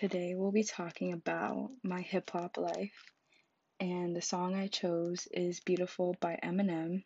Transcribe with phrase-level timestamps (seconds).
[0.00, 3.04] Today we'll be talking about my hip hop life,
[3.80, 7.04] and the song I chose is Beautiful by Eminem.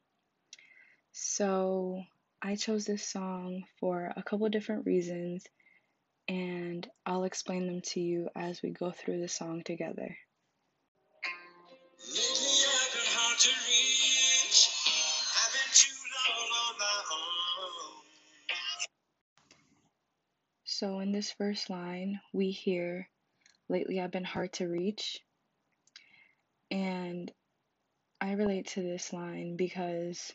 [1.11, 2.05] So,
[2.41, 5.45] I chose this song for a couple different reasons,
[6.29, 10.17] and I'll explain them to you as we go through the song together.
[20.85, 23.09] So, in this first line, we hear,
[23.71, 25.19] Lately I've been hard to reach.
[26.71, 27.33] And
[28.21, 30.31] I relate to this line because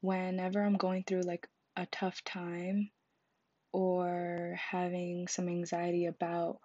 [0.00, 1.46] whenever I'm going through like
[1.76, 2.90] a tough time
[3.70, 6.58] or having some anxiety about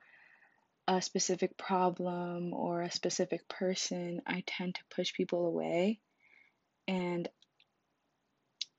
[0.87, 5.99] a specific problem or a specific person, I tend to push people away.
[6.87, 7.29] And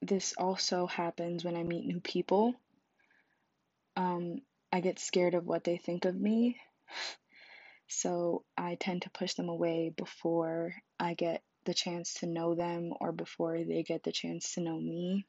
[0.02, 2.56] this also happens when I meet new people
[3.96, 4.38] um,
[4.72, 6.58] I get scared of what they think of me.
[7.86, 12.92] So I tend to push them away before I get the chance to know them
[13.00, 15.26] or before they get the chance to know me.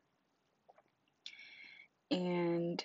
[2.11, 2.83] And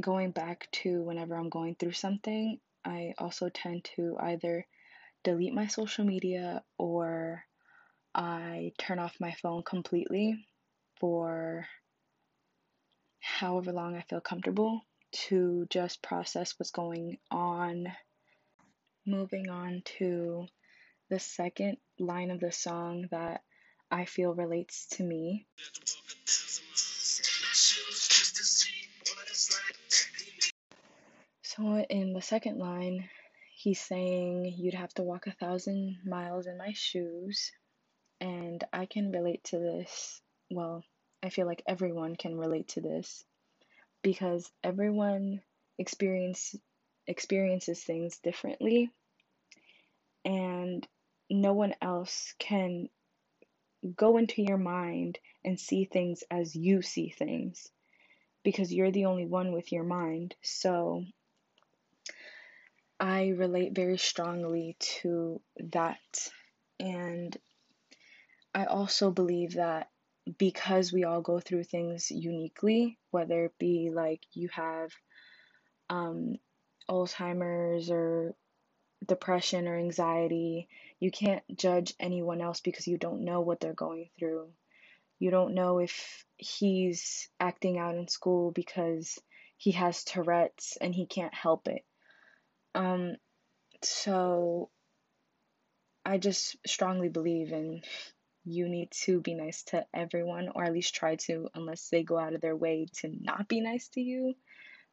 [0.00, 4.66] going back to whenever I'm going through something, I also tend to either
[5.22, 7.44] delete my social media or
[8.14, 10.46] I turn off my phone completely
[10.98, 11.66] for
[13.20, 14.82] however long I feel comfortable
[15.12, 17.92] to just process what's going on.
[19.06, 20.46] Moving on to
[21.08, 23.42] the second line of the song that
[23.90, 25.46] I feel relates to me.
[31.42, 33.08] So, in the second line,
[33.54, 37.50] he's saying, You'd have to walk a thousand miles in my shoes.
[38.20, 40.20] And I can relate to this.
[40.50, 40.84] Well,
[41.22, 43.24] I feel like everyone can relate to this
[44.02, 45.42] because everyone
[45.78, 46.56] experience
[47.06, 48.90] experiences things differently
[50.24, 50.86] and
[51.28, 52.88] no one else can
[53.96, 57.70] go into your mind and see things as you see things
[58.42, 60.34] because you're the only one with your mind.
[60.42, 61.04] So
[62.98, 66.30] I relate very strongly to that.
[66.78, 67.36] And
[68.54, 69.89] I also believe that
[70.38, 74.90] because we all go through things uniquely, whether it be like you have
[75.88, 76.36] um,
[76.88, 78.34] Alzheimer's or
[79.06, 84.10] depression or anxiety, you can't judge anyone else because you don't know what they're going
[84.18, 84.48] through.
[85.18, 89.18] You don't know if he's acting out in school because
[89.56, 91.84] he has Tourette's and he can't help it.
[92.74, 93.16] Um,
[93.82, 94.70] so
[96.04, 97.82] I just strongly believe in
[98.44, 102.18] you need to be nice to everyone, or at least try to, unless they go
[102.18, 104.34] out of their way to not be nice to you.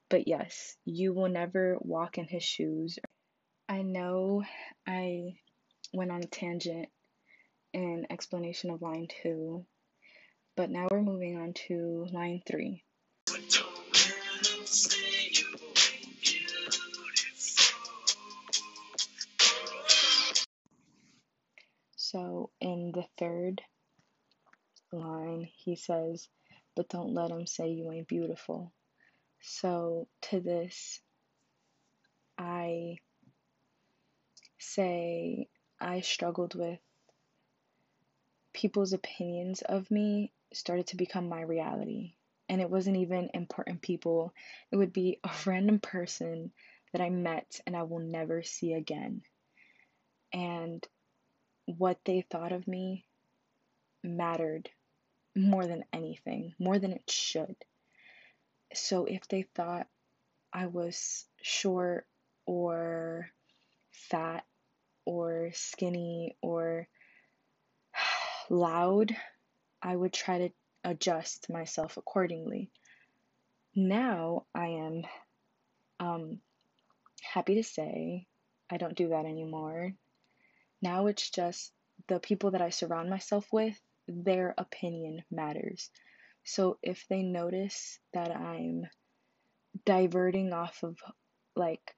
[0.10, 2.98] But yes, you will never walk in his shoes.
[3.68, 4.44] I know
[4.88, 5.36] I
[5.94, 6.88] went on a tangent
[7.74, 9.66] in explanation of line two,
[10.56, 12.84] but now we're moving on to line three.
[22.60, 23.62] In the third
[24.92, 26.28] line, he says,
[26.76, 28.74] But don't let them say you ain't beautiful.
[29.42, 31.02] So to this,
[32.38, 32.98] I
[34.60, 35.48] say
[35.80, 36.80] I struggled with
[38.54, 42.14] people's opinions of me started to become my reality.
[42.50, 44.34] And it wasn't even important people,
[44.72, 46.52] it would be a random person
[46.94, 49.22] that I met and I will never see again.
[50.34, 50.86] And
[51.68, 53.06] what they thought of me
[54.04, 54.70] mattered
[55.36, 57.56] more than anything, more than it should.
[58.74, 59.88] So if they thought
[60.52, 62.08] I was short
[62.46, 63.30] or
[63.92, 64.46] fat
[65.06, 66.88] or skinny or
[68.50, 69.16] loud,
[69.82, 70.50] I would try to
[70.84, 72.72] adjust myself accordingly.
[73.76, 75.04] Now I am
[76.00, 76.40] um,
[77.22, 78.26] happy to say
[78.70, 79.94] I don't do that anymore.
[80.82, 81.72] Now it's just
[82.08, 85.90] the people that I surround myself with, their opinion matters.
[86.44, 88.88] So if they notice that I'm
[89.86, 90.98] diverting off of
[91.56, 91.96] like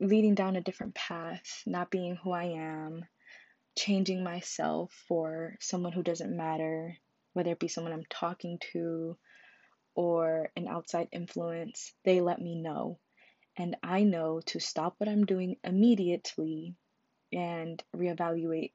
[0.00, 3.04] leading down a different path, not being who I am,
[3.78, 6.96] changing myself for someone who doesn't matter,
[7.32, 9.16] whether it be someone I'm talking to
[9.94, 12.98] or an outside influence, they let me know.
[13.56, 16.76] And I know to stop what I'm doing immediately
[17.32, 18.72] and reevaluate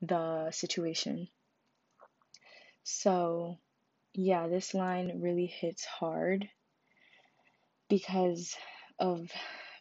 [0.00, 1.28] the situation.
[2.84, 3.58] So,
[4.14, 6.48] yeah, this line really hits hard
[7.88, 8.54] because
[8.98, 9.30] of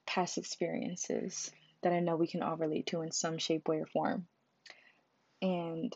[0.05, 1.51] past experiences
[1.81, 4.27] that I know we can all relate to in some shape, way, or form.
[5.41, 5.95] And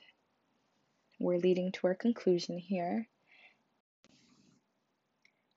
[1.19, 3.07] we're leading to our conclusion here.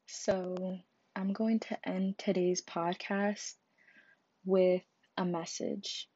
[0.07, 0.79] So
[1.17, 3.55] I'm going to end today's podcast
[4.45, 4.83] with
[5.17, 6.09] a message.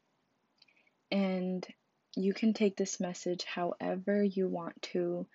[1.13, 1.65] And
[2.17, 5.27] you can take this message however you want to,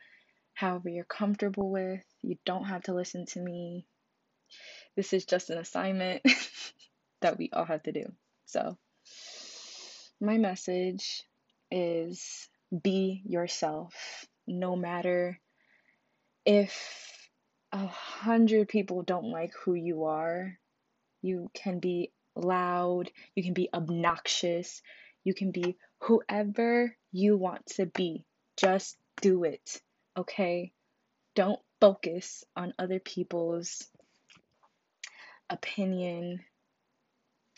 [0.55, 2.01] however you're comfortable with.
[2.23, 3.85] You don't have to listen to me.
[4.95, 6.23] This is just an assignment
[7.21, 8.11] that we all have to do.
[8.45, 8.75] So,
[10.19, 11.23] my message
[11.69, 12.49] is
[12.83, 15.39] be yourself no matter
[16.43, 17.29] if
[17.71, 20.57] a hundred people don't like who you are.
[21.21, 24.81] You can be loud, you can be obnoxious,
[25.27, 28.23] you can be whoever you want to be.
[28.55, 29.81] Just do it,
[30.17, 30.71] okay?
[31.35, 33.85] Don't focus on other people's
[35.49, 36.39] opinion.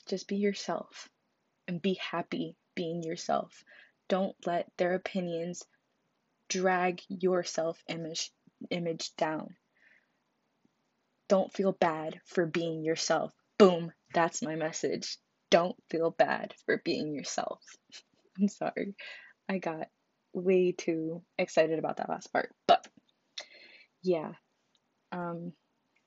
[0.08, 1.10] Just be yourself
[1.68, 3.64] and be happy being yourself.
[4.08, 5.62] Don't let their opinions
[6.48, 8.32] drag your self image
[8.72, 9.56] image down.
[11.28, 13.32] Don't feel bad for being yourself.
[13.60, 15.20] Boom, that's my message.
[15.52, 17.62] Don't feel bad for being yourself.
[18.40, 18.96] I'm sorry.
[19.48, 19.88] I got
[20.34, 22.54] way too excited about that last part.
[22.68, 22.88] But
[24.04, 24.34] yeah.
[25.12, 25.54] Um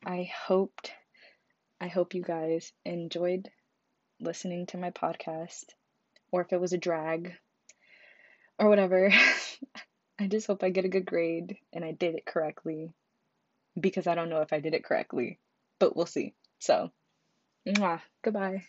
[0.04, 0.92] I hoped
[1.80, 3.50] I hope you guys enjoyed
[4.20, 5.64] listening to my podcast
[6.30, 7.34] or if it was a drag
[8.58, 9.12] or whatever.
[10.18, 12.92] I just hope I get a good grade and I did it correctly
[13.78, 15.40] because I don't know if I did it correctly,
[15.80, 16.34] but we'll see.
[16.60, 16.90] So,
[17.66, 18.62] mwah, goodbye.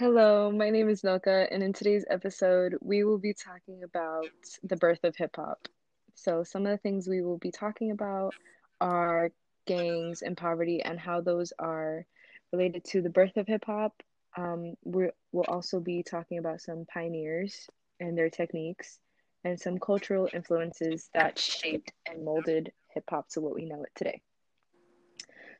[0.00, 4.30] Hello, my name is Nylka, and in today's episode, we will be talking about
[4.62, 5.68] the birth of hip hop.
[6.14, 8.34] So, some of the things we will be talking about
[8.80, 9.30] are
[9.66, 12.06] gangs and poverty and how those are
[12.50, 13.92] related to the birth of hip hop.
[14.38, 17.68] Um, we will also be talking about some pioneers
[18.00, 19.00] and their techniques
[19.44, 23.92] and some cultural influences that shaped and molded hip hop to what we know it
[23.94, 24.22] today.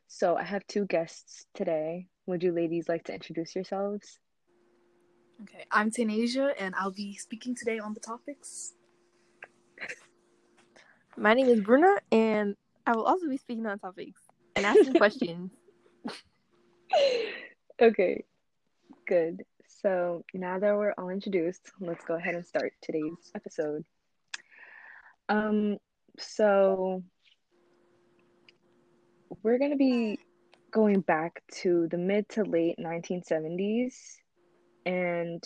[0.07, 2.07] So I have two guests today.
[2.25, 4.17] Would you ladies like to introduce yourselves?
[5.43, 8.73] Okay, I'm Tanasia and I'll be speaking today on the topics.
[11.17, 12.55] My name is Bruna and
[12.85, 14.21] I will also be speaking on topics
[14.55, 15.51] and asking questions.
[17.81, 18.23] Okay,
[19.07, 19.41] good.
[19.81, 23.83] So now that we're all introduced, let's go ahead and start today's episode.
[25.27, 25.77] Um,
[26.19, 27.01] so
[29.41, 30.19] we're going to be
[30.69, 34.20] going back to the mid to late 1970s
[34.85, 35.43] and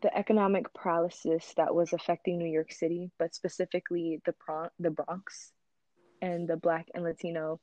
[0.00, 5.52] the economic paralysis that was affecting New York City, but specifically the Bron- the Bronx
[6.22, 7.60] and the Black and Latino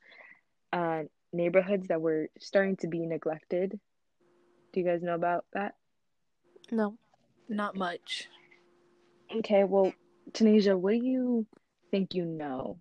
[0.72, 1.02] uh,
[1.32, 3.78] neighborhoods that were starting to be neglected
[4.76, 5.74] do you guys know about that?
[6.70, 6.98] No.
[7.48, 8.28] Not much.
[9.34, 9.94] Okay, well,
[10.32, 11.46] Tanisha, what do you
[11.90, 12.78] think you know?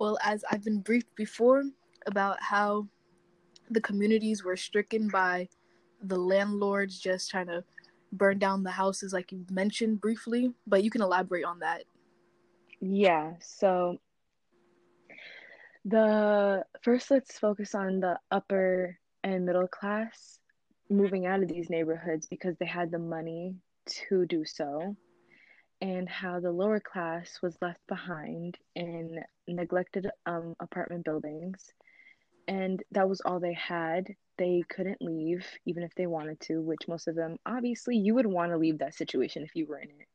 [0.00, 1.62] Well, as I've been briefed before
[2.06, 2.88] about how
[3.70, 5.48] the communities were stricken by
[6.02, 7.64] the landlords just trying to
[8.12, 11.84] burn down the houses, like you mentioned briefly, but you can elaborate on that.
[12.80, 13.98] Yeah, so
[15.84, 20.38] the first let's focus on the upper and middle class
[20.90, 23.56] moving out of these neighborhoods because they had the money
[23.86, 24.96] to do so,
[25.80, 31.72] and how the lower class was left behind in neglected um, apartment buildings.
[32.48, 34.08] And that was all they had.
[34.38, 38.26] They couldn't leave, even if they wanted to, which most of them, obviously, you would
[38.26, 40.08] want to leave that situation if you were in it.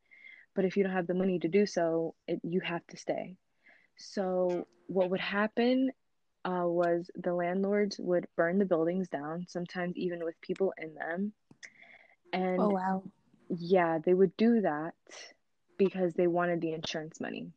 [0.55, 3.37] But if you don't have the money to do so, it, you have to stay.
[3.97, 5.91] So, what would happen
[6.45, 11.33] uh, was the landlords would burn the buildings down, sometimes even with people in them.
[12.33, 13.03] And oh wow.
[13.49, 14.95] Yeah, they would do that
[15.77, 17.51] because they wanted the insurance money.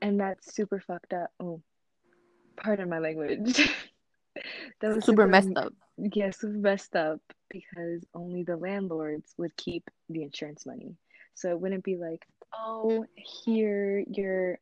[0.00, 1.30] And that's super fucked up.
[1.40, 1.60] Oh,
[2.56, 3.56] pardon my language.
[4.80, 5.72] that was super, super messed up.
[5.96, 7.20] Yeah, super messed up
[7.50, 10.96] because only the landlords would keep the insurance money.
[11.34, 14.58] So it wouldn't be like, oh, here, you're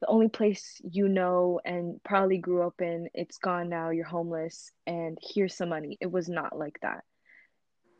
[0.00, 4.70] the only place you know and probably grew up in, it's gone now, you're homeless,
[4.86, 5.98] and here's some money.
[6.00, 7.04] It was not like that.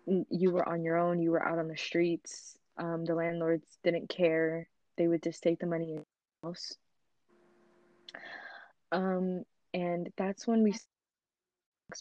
[0.06, 2.56] You were on your own, you were out on the streets.
[2.78, 6.74] Um, the landlords didn't care, they would just take the money in the house.
[8.92, 10.74] Um, and that's when we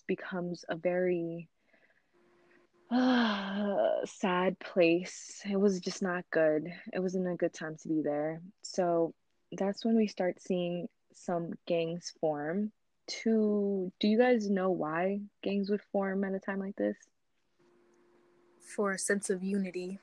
[0.07, 1.49] becomes a very
[2.91, 5.41] uh, sad place.
[5.49, 6.71] It was just not good.
[6.93, 8.41] It wasn't a good time to be there.
[8.61, 9.13] So
[9.51, 12.71] that's when we start seeing some gangs form
[13.07, 16.97] to do you guys know why gangs would form at a time like this?
[18.75, 19.99] For a sense of unity.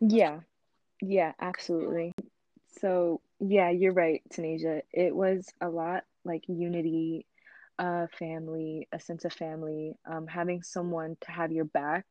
[0.00, 0.40] Yeah.
[1.02, 2.12] Yeah, absolutely.
[2.80, 4.82] So, yeah, you're right, Tanasia.
[4.92, 7.26] It was a lot like unity,
[7.78, 12.06] uh, family, a sense of family, um, having someone to have your back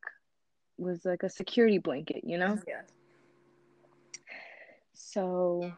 [0.77, 2.57] was like a security blanket, you know?
[2.67, 2.81] Yeah.
[4.93, 5.71] So,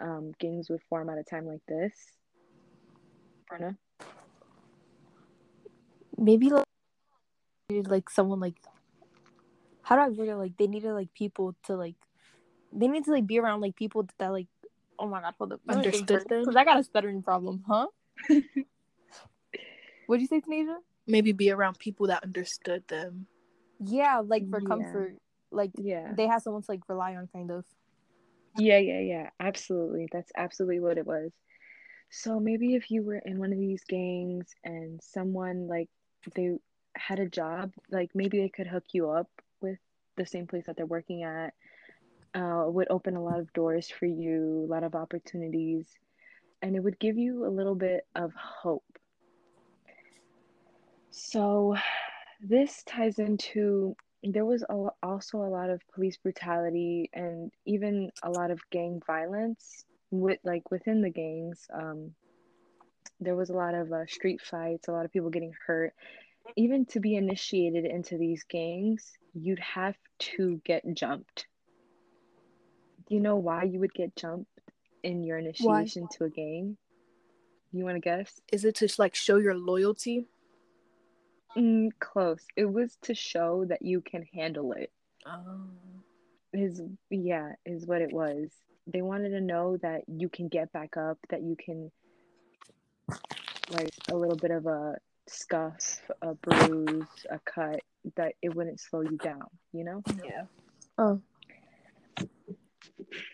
[0.00, 1.94] um, gangs would form at a time like this.
[3.50, 3.76] Brenna?
[6.18, 6.66] Maybe like,
[7.70, 8.56] needed, like someone like
[9.82, 10.36] how do I word it?
[10.36, 11.94] Like they needed like people to like
[12.72, 14.46] they need to like be around like people that like
[14.98, 16.40] oh my god hold up Understood them?
[16.40, 17.86] because I got a stuttering problem huh
[20.06, 20.76] what'd you say Tanisha
[21.06, 23.26] Maybe be around people that understood them.
[23.80, 24.66] yeah like for Yeah.
[24.68, 25.14] comfort
[25.50, 26.12] like Yeah.
[26.16, 27.64] they had someone to like rely on kind of
[28.56, 29.30] Yeah, yeah, yeah.
[29.40, 30.08] Absolutely.
[30.12, 31.30] That's absolutely what it was.
[32.10, 35.88] So maybe if you were in one of these gangs and someone like
[36.34, 36.56] they
[36.96, 39.28] had a job, like maybe they could hook you up
[39.60, 39.78] with
[40.16, 41.54] the same place that they're working at,
[42.34, 45.86] uh, would open a lot of doors for you, a lot of opportunities,
[46.62, 48.84] and it would give you a little bit of hope.
[51.10, 51.76] So
[52.40, 58.30] this ties into there was a, also a lot of police brutality and even a
[58.30, 61.66] lot of gang violence with like within the gangs.
[61.72, 62.14] Um
[63.20, 65.92] there was a lot of uh, street fights a lot of people getting hurt.
[66.56, 71.46] Even to be initiated into these gangs you'd have to get jumped
[73.08, 74.50] you know why you would get jumped
[75.02, 76.76] in your initiation to a gang
[77.72, 78.40] you want to guess?
[78.50, 80.26] Is it to like show your loyalty?
[81.56, 82.44] mm, close.
[82.56, 84.90] It was to show that you can handle it.
[85.26, 85.60] Oh.
[86.54, 88.50] is yeah is what it was.
[88.86, 91.90] They wanted to know that you can get back up that you can
[93.70, 94.96] like a little bit of a
[95.26, 97.80] scuff a bruise a cut
[98.16, 100.02] that it wouldn't slow you down you know?
[100.24, 100.44] Yeah.
[100.96, 101.20] oh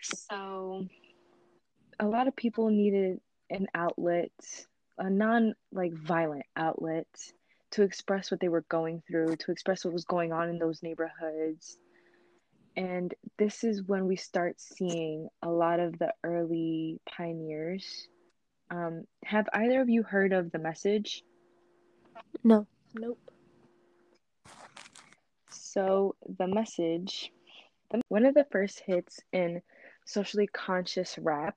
[0.02, 0.86] so
[2.00, 4.32] a lot of people needed an outlet
[4.98, 7.06] a non like violent outlet
[7.72, 10.82] to express what they were going through to express what was going on in those
[10.82, 11.76] neighborhoods.
[12.76, 18.08] And this is when we start seeing a lot of the early pioneers.
[18.70, 21.22] Um, have either of you heard of the message?
[22.42, 22.66] No.
[22.94, 23.18] Nope.
[25.50, 27.32] So the message,
[28.08, 29.62] one of the first hits in
[30.06, 31.56] socially conscious rap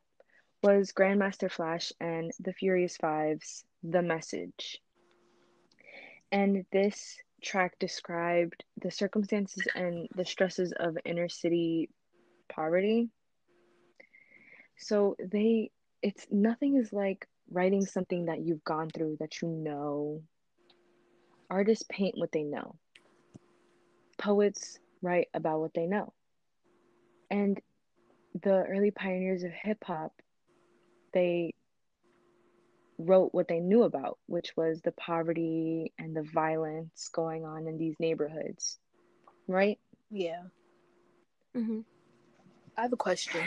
[0.64, 4.82] was Grandmaster Flash and the Furious Five's The Message.
[6.32, 11.90] And this track described the circumstances and the stresses of inner city
[12.50, 13.10] poverty.
[14.78, 20.22] So they it's nothing is like writing something that you've gone through that you know.
[21.50, 22.76] Artists paint what they know
[24.18, 26.14] poets write about what they know.
[27.30, 27.60] And
[28.44, 30.14] the early pioneers of hip hop,
[31.14, 31.54] they
[32.98, 37.78] wrote what they knew about, which was the poverty and the violence going on in
[37.78, 38.78] these neighborhoods.
[39.48, 39.80] Right?
[40.10, 40.44] Yeah.
[41.56, 41.82] mm-hmm.
[42.78, 43.42] I have a question.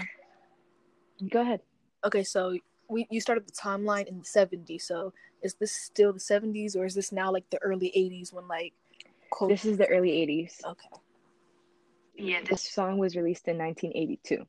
[1.30, 1.60] Go ahead.
[2.04, 2.56] Okay, so
[2.88, 4.82] we you started the timeline in the 70s.
[4.82, 8.49] So is this still the 70s or is this now like the early 80s when
[8.49, 8.72] like
[9.30, 10.64] quote This is the early 80s.
[10.64, 10.88] Okay.
[12.20, 14.46] Yeah, this song was released in 1982.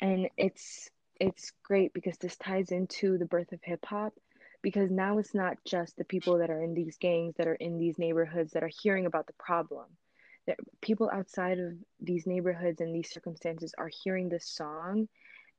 [0.00, 4.12] And it's it's great because this ties into the birth of hip hop
[4.62, 7.78] because now it's not just the people that are in these gangs that are in
[7.78, 9.86] these neighborhoods that are hearing about the problem.
[10.46, 15.08] That people outside of these neighborhoods and these circumstances are hearing this song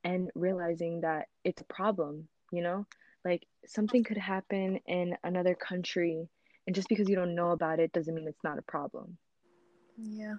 [0.04, 2.86] and realizing that it's a problem, you know?
[3.26, 6.30] Like something could happen in another country
[6.68, 9.18] and just because you don't know about it doesn't mean it's not a problem.
[9.98, 10.36] Yeah.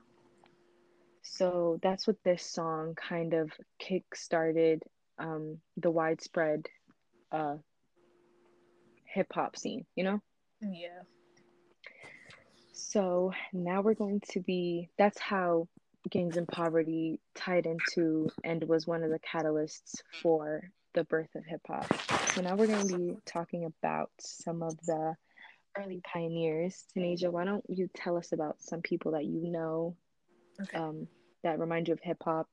[1.22, 4.82] So that's what this song kind of kick-started
[5.18, 6.66] um, the widespread
[7.32, 7.56] uh,
[9.04, 10.20] hip hop scene, you know?
[10.60, 11.02] Yeah.
[12.72, 15.68] So now we're going to be, that's how
[16.08, 21.44] Gangs and Poverty tied into and was one of the catalysts for the birth of
[21.44, 21.92] hip hop.
[22.34, 25.14] So now we're going to be talking about some of the
[25.78, 26.84] early pioneers.
[26.96, 29.96] Tanasia, why don't you tell us about some people that you know
[30.60, 30.78] Okay.
[30.78, 31.06] um,
[31.42, 32.48] that remind you of hip hop?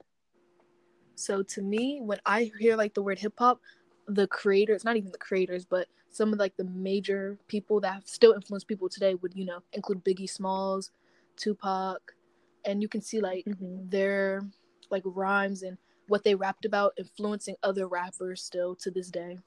[1.16, 3.62] So to me, when I hear like the word hip hop,
[4.08, 8.08] the creators, not even the creators, but some of like the major people that have
[8.08, 10.92] still influence people today would, you know, include Biggie Smalls,
[11.38, 12.16] Tupac,
[12.64, 13.90] and you can see like Mhm.
[13.90, 14.42] their
[14.90, 15.78] like rhymes and
[16.08, 19.40] what they rapped about influencing other rappers still to this day.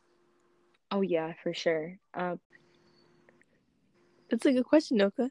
[0.91, 1.99] Oh yeah, for sure.
[2.15, 2.37] Uh,
[4.31, 5.31] That's a good question, Noka.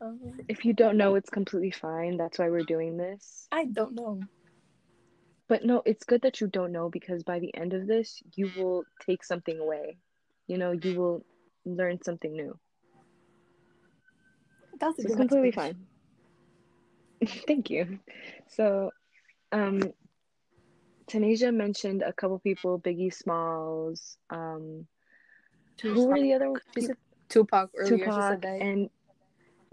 [0.00, 2.16] Um, if you don't know, it's completely fine.
[2.16, 3.48] That's why we're doing this.
[3.50, 4.20] I don't know.
[5.48, 8.50] But no, it's good that you don't know because by the end of this, you
[8.56, 9.98] will take something away.
[10.46, 11.24] You know, you will
[11.64, 12.58] learn something new.
[14.80, 15.52] That's a So it's completely explanation.
[15.52, 15.86] fine.
[17.46, 17.98] Thank you.
[18.48, 18.90] So,
[19.52, 19.80] um,
[21.10, 24.86] Tanisha mentioned a couple people, Biggie Smalls, um,
[25.82, 26.52] who were the other?
[26.74, 26.96] She said
[27.28, 27.98] Tupac earlier.
[27.98, 28.62] she Tupac said that.
[28.62, 28.90] and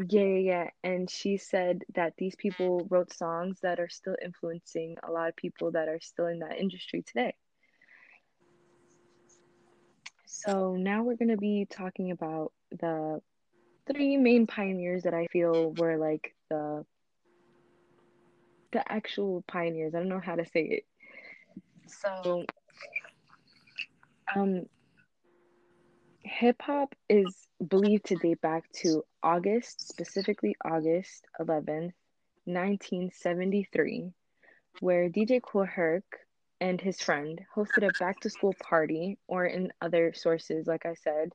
[0.10, 0.70] yeah, yeah, yeah.
[0.84, 5.36] And she said that these people wrote songs that are still influencing a lot of
[5.36, 7.36] people that are still in that industry today.
[10.26, 13.22] So now we're going to be talking about the
[13.92, 16.86] three main pioneers that I feel were like the
[18.72, 19.96] the actual pioneers.
[19.96, 20.84] I don't know how to say it.
[21.88, 22.46] So
[24.36, 24.66] um
[26.26, 31.94] hip hop is believed to date back to August, specifically August 11th,
[32.46, 34.12] 1973,
[34.80, 36.04] where DJ Kool Herc
[36.60, 40.96] and his friend hosted a back to school party, or in other sources, like I
[40.96, 41.30] said,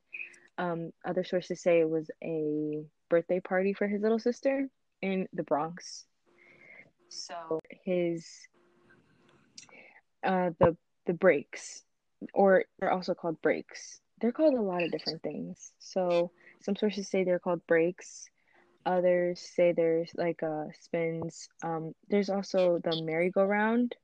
[0.57, 4.67] um, other sources say it was a birthday party for his little sister
[5.01, 6.05] in the Bronx.
[7.09, 8.27] So his
[10.23, 11.83] uh the the breaks
[12.33, 13.99] or they're also called breaks.
[14.21, 15.73] They're called a lot of different things.
[15.79, 18.29] So some sources say they're called breaks.
[18.85, 21.49] Others say there's like uh spins.
[21.63, 23.95] Um, there's also the merry-go-round.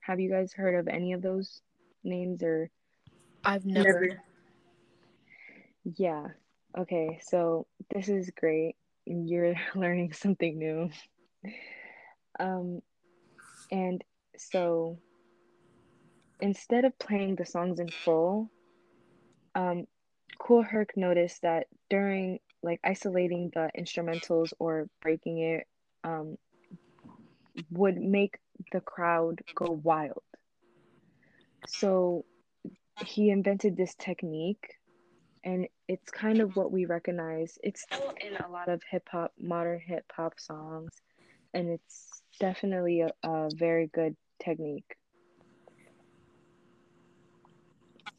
[0.00, 1.60] Have you guys heard of any of those
[2.02, 2.70] names or
[3.44, 4.22] I've never.
[5.84, 6.28] yeah.
[6.76, 8.76] Okay, so this is great.
[9.06, 10.90] You're learning something new.
[12.40, 12.80] Um,
[13.70, 14.02] and
[14.36, 14.98] so
[16.40, 18.50] instead of playing the songs in full,
[19.54, 19.86] um,
[20.38, 25.66] Kool Herc noticed that during like isolating the instrumentals or breaking it,
[26.02, 26.36] um,
[27.70, 28.38] would make
[28.72, 30.22] the crowd go wild.
[31.66, 32.24] So
[33.04, 34.78] he invented this technique,
[35.44, 37.58] and it's kind of what we recognize.
[37.62, 40.90] It's still in a lot of hip hop, modern hip hop songs,
[41.52, 44.96] and it's definitely a, a very good technique.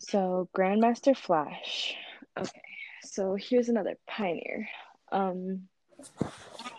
[0.07, 1.95] So Grandmaster Flash.
[2.37, 2.61] Okay,
[3.03, 4.67] so here's another pioneer.
[5.11, 5.67] Um,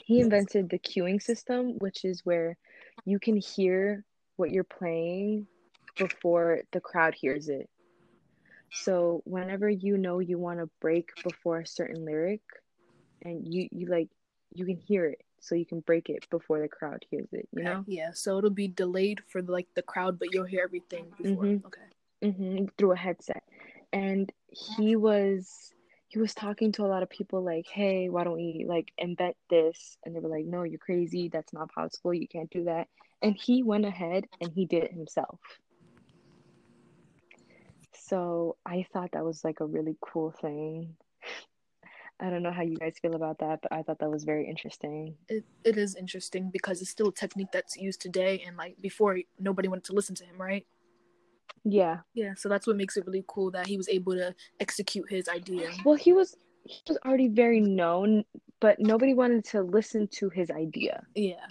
[0.04, 2.56] he invented the cueing system, which is where
[3.04, 4.04] you can hear
[4.36, 5.48] what you're playing
[5.98, 7.68] before the crowd hears it.
[8.72, 12.42] So whenever you know you want to break before a certain lyric,
[13.22, 14.08] and you you like
[14.54, 17.48] you can hear it, so you can break it before the crowd hears it.
[17.52, 17.84] You know.
[17.88, 21.44] Yeah, so it'll be delayed for like the crowd, but you'll hear everything before.
[21.44, 21.64] Mhm.
[21.66, 21.80] Okay.
[22.22, 23.42] Hmm through a headset.
[23.92, 25.72] And he was
[26.08, 29.36] he was talking to a lot of people like hey why don't we like invent
[29.50, 29.96] this?
[30.04, 31.28] And they were like no you're crazy.
[31.28, 32.14] That's not possible.
[32.14, 32.88] You can't do that.
[33.22, 35.40] And he went ahead and he did it himself.
[37.94, 40.96] So i thought that was like a really cool thing.
[42.20, 44.48] I don't know how you guys feel about that but i thought that was very
[44.48, 45.16] interesting.
[45.28, 49.18] It, it is interesting because it's still a technique that's used today, and like before,
[49.38, 50.66] nobody wanted to listen to him, right?
[51.68, 55.10] Yeah Yeah, so that's what makes it really cool that he was able to execute
[55.10, 55.68] his idea.
[55.84, 58.24] well he was he was already very known
[58.60, 61.44] but nobody wanted to listen to his idea Yeah.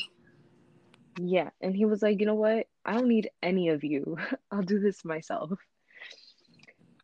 [1.18, 2.68] Yeah, and he was like, you know what?
[2.86, 4.18] I don't need any of you.
[4.52, 5.50] I'll do this myself.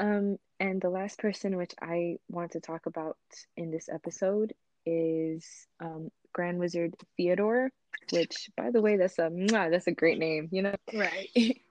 [0.01, 3.15] Um, and the last person which I want to talk about
[3.55, 4.53] in this episode
[4.85, 5.47] is
[5.79, 7.71] um, Grand Wizard Theodore,
[8.11, 10.49] which, by the way, that's a that's a great name.
[10.51, 11.29] You know, Right.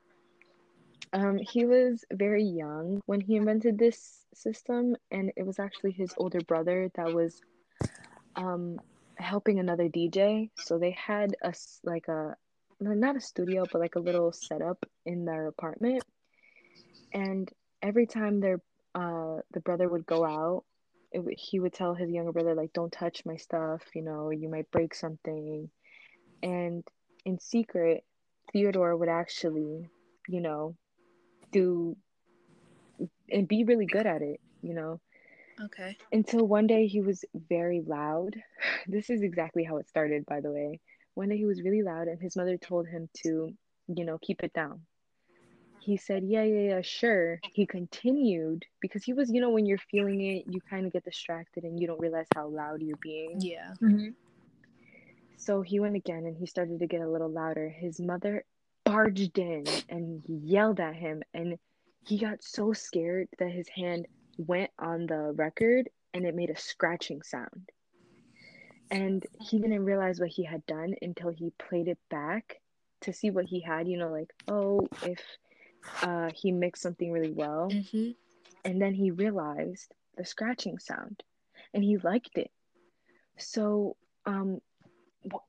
[1.13, 6.15] um, he was very young when he invented this system, and it was actually his
[6.17, 7.41] older brother that was
[8.37, 8.79] um,
[9.19, 10.51] helping another DJ.
[10.57, 11.53] So they had a
[11.85, 12.37] like a
[12.81, 16.05] not a studio, but like a little setup in their apartment.
[17.13, 17.51] And
[17.83, 18.61] every time their
[18.95, 20.65] uh the brother would go out,
[21.13, 23.83] it, he would tell his younger brother like, "Don't touch my stuff.
[23.95, 25.71] You know, you might break something."
[26.43, 26.85] And
[27.25, 28.05] in secret,
[28.53, 29.91] Theodore would actually,
[30.29, 30.77] you know,
[31.53, 31.97] do
[33.31, 34.41] and be really good at it.
[34.63, 35.01] You know,
[35.65, 35.97] okay.
[36.13, 38.37] until one day he was very loud.
[38.87, 40.81] This is exactly how it started, by the way.
[41.15, 43.53] One day he was really loud, and his mother told him to,
[43.89, 44.81] you know, keep it down.
[45.81, 47.41] He said, Yeah, yeah, yeah, sure.
[47.55, 51.05] He continued because he was, you know, when you're feeling it, you kind of get
[51.05, 53.41] distracted and you don't realize how loud you're being.
[53.41, 53.75] Yeah.
[53.81, 54.15] Mhm.
[55.37, 57.69] So he went again and he started to get a little louder.
[57.69, 58.45] His mother
[58.91, 61.59] barged in and yelled at him and
[62.07, 66.59] he got so scared that his hand went on the record and it made a
[66.59, 67.71] scratching sound.
[68.91, 72.61] And he didn't realize what he had done until he played it back
[73.03, 75.21] to see what he had you know like oh if
[76.03, 77.71] uh, he mixed something really well.
[77.71, 78.11] Mm-hmm.
[78.65, 81.23] and then he realized the scratching sound
[81.73, 82.51] and he liked it.
[83.39, 84.61] So um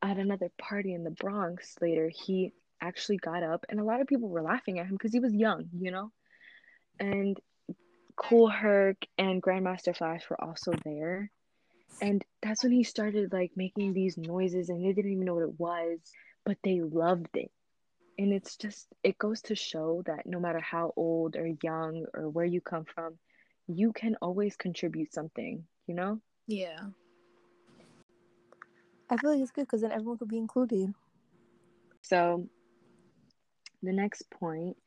[0.02, 4.08] at another party in the bronx later he actually got up and a lot of
[4.08, 6.12] people were laughing at him because he was young you know
[7.00, 7.38] and
[8.16, 11.32] Kool Herc and grandmaster flash were also there
[12.02, 15.44] and that's when he started like making these noises and they didn't even know what
[15.44, 16.00] it was
[16.46, 17.52] but they loved it
[18.18, 22.30] and it's just it goes to show that no matter how old or young or
[22.30, 23.18] where you come from
[23.68, 26.80] you can always contribute something you know Yeah.
[29.10, 30.94] I feel like it's good because then everyone could be included.
[32.02, 32.48] so
[33.82, 34.78] the next point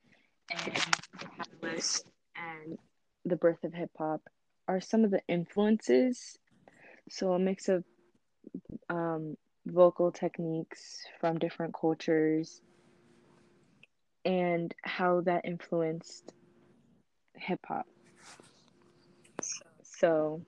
[0.50, 0.72] in
[1.18, 2.78] the catalyst and
[3.24, 4.20] the birth of hip hop
[4.68, 6.38] are some of the influences
[7.08, 7.84] so a mix of
[8.88, 12.60] um, vocal techniques from different cultures
[14.24, 16.32] and how that influenced
[17.36, 17.86] hip hop.
[19.82, 20.42] So,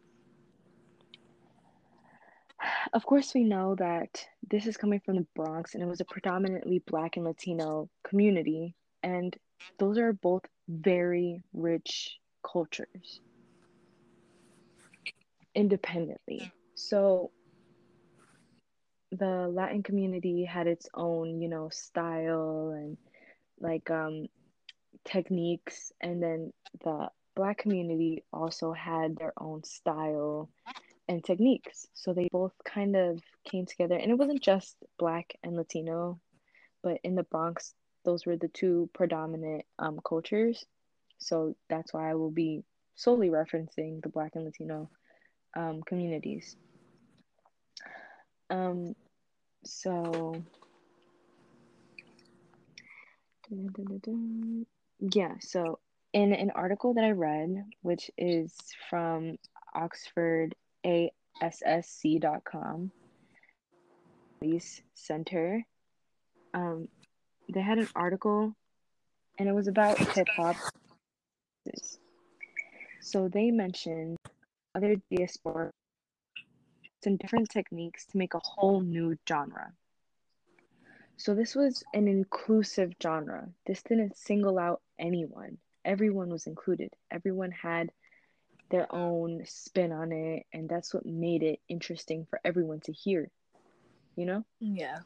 [2.92, 6.04] of course, we know that this is coming from the Bronx and it was a
[6.04, 9.36] predominantly Black and Latino community, and
[9.78, 13.20] those are both very rich cultures
[15.54, 16.52] independently.
[16.74, 17.30] So,
[19.12, 22.96] the Latin community had its own, you know, style and
[23.60, 24.26] like um
[25.04, 26.52] techniques and then
[26.84, 30.50] the black community also had their own style
[31.08, 35.56] and techniques so they both kind of came together and it wasn't just black and
[35.56, 36.18] latino
[36.82, 40.64] but in the bronx those were the two predominant um, cultures
[41.18, 42.62] so that's why i will be
[42.94, 44.88] solely referencing the black and latino
[45.54, 46.56] um, communities
[48.50, 48.94] um,
[49.64, 50.42] so.
[54.98, 55.78] Yeah, so
[56.12, 58.56] in an article that I read, which is
[58.88, 59.36] from
[60.86, 62.90] OxfordAASC.com,
[64.40, 65.62] Police Center,
[66.54, 66.88] um,
[67.52, 68.54] they had an article
[69.38, 70.56] and it was about hip hop.
[73.00, 74.16] So they mentioned
[74.74, 75.70] other diaspora
[77.04, 79.72] and different techniques to make a whole new genre.
[81.16, 83.48] So this was an inclusive genre.
[83.64, 85.58] This didn't single out anyone.
[85.84, 86.90] Everyone was included.
[87.10, 87.92] Everyone had
[88.70, 93.30] their own spin on it, and that's what made it interesting for everyone to hear.
[94.16, 94.44] You know?
[94.60, 95.00] Yeah.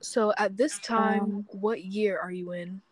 [0.00, 2.82] So at this time, Um, what year are you in?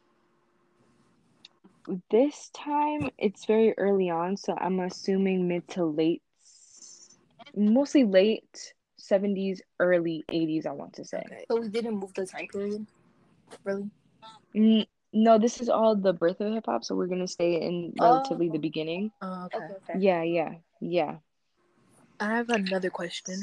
[2.11, 6.22] This time it's very early on, so I'm assuming mid to late,
[7.54, 11.22] mostly late 70s, early 80s, I want to say.
[11.26, 11.44] Okay.
[11.48, 12.87] So we didn't move the time period.
[13.62, 13.88] Really?
[14.54, 17.94] N- no, this is all the birth of hip hop, so we're gonna stay in
[17.98, 18.68] relatively the Oh.
[18.68, 19.11] beginning.
[19.22, 19.74] Uh, okay.
[19.88, 19.98] okay.
[19.98, 21.16] Yeah, yeah, yeah.
[22.20, 23.42] I have another question.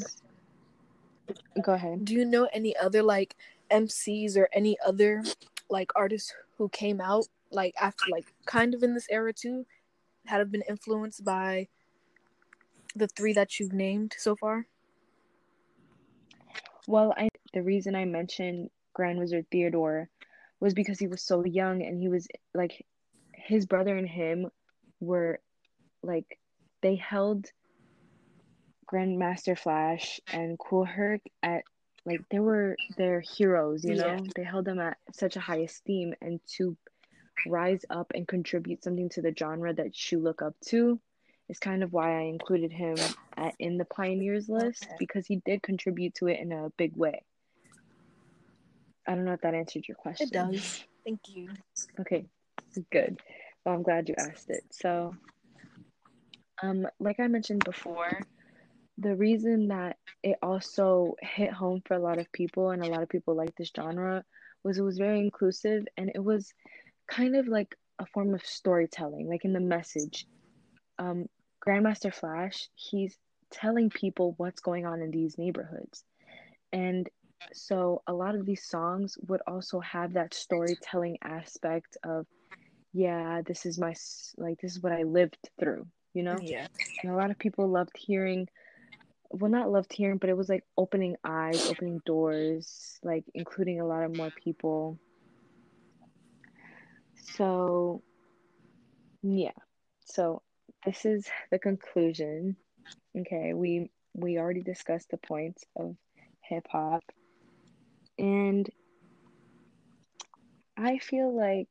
[1.60, 2.04] Go ahead.
[2.04, 3.34] Do you know any other like
[3.70, 5.24] MCs or any other
[5.68, 9.66] like artists who came out like after like kind of in this era too,
[10.26, 11.66] had have been influenced by
[12.94, 14.66] the three that you've named so far?
[16.86, 20.08] Well, I the reason I mentioned Grand Wizard Theodore
[20.64, 22.86] was because he was so young and he was like
[23.34, 24.50] his brother and him
[24.98, 25.38] were
[26.02, 26.38] like
[26.80, 27.46] they held
[28.90, 31.64] Grandmaster Flash and Kool Herc at
[32.06, 34.06] like they were their heroes, you know?
[34.06, 34.20] Yeah.
[34.34, 36.76] They held them at such a high esteem and to
[37.46, 40.98] rise up and contribute something to the genre that you look up to
[41.50, 42.96] is kind of why I included him
[43.36, 47.22] at, in the pioneers list because he did contribute to it in a big way.
[49.06, 50.28] I don't know if that answered your question.
[50.28, 50.84] It does.
[51.04, 51.50] Thank you.
[52.00, 52.26] Okay,
[52.90, 53.20] good.
[53.64, 54.64] Well, I'm glad you asked it.
[54.70, 55.14] So,
[56.62, 58.20] um, like I mentioned before,
[58.98, 63.02] the reason that it also hit home for a lot of people and a lot
[63.02, 64.24] of people like this genre
[64.62, 66.52] was it was very inclusive and it was
[67.08, 70.26] kind of like a form of storytelling, like in the message.
[70.98, 71.26] Um,
[71.66, 73.16] Grandmaster Flash, he's
[73.50, 76.04] telling people what's going on in these neighborhoods.
[76.72, 77.08] And
[77.52, 82.26] so a lot of these songs would also have that storytelling aspect of,
[82.92, 83.94] yeah, this is my,
[84.36, 86.38] like, this is what I lived through, you know?
[86.40, 86.66] Yeah.
[87.02, 88.48] And a lot of people loved hearing
[89.34, 93.86] well not loved hearing, but it was like opening eyes, opening doors, like including a
[93.86, 94.98] lot of more people.
[97.36, 98.02] So
[99.22, 99.50] yeah.
[100.04, 100.42] So
[100.84, 102.56] this is the conclusion.
[103.18, 105.96] Okay, we we already discussed the points of
[106.42, 107.02] hip hop.
[108.18, 108.68] And
[110.76, 111.68] I feel like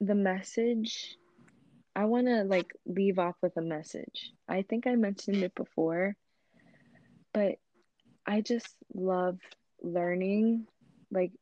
[0.00, 1.16] the message
[1.96, 4.32] I want to like leave off with a message.
[4.48, 6.16] I think I mentioned it before,
[7.32, 7.56] but
[8.26, 9.38] I just love
[9.82, 10.66] learning.
[11.10, 11.32] Like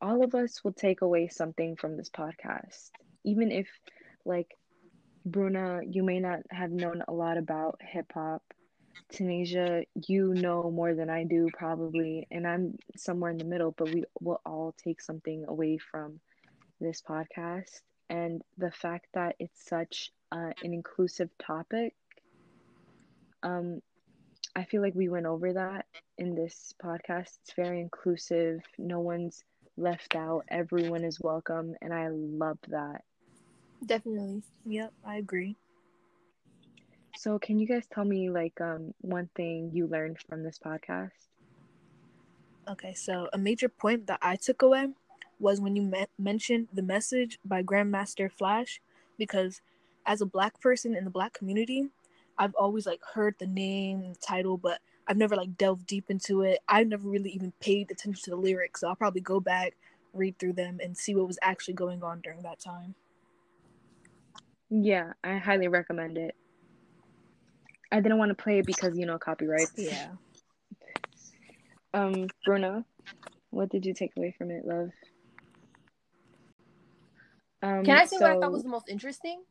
[0.00, 2.90] all of us will take away something from this podcast.
[3.24, 3.66] Even if
[4.26, 4.48] like
[5.24, 8.42] Bruna, you may not have known a lot about hip hop.
[9.12, 13.92] Tanasia, you know more than I do probably, and I'm somewhere in the middle, but
[13.92, 16.20] we will all take something away from
[16.80, 17.80] this podcast
[18.10, 21.94] and the fact that it's such uh, an inclusive topic.
[23.42, 23.80] Um,
[24.56, 25.86] I feel like we went over that
[26.18, 27.38] in this podcast.
[27.42, 28.60] It's very inclusive.
[28.78, 29.44] No one's
[29.76, 30.44] left out.
[30.48, 33.02] Everyone is welcome, and I love that.
[33.84, 34.42] Definitely.
[34.64, 35.56] Yep, I agree.
[37.24, 41.32] So, can you guys tell me like um one thing you learned from this podcast?
[42.68, 44.88] Okay, so a major point that I took away
[45.40, 48.78] was when you me- mentioned the message by Grandmaster Flash,
[49.16, 49.62] because
[50.04, 51.88] as a black person in the black community,
[52.36, 56.42] I've always like heard the name, the title, but I've never like delved deep into
[56.42, 56.58] it.
[56.68, 59.76] I've never really even paid attention to the lyrics, so I'll probably go back,
[60.12, 62.94] read through them, and see what was actually going on during that time.
[64.68, 66.34] Yeah, I highly recommend it.
[67.92, 69.68] I didn't want to play it because you know copyright.
[69.76, 70.08] Yeah.
[71.92, 72.84] Um, Bruna,
[73.50, 74.90] what did you take away from it, love?
[77.62, 79.42] Um, Can I say what I thought was the most interesting?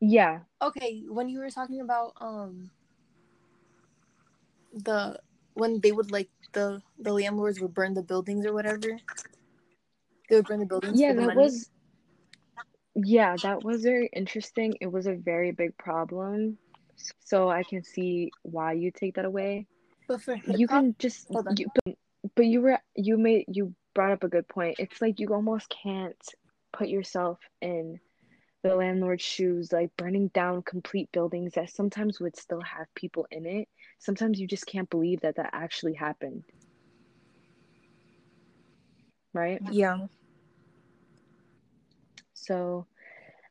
[0.00, 2.70] Yeah, Okay, when you were talking about um
[4.72, 5.18] the
[5.54, 8.98] when they would like the the landlords would burn the buildings or whatever.
[10.28, 10.98] They would burn the buildings.
[10.98, 11.44] yeah, for the that money.
[11.44, 11.70] was.
[12.94, 14.74] Yeah, that was very interesting.
[14.80, 16.58] It was a very big problem,
[17.20, 19.66] so I can see why you take that away.
[20.08, 21.96] But for you hip-hop- can just you, but,
[22.34, 24.76] but you were you made you brought up a good point.
[24.78, 26.16] It's like you almost can't
[26.72, 28.00] put yourself in
[28.62, 33.44] the landlord's shoes like burning down complete buildings that sometimes would still have people in
[33.44, 33.68] it.
[33.98, 36.44] Sometimes you just can't believe that that actually happened.
[39.34, 39.60] Right?
[39.70, 40.06] Yeah.
[42.34, 42.86] so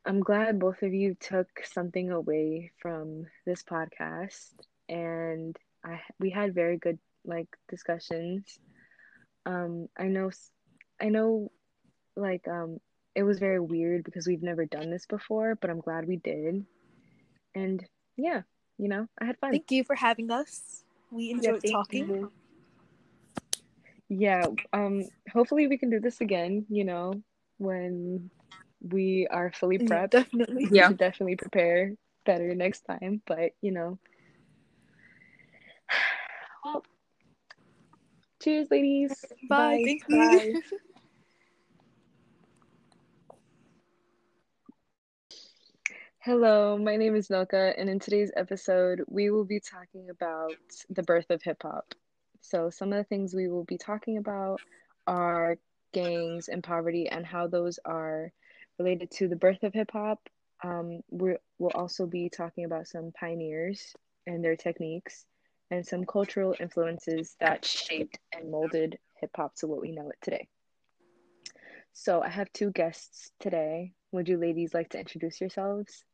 [0.06, 4.50] i'm glad both of you took something away from this podcast
[4.88, 8.58] and i we had very good like discussions
[9.46, 10.30] um i know
[11.00, 11.50] I know
[12.16, 12.78] like um
[13.14, 16.64] it was very weird because we've never done this before but i'm glad we did
[17.54, 17.84] and
[18.16, 18.42] yeah
[18.78, 20.84] you know i had fun Thank you for having us.
[21.10, 22.08] We enjoyed thank talking.
[22.08, 22.32] you.
[24.08, 27.12] yeah um hopefully we can do this again you know
[27.58, 28.30] when
[28.90, 30.68] we are fully Yeah, prepped definitely.
[30.70, 30.82] we Yeah.
[30.82, 31.92] should definitely prepare
[32.24, 33.98] better next time but you know
[36.64, 36.84] well
[38.42, 39.80] cheers ladies Bye.
[39.84, 40.56] Thank you.
[46.20, 50.56] Hello, my name is Nylka, and in today's episode, we will be talking about
[50.90, 51.94] the birth of hip hop.
[52.40, 54.60] So, some of the things we will be talking about
[55.06, 55.56] are
[55.92, 58.32] gangs and poverty and how those are
[58.78, 60.18] related to the birth of hip hop.
[60.64, 63.94] Um, we will also be talking about some pioneers
[64.26, 65.24] and their techniques
[65.70, 70.18] and some cultural influences that shaped and molded hip hop to what we know it
[70.20, 70.48] today.
[71.94, 73.92] So, I have two guests today.
[74.12, 76.04] Would you ladies like to introduce yourselves?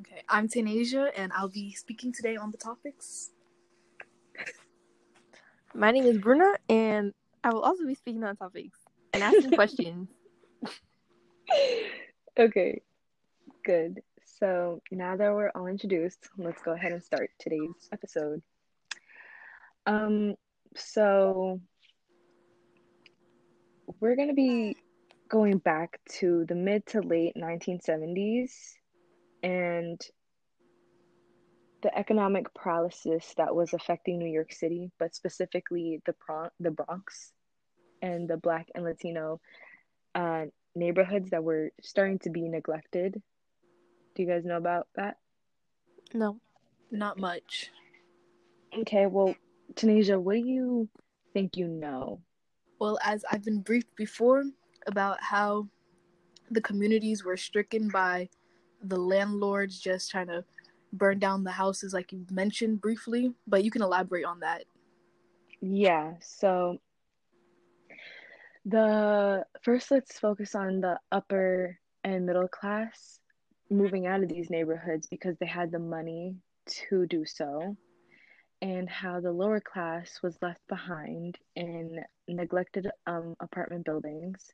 [0.00, 3.30] Okay, I'm Tanasia, and I'll be speaking today on the topics.
[5.74, 8.78] My name is Bruna, and I will also be speaking on topics
[9.12, 10.08] and asking questions.
[12.38, 12.80] Okay,
[13.64, 14.02] good.
[14.24, 18.42] So now that we're all introduced, let's go ahead and start today's episode.
[19.86, 20.34] Um,
[20.76, 21.60] so
[24.00, 24.76] we're gonna be
[25.28, 28.50] going back to the mid to late 1970s
[29.42, 30.00] and
[31.82, 37.32] the economic paralysis that was affecting New York City, but specifically the Bron- the Bronx
[38.00, 39.40] and the Black and Latino
[40.14, 43.20] uh, neighborhoods that were starting to be neglected.
[44.14, 45.18] Do you guys know about that?
[46.12, 46.38] No.
[46.90, 47.70] Not much.
[48.78, 49.34] Okay, well,
[49.74, 50.88] Tanasia, what do you
[51.32, 52.20] think you know?
[52.78, 54.44] Well, as I've been briefed before
[54.86, 55.68] about how
[56.50, 58.28] the communities were stricken by
[58.82, 60.44] the landlords just trying to
[60.92, 64.64] burn down the houses like you mentioned briefly, but you can elaborate on that.
[65.60, 66.78] Yeah, so
[68.64, 73.18] the first let's focus on the upper and middle class
[73.70, 77.76] moving out of these neighborhoods because they had the money to do so
[78.62, 84.50] and how the lower class was left behind in neglected um, apartment buildings.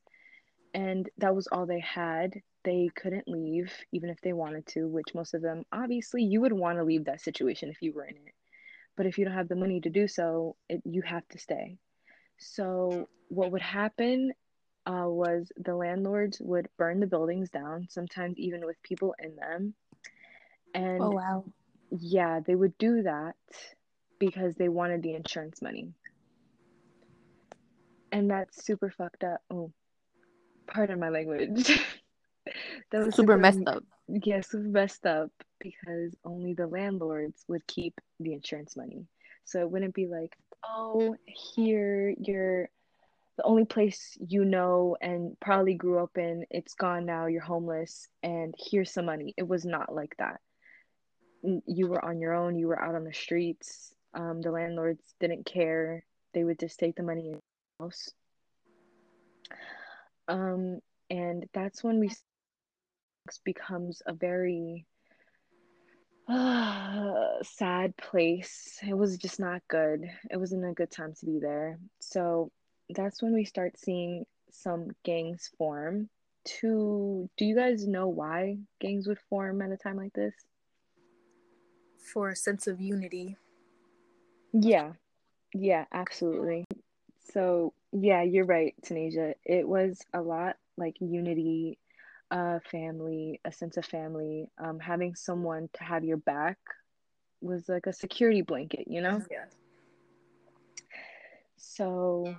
[0.74, 2.34] And that was all they had.
[2.64, 6.52] They couldn't leave even if they wanted to which most of them obviously you would
[6.52, 8.34] want to leave that situation if you were in it.
[8.96, 11.78] But if you don't have the money to do so it, you have to stay
[12.40, 14.32] so what would happen
[14.86, 19.74] uh, was the landlords would burn the buildings down sometimes even with people in them.
[20.74, 21.44] And Oh wow.
[21.90, 23.36] yeah they would do that
[24.20, 25.94] because they wanted the insurance money.
[28.12, 29.42] And that's super fucked up.
[29.50, 29.72] Oh
[30.66, 31.70] pardon my language.
[32.92, 33.84] That was Super messed up.
[34.08, 39.06] yeah super messed up because only the landlords would keep the insurance money
[39.44, 42.68] so it wouldn't be like oh here you're
[43.36, 48.06] the only place you know and probably grew up in it's gone now you're homeless
[48.22, 49.32] and here's some money.
[49.38, 50.40] It was not like that.
[51.42, 55.46] You were on your own you were out on the streets um, the landlords didn't
[55.46, 56.04] care.
[56.34, 57.40] They would just take the money in your
[57.80, 58.10] house.
[60.28, 62.10] Um, and that's when we
[63.44, 64.86] becomes a very
[67.42, 68.78] sad place.
[68.86, 70.08] It was just not good.
[70.30, 71.78] It wasn't a good time to be there.
[71.98, 72.52] So
[72.88, 76.08] that's when we start seeing some gangs form.
[76.60, 80.34] To do you guys know why gangs would form at a time like this?
[82.12, 83.36] For a sense of unity.
[84.52, 84.92] Yeah,
[85.52, 86.64] yeah, absolutely.
[87.32, 89.34] So yeah, you're right, Tanasia.
[89.44, 91.78] It was a lot like unity,
[92.30, 94.46] uh, family, a sense of family.
[94.58, 96.58] Um, having someone to have your back
[97.40, 99.22] was like a security blanket, you know?
[99.30, 99.44] Yeah.
[101.56, 102.34] So,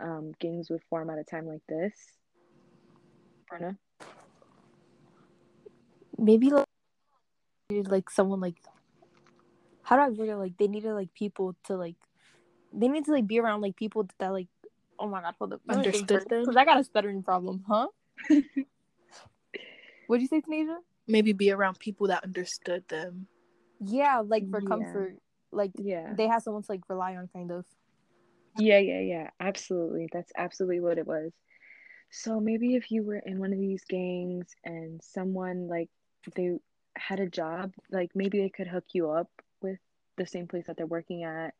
[0.00, 1.94] um, gangs would form at a time like this.
[3.50, 3.76] Brenna?
[6.18, 6.64] Maybe like
[7.70, 8.56] needed, like someone like
[9.82, 10.36] how do I word it?
[10.36, 11.96] Like they needed like people to like
[12.72, 14.48] they need to like be around like people that like
[14.98, 16.40] oh my god hold up Understood them?
[16.42, 17.88] because I got a stuttering problem huh
[20.06, 23.26] what'd you say Tanasia Maybe be around people that understood them.
[23.84, 24.66] yeah like for Yeah.
[24.68, 25.16] comfort
[25.52, 26.14] like Yeah.
[26.16, 27.64] they had someone to like rely on kind of
[28.56, 29.30] Yeah, yeah, yeah.
[29.40, 30.08] Absolutely.
[30.12, 31.32] That's absolutely what it was.
[32.10, 35.90] So maybe if you were in one of these gangs and someone like
[36.36, 36.52] they
[36.96, 39.28] had a job, like maybe they could hook you up
[39.60, 39.78] with
[40.16, 41.54] the same place that they're working at,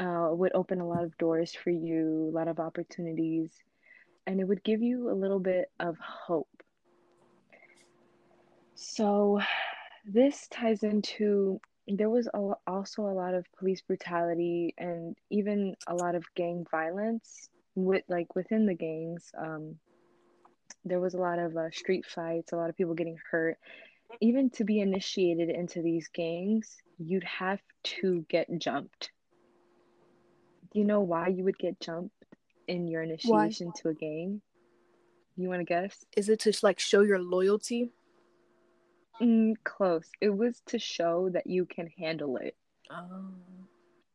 [0.00, 3.52] uh, would open a lot of doors for you, a lot of opportunities,
[4.26, 6.48] and it would give you a little bit of hope.
[8.80, 9.40] So
[10.04, 15.96] this ties into there was a, also a lot of police brutality and even a
[15.96, 19.32] lot of gang violence with like within the gangs.
[19.36, 19.80] Um
[20.84, 23.58] there was a lot of uh, street fights a lot of people getting hurt.
[24.20, 29.10] Even to be initiated into these gangs you'd have to get jumped.
[30.72, 32.14] Do you know why you would get jumped
[32.68, 34.40] in your initiation to a gang?
[35.36, 36.04] You want to guess?
[36.16, 37.90] Is it to like show your loyalty?
[39.20, 40.08] Mm, close.
[40.20, 42.56] It was to show that you can handle it.
[42.90, 43.34] Oh.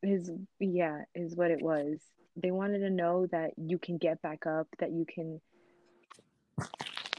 [0.02, 2.00] is yeah is what it was.
[2.36, 5.40] They wanted to know that you can get back up that you can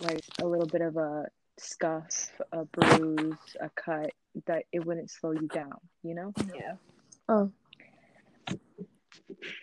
[0.00, 4.10] like a little bit of a scuff a bruise a cut
[4.46, 6.32] that it wouldn't slow you down you know?
[6.52, 6.74] Yeah.
[7.28, 7.52] oh.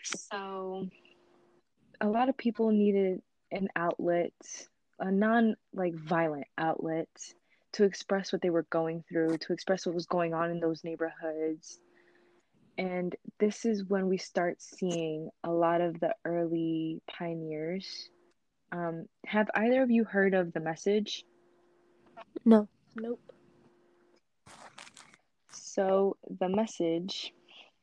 [0.06, 0.88] So
[2.00, 4.34] a lot of people needed an outlet
[5.00, 7.10] a non like violent outlet
[7.74, 10.84] to express what they were going through to express what was going on in those
[10.84, 11.80] neighborhoods
[12.78, 18.10] and this is when we start seeing a lot of the early pioneers
[18.72, 21.26] um, have either of you heard of the message
[22.46, 23.22] no Nope.
[25.52, 27.34] So the message,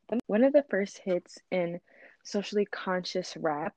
[0.09, 1.81] the, one of the first hits in
[2.25, 3.75] socially conscious rap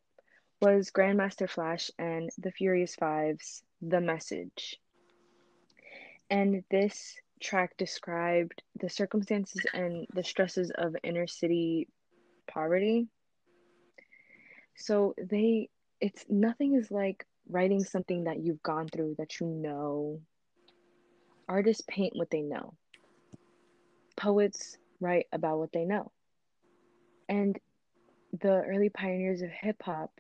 [0.62, 4.80] was Grandmaster Flash and the Furious Five's The Message.
[6.32, 11.88] And this track described the circumstances and the stresses of inner city
[12.50, 13.08] poverty.
[14.76, 15.70] So they,
[16.00, 20.22] it's nothing is like writing something that you've gone through that you know.
[21.48, 22.74] Artists paint what they know
[24.22, 26.12] poets write about what they know.
[27.28, 27.58] And
[28.40, 30.12] the early pioneers of hip hop,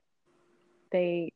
[0.91, 1.34] they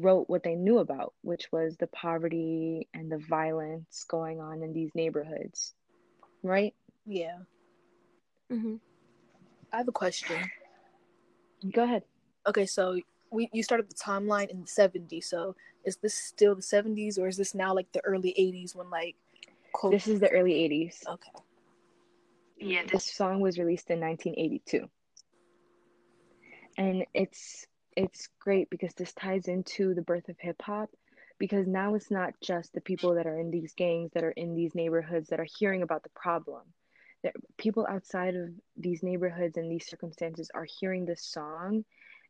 [0.00, 4.72] wrote what they knew about, which was the poverty and the violence going on in
[4.72, 5.74] these neighborhoods,
[6.42, 6.74] right?
[7.06, 7.38] Yeah.
[8.50, 8.76] Mm-hmm.
[9.72, 10.50] I have a question.
[11.72, 12.04] Go ahead.
[12.46, 12.98] Okay, so
[13.30, 15.24] we you started the timeline in the 70s.
[15.24, 18.90] So is this still the 70s or is this now like the early 80s when
[18.90, 19.16] like
[19.72, 21.02] quote This is the early 80s.
[21.06, 21.30] Okay.
[22.60, 24.88] Yeah, this song was released in 1982.
[26.76, 27.66] And it's
[27.98, 30.88] it's great because this ties into the birth of hip hop
[31.40, 34.54] because now it's not just the people that are in these gangs that are in
[34.54, 36.62] these neighborhoods that are hearing about the problem.
[37.24, 41.84] That people outside of these neighborhoods and these circumstances are hearing this song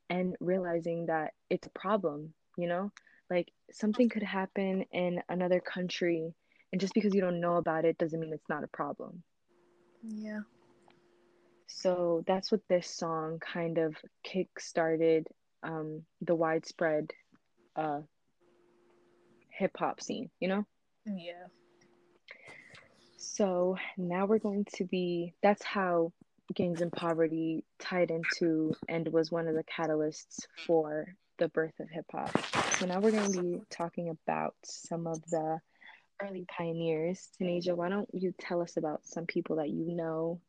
[0.09, 2.91] and realizing that it's a problem, you know?
[3.29, 6.33] Like something could happen in another country
[6.73, 9.23] and just because you don't know about it doesn't mean it's not a problem.
[10.03, 10.41] Yeah.
[11.67, 15.27] So that's what this song kind of kick started
[15.63, 17.11] um, the widespread
[17.77, 18.01] uh,
[19.51, 20.65] hip hop scene, you know?
[21.07, 21.47] Yeah.
[23.17, 26.13] So now we're going to be, that's how
[26.55, 31.89] gangs and poverty tied into and was one of the catalysts for the birth of
[31.91, 32.31] hip hop.
[32.79, 35.59] So now we're going to be talking about some of the
[36.23, 37.29] early pioneers.
[37.41, 40.41] Tanasia, why don't you tell us about some people that you know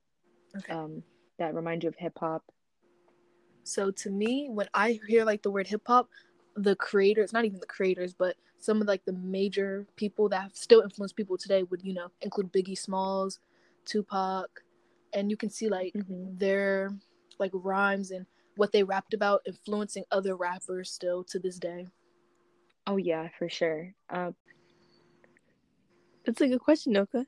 [0.58, 0.74] Okay.
[0.74, 1.04] um,
[1.38, 2.44] that remind you of hip hop?
[3.64, 6.10] So to me, when I hear like the word hip hop,
[6.56, 10.56] the creators, not even the creators, but some of like the major people that have
[10.56, 13.40] still influence people today would, you know, include Biggie Smalls,
[13.86, 14.64] Tupac,
[15.14, 16.38] and you can see like Mhm.
[16.40, 16.92] their
[17.40, 21.88] like rhymes and what they rapped about influencing other rappers still to this day.
[22.86, 23.94] Oh, yeah, for sure.
[24.10, 24.32] Uh,
[26.26, 27.26] That's a good question, Nylka.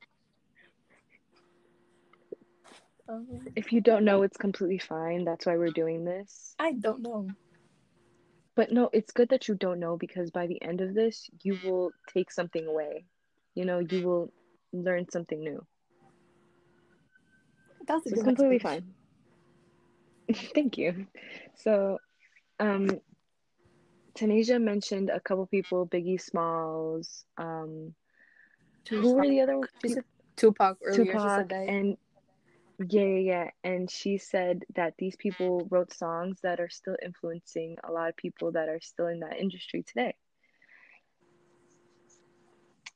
[3.11, 5.25] Um, if you don't know, it's completely fine.
[5.25, 6.55] That's why we're doing this.
[6.59, 7.27] I don't know.
[8.55, 11.57] But no, it's good that you don't know because by the end of this, you
[11.63, 13.05] will take something away.
[13.55, 14.33] You know, you will
[14.73, 15.65] learn something new.
[17.87, 18.93] that's So completely fine.
[20.55, 21.07] Thank you.
[21.55, 21.97] So,
[22.59, 22.89] um,
[24.15, 27.25] Tanasia mentioned a couple people, Biggie Smalls.
[27.37, 27.93] Um,
[28.89, 30.03] who were the other said
[30.35, 31.05] Tupac earlier.
[31.05, 31.97] Tupac and
[32.89, 33.49] yeah, yeah, yeah.
[33.63, 38.15] And she said that these people wrote songs that are still influencing a lot of
[38.17, 40.15] people that are still in that industry today.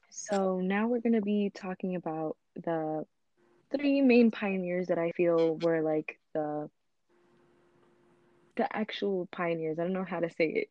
[0.09, 3.05] So now we're going to be talking about the
[3.71, 6.69] three main pioneers that I feel were like the
[8.55, 9.77] the actual pioneers.
[9.79, 10.69] I don't know how to say it.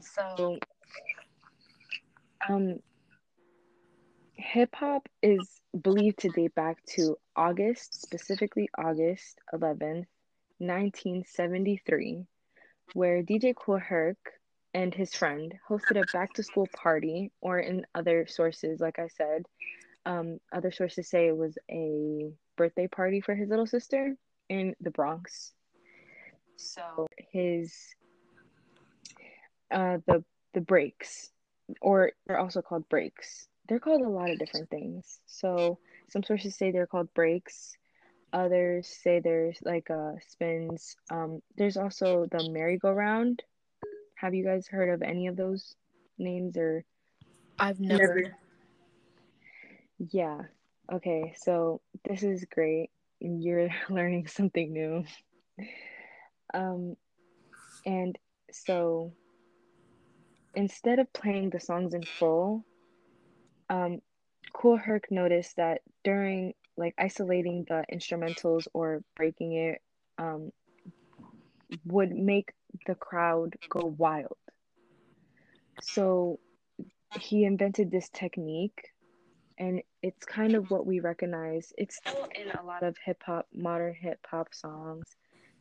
[0.00, 0.58] So
[2.48, 2.80] um
[4.34, 10.06] hip hop is believed to date back to August, specifically August 11th,
[10.58, 12.26] 1973,
[12.92, 14.18] where DJ Kool Herc
[14.72, 19.08] and his friend hosted a back to school party, or in other sources, like I
[19.08, 19.46] said,
[20.06, 24.16] um, other sources say it was a birthday party for his little sister
[24.48, 25.52] in the Bronx.
[26.56, 27.74] So his
[29.70, 31.30] uh the the breaks
[31.80, 33.48] or they're also called breaks.
[33.68, 35.20] They're called a lot of different things.
[35.26, 37.76] So some sources say they're called breaks.
[38.32, 40.96] Others say there's like uh spins.
[41.10, 43.42] Um, there's also the merry-go-round.
[44.16, 45.74] Have you guys heard of any of those
[46.18, 46.84] names or
[47.58, 48.14] I've never.
[48.14, 48.36] Never.
[50.10, 50.40] yeah.
[50.92, 52.90] Okay, so this is great.
[53.20, 55.04] You're learning something new.
[56.52, 56.96] Um,
[57.86, 58.18] and
[58.50, 59.12] so
[60.54, 62.64] instead of playing the songs in full,
[63.68, 64.00] um,
[64.52, 69.80] Kool Herc noticed that during like isolating the instrumentals or breaking it,
[70.18, 70.50] um,
[71.86, 72.52] would make
[72.86, 74.36] the crowd go wild.
[75.82, 76.38] So
[77.20, 78.90] he invented this technique,
[79.58, 81.72] and it's kind of what we recognize.
[81.78, 85.04] It's still in a lot of hip hop, modern hip hop songs,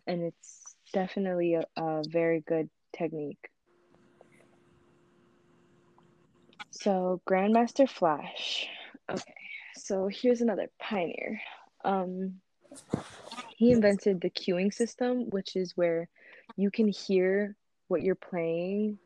[0.07, 3.49] and it's definitely a, a very good technique.
[6.73, 8.67] So Grandmaster Flash.
[9.09, 9.33] Okay,
[9.75, 11.39] so here's another pioneer.
[11.85, 12.41] Um,
[13.55, 16.09] he invented the cueing system, which is where
[16.57, 17.55] you can hear
[17.89, 18.97] what you're playing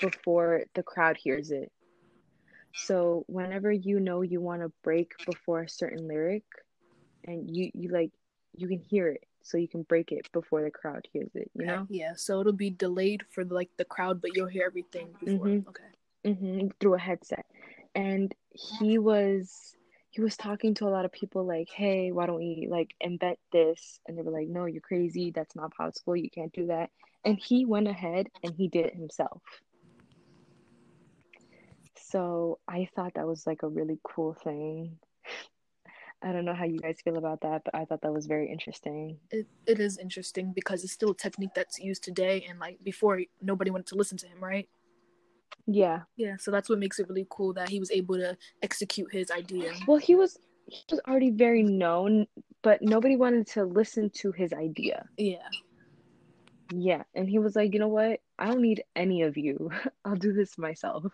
[0.00, 1.72] before the crowd hears it.
[2.74, 6.44] So whenever you know you want to break before a certain lyric,
[7.24, 8.12] and you you like
[8.54, 11.50] you can hear it, so you can break it before the crowd hears it.
[11.54, 11.86] You know.
[11.88, 15.46] Yeah, so it'll be delayed for like the crowd, but you'll hear everything before.
[15.46, 15.66] Mhm.
[15.68, 15.84] Okay.
[16.24, 17.44] Hmm through a headset
[17.94, 19.74] and he was
[20.10, 23.38] he was talking to a lot of people like hey why don't we like invent
[23.52, 26.90] this and they were like no you're crazy that's not possible you can't do that
[27.24, 29.42] and he went ahead and he did it himself
[31.96, 34.98] So I thought that was like a really cool thing.
[36.22, 38.50] I don't know how you guys feel about that, but I thought that was very
[38.50, 39.18] interesting.
[39.30, 43.20] It, it is interesting because it's still a technique that's used today, and like before,
[43.42, 44.68] nobody wanted to listen to him, right?
[45.66, 46.00] Yeah.
[46.16, 49.30] Yeah, so that's what makes it really cool that he was able to execute his
[49.30, 49.72] idea.
[49.86, 52.26] Well, he was he was already very known,
[52.62, 55.06] but nobody wanted to listen to his idea.
[55.16, 55.48] Yeah.
[56.72, 58.20] Yeah, and he was like, "You know what?
[58.38, 59.70] I don't need any of you.
[60.04, 61.04] I'll do this myself."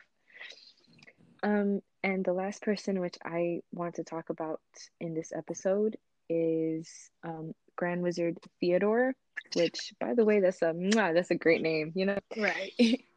[1.42, 4.60] Um, and the last person which I want to talk about
[5.00, 5.96] in this episode
[6.28, 9.14] is um, Grand Wizard Theodore,
[9.54, 11.92] which, by the way, that's a that's a great name.
[11.94, 12.72] You know, Right.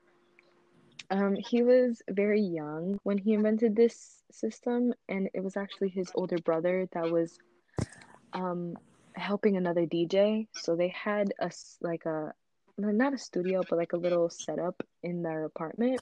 [1.10, 6.12] um, he was very young when he invented this system, and it was actually his
[6.16, 7.38] older brother that was
[8.34, 8.76] um,
[9.16, 10.48] helping another DJ.
[10.54, 11.52] So they had a
[11.82, 12.34] like a
[12.78, 16.02] not a studio, but like a little setup in their apartment,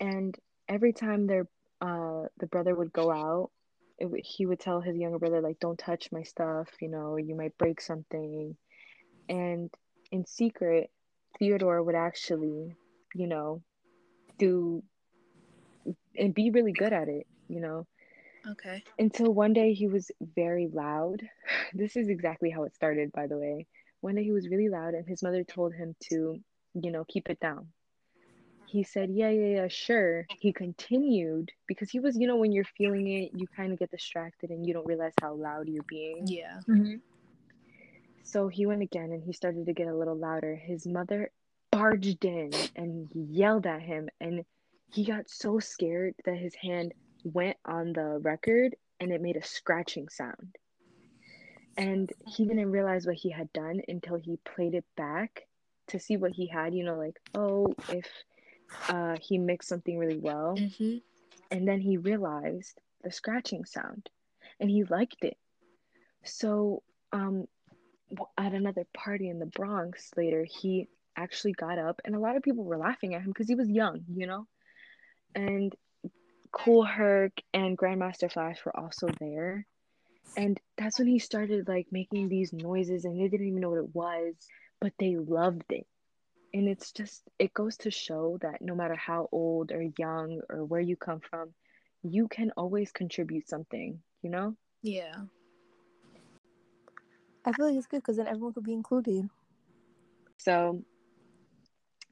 [0.00, 0.36] and
[0.68, 1.46] every time their
[1.80, 3.50] uh the brother would go out,
[3.98, 6.68] it, he would tell his younger brother like, "Don't touch my stuff.
[6.80, 8.56] You know, you might break something."
[9.28, 9.70] And
[10.10, 10.90] in secret,
[11.38, 12.76] Theodore would actually,
[13.14, 13.62] you know,
[14.38, 14.82] do
[16.16, 17.26] and be really good at it.
[17.48, 17.86] You know,
[18.52, 18.82] okay.
[18.98, 21.22] until one day he was very loud.
[21.74, 23.66] This is exactly how it started, by the way.
[24.02, 26.38] One day he was really loud, and his mother told him to,
[26.74, 27.68] you know, keep it down.
[28.66, 30.26] He said, Yeah, yeah, yeah, sure.
[30.40, 33.90] He continued because he was, you know, when you're feeling it, you kind of get
[33.90, 36.26] distracted and you don't realize how loud you're being.
[36.26, 36.60] Yeah.
[36.68, 36.96] Mm-hmm.
[38.22, 40.56] So he went again and he started to get a little louder.
[40.56, 41.30] His mother
[41.72, 44.44] barged in and yelled at him, and
[44.92, 46.92] he got so scared that his hand
[47.24, 50.56] went on the record and it made a scratching sound.
[51.76, 55.46] And he didn't realize what he had done until he played it back
[55.88, 58.06] to see what he had, you know, like, oh, if
[58.88, 60.54] uh, he mixed something really well.
[60.58, 60.98] Mm-hmm.
[61.50, 64.08] And then he realized the scratching sound
[64.60, 65.36] and he liked it.
[66.24, 67.46] So, um,
[68.36, 72.42] at another party in the Bronx later, he actually got up and a lot of
[72.42, 74.46] people were laughing at him because he was young, you know?
[75.34, 75.74] And
[76.52, 79.66] Kool Herc and Grandmaster Flash were also there.
[80.36, 83.78] And that's when he started like making these noises and they didn't even know what
[83.78, 84.34] it was,
[84.80, 85.86] but they loved it.
[86.54, 90.64] And it's just, it goes to show that no matter how old or young or
[90.64, 91.54] where you come from,
[92.02, 94.54] you can always contribute something, you know?
[94.82, 95.14] Yeah.
[97.44, 99.28] I feel like it's good because then everyone could be included.
[100.36, 100.84] So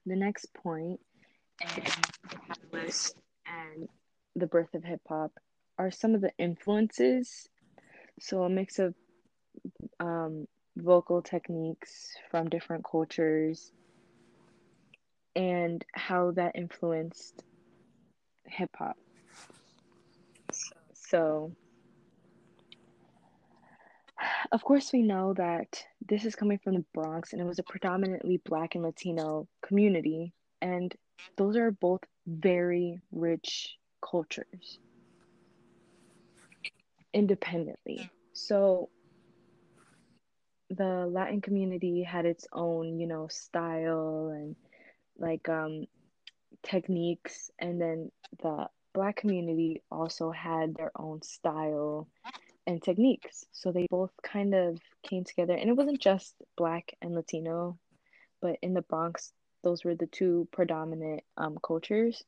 [0.07, 1.01] the next point
[1.61, 1.69] in
[2.31, 3.15] the catalyst
[3.47, 3.89] and
[4.37, 5.33] the birth of hip hop
[5.79, 7.49] are some of the influences.
[8.21, 8.95] So a mix of
[9.99, 10.47] um,
[10.77, 13.73] vocal techniques from different cultures
[15.37, 17.43] and how that influenced
[18.47, 18.97] hip hop.
[20.95, 21.53] So,
[24.53, 27.65] of course, we know that this is coming from the Bronx and it was a
[27.65, 30.95] predominantly Black and Latino community, and
[31.37, 34.79] those are both very rich cultures
[37.13, 38.11] independently.
[38.33, 38.91] So,
[40.71, 44.55] the Latin community had its own, you know, style and
[45.19, 45.87] like um
[46.63, 48.11] techniques and then
[48.43, 52.09] the black community also had their own style
[52.67, 53.45] and techniques.
[53.53, 57.79] So they both kind of came together and it wasn't just black and latino
[58.41, 59.33] but in the bronx
[59.63, 62.25] those were the two predominant um, cultures.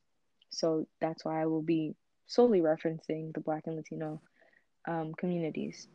[0.49, 1.95] So that's why i will be
[2.27, 4.21] solely referencing the black and latino
[4.87, 5.87] um, communities.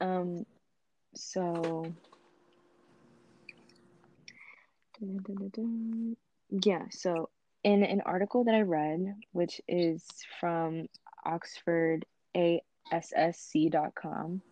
[0.00, 0.46] Um,
[1.14, 1.92] so
[6.64, 7.28] yeah, so
[7.62, 10.04] in an article that I read, which is
[10.40, 10.86] from
[11.26, 14.42] Oxford AASC.com,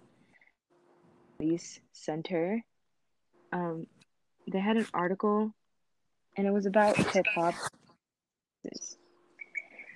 [1.39, 2.63] Police Center,
[3.53, 3.87] um,
[4.51, 5.53] they had an article
[6.37, 7.55] and it was about hip hop.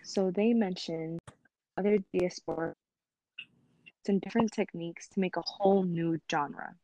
[0.03, 1.18] So they mentioned
[1.76, 2.74] other diaspora
[4.07, 6.74] and different techniques to make a whole new genre.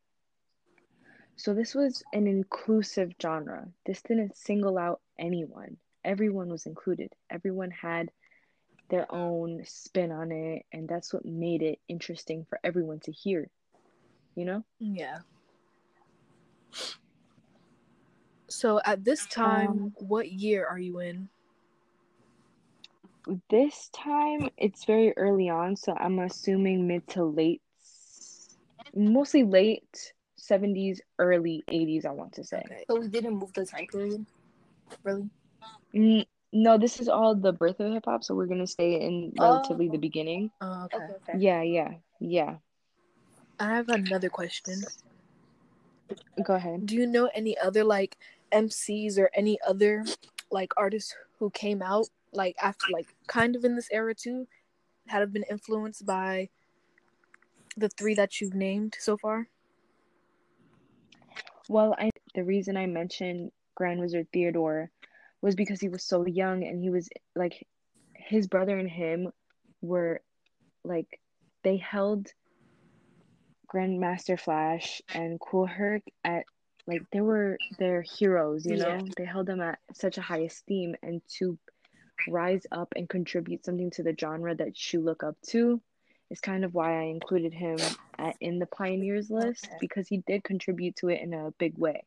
[1.35, 3.67] So this was an inclusive genre.
[3.85, 5.77] This didn't single out anyone.
[6.03, 7.13] Everyone was included.
[7.29, 8.09] Everyone had
[8.91, 13.49] their own spin on it, and that's what made it interesting for everyone to hear.
[14.35, 14.63] You know?
[14.79, 15.19] Yeah.
[18.49, 21.29] So at this time, Um, what year are you in?
[23.49, 27.61] This time it's very early on, so I'm assuming mid to late,
[28.93, 32.61] mostly late 70s, early 80s, I want to say.
[32.65, 32.83] Okay.
[32.89, 34.25] So we didn't move the time period.
[35.03, 35.29] Really?
[35.95, 39.33] Mm, no, this is all the birth of hip hop, so we're gonna stay in
[39.37, 39.91] relatively Oh.
[39.91, 40.51] the beginning.
[40.61, 40.97] Oh, okay.
[40.97, 41.37] Okay, okay.
[41.39, 42.57] Yeah, yeah, yeah.
[43.59, 44.81] I have another question.
[46.43, 46.85] Go ahead.
[46.85, 48.17] Do you know any other like
[48.51, 50.03] MCs or any other
[50.51, 54.47] like artists who came out like after like kind of in this era too,
[55.07, 56.49] had been influenced by
[57.77, 59.47] the three that you've named so far?
[61.69, 64.91] Well, I the reason I mentioned Grand Wizard Theodore
[65.41, 67.65] was because he was so young and he was like
[68.13, 69.31] his brother and him
[69.81, 70.21] were
[70.83, 71.19] like
[71.63, 72.27] they held
[73.73, 76.43] Grandmaster Flash and Kool Herc at
[76.87, 78.87] like they were their heroes, you know?
[78.87, 79.01] Yeah.
[79.17, 81.57] They held them at such a high esteem and to
[82.27, 85.81] rise up and contribute something to the genre that you look up to
[86.29, 87.77] is kind of why I included him
[88.17, 92.03] at, in the pioneers list because he did contribute to it in a big way.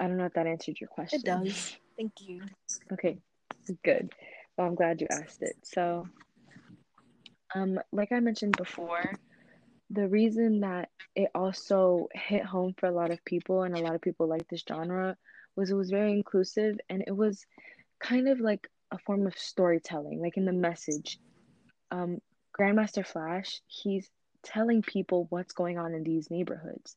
[0.00, 1.20] I don't know if that answered your question.
[1.20, 1.76] It does.
[1.96, 2.42] Thank you.
[2.92, 3.18] Okay,
[3.84, 4.12] good.
[4.56, 5.56] Well, I'm glad you asked it.
[5.62, 6.06] So,
[7.54, 9.12] um, like I mentioned before,
[9.90, 13.94] the reason that it also hit home for a lot of people and a lot
[13.94, 15.16] of people like this genre
[15.54, 17.44] was it was very inclusive and it was
[18.00, 21.18] kind of like a form of storytelling, like in the message.
[21.90, 22.20] Um,
[22.58, 24.08] Grandmaster Flash, he's
[24.42, 26.96] telling people what's going on in these neighborhoods.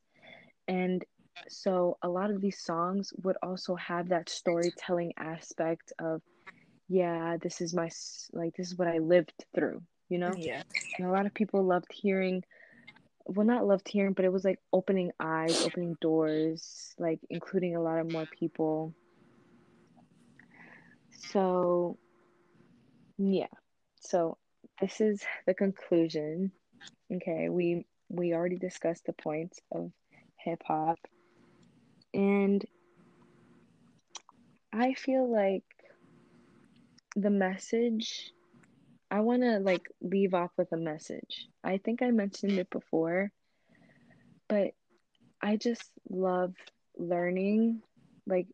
[0.67, 1.03] And
[1.47, 6.21] so a lot of these songs would also have that storytelling aspect of,
[6.87, 7.89] yeah, this is my,
[8.33, 10.33] like, this is what I lived through, you know?
[10.37, 10.61] Yeah.
[10.97, 12.43] And a lot of people loved hearing,
[13.25, 17.81] well, not loved hearing, but it was like opening eyes, opening doors, like including a
[17.81, 18.93] lot of more people.
[21.31, 21.97] So,
[23.17, 23.47] yeah.
[23.99, 24.37] So
[24.79, 26.51] this is the conclusion.
[27.11, 29.91] Okay, we we already discussed the points of
[30.37, 30.99] hip hop,
[32.15, 32.65] and
[34.73, 35.63] I feel like
[37.15, 38.31] the message.
[39.11, 41.47] I want to like leave off with a message.
[41.63, 43.31] I think I mentioned it before,
[44.47, 44.71] but
[45.41, 46.53] I just love
[46.97, 47.81] learning.
[48.25, 48.47] Like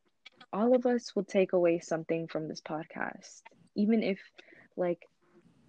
[0.52, 3.42] all of us will take away something from this podcast,
[3.76, 4.20] even if
[4.76, 5.08] like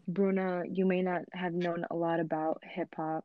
[0.09, 3.25] Bruna, you may not have known a lot about hip hop.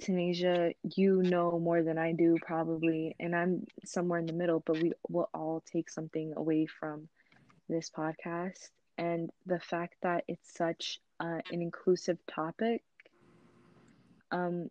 [0.00, 4.78] Tanasia, you know more than I do probably, and I'm somewhere in the middle, but
[4.78, 7.08] we will all take something away from
[7.68, 8.70] this podcast.
[8.98, 12.82] And the fact that it's such uh, an inclusive topic,
[14.30, 14.70] um,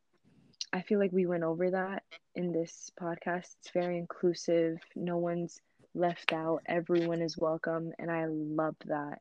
[0.74, 2.04] I feel like we went over that
[2.36, 3.56] in this podcast.
[3.60, 5.60] It's very inclusive, no one's
[5.94, 9.20] left out, everyone is welcome, and I love that.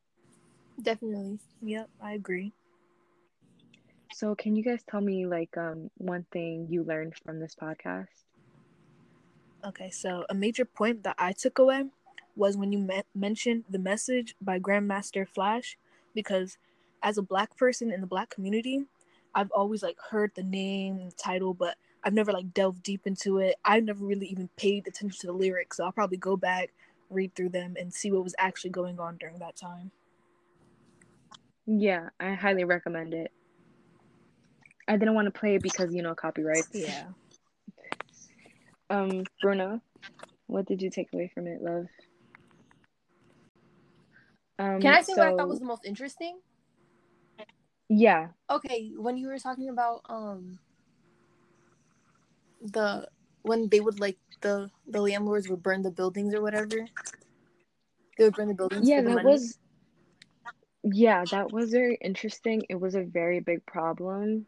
[0.80, 1.38] Definitely.
[1.62, 2.52] Yep, I agree.
[4.18, 8.24] So, can you guys tell me like um one thing you learned from this podcast?
[9.62, 11.84] Okay, so a major point that I took away
[12.34, 15.76] was when you me- mentioned the message by Grandmaster Flash,
[16.14, 16.56] because
[17.02, 18.86] as a black person in the black community,
[19.34, 23.36] I've always like heard the name, the title, but I've never like delved deep into
[23.36, 23.56] it.
[23.66, 26.70] I've never really even paid attention to the lyrics, so I'll probably go back,
[27.10, 29.90] read through them, and see what was actually going on during that time.
[31.66, 33.30] Yeah, I highly recommend it.
[34.88, 36.68] I didn't want to play it because you know copyrights.
[36.72, 37.04] Yeah.
[38.88, 39.80] Um, Bruna,
[40.46, 41.86] what did you take away from it, love?
[44.58, 46.38] Um, Can I say what I thought was the most interesting?
[47.88, 50.58] Yeah, Okay, when you were talking about um
[52.62, 53.08] the
[53.42, 56.86] when they would like the the landlords would burn the buildings or whatever.
[58.16, 58.88] They would burn the buildings.
[58.88, 59.28] yeah, the that money.
[59.28, 59.58] was.
[60.84, 62.64] Yeah, that was very interesting.
[62.68, 64.46] It was a very big problem,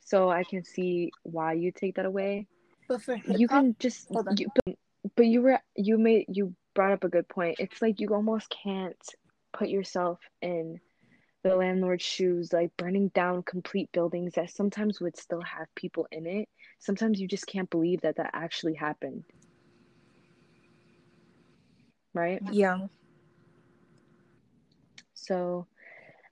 [0.00, 2.46] so I can see why you take that away.
[2.88, 4.74] But for you can just you, but,
[5.16, 7.56] but you were you made you brought up a good point.
[7.58, 8.96] It's like you almost can't
[9.52, 10.80] put yourself in
[11.44, 16.26] the landlord's shoes like burning down complete buildings that sometimes would still have people in
[16.26, 16.48] it.
[16.78, 19.24] Sometimes you just can't believe that that actually happened.
[22.14, 22.40] Right?
[22.50, 22.86] Yeah.
[25.14, 25.66] so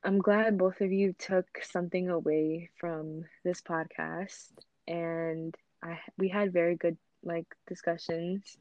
[0.07, 4.52] i'm glad both of you took something away from this podcast
[4.86, 8.57] and i we had very good like discussions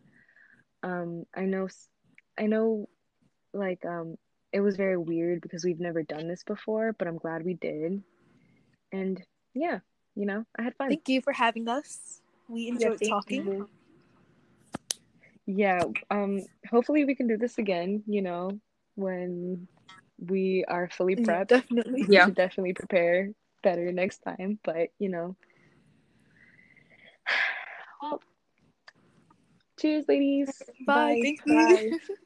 [0.83, 1.67] um i know
[2.37, 2.89] I know
[3.53, 4.17] like um
[4.51, 8.03] it was very weird because we've never done this before but i'm glad we did
[8.91, 9.21] and
[9.53, 9.79] yeah
[10.15, 12.21] you know i had fun Thank you for having us.
[12.47, 13.45] We enjoyed thank talking.
[13.45, 13.69] you.
[15.45, 18.59] yeah um hopefully we can do this again you know
[18.95, 19.67] when
[20.17, 21.47] we are fully prepped.
[21.49, 22.05] Definitely.
[22.09, 22.29] Yeah.
[22.29, 23.31] definitely prepare
[23.63, 24.59] better next time.
[24.63, 25.35] But, you know.
[28.01, 28.21] Well,
[29.79, 30.61] cheers, ladies.
[30.85, 31.37] Bye.
[31.45, 31.53] Bye.
[31.53, 31.91] Bye.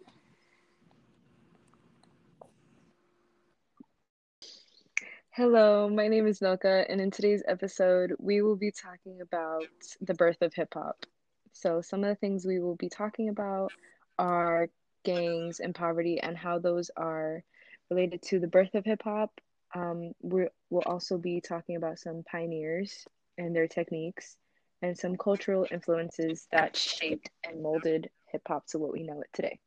[5.32, 9.64] Hello, my name is Nylka, and in today's episode, we will be talking about
[10.02, 11.06] the birth of hip hop.
[11.54, 13.72] So, some of the things we will be talking about
[14.18, 14.68] are
[15.04, 17.44] gangs and poverty and how those are
[17.90, 19.32] related to the birth of hip hop.
[19.76, 23.06] Um, we will also be talking about some pioneers
[23.38, 24.38] and their techniques
[24.82, 29.30] and some cultural influences that shaped and molded hip hop to what we know it
[29.34, 29.60] today.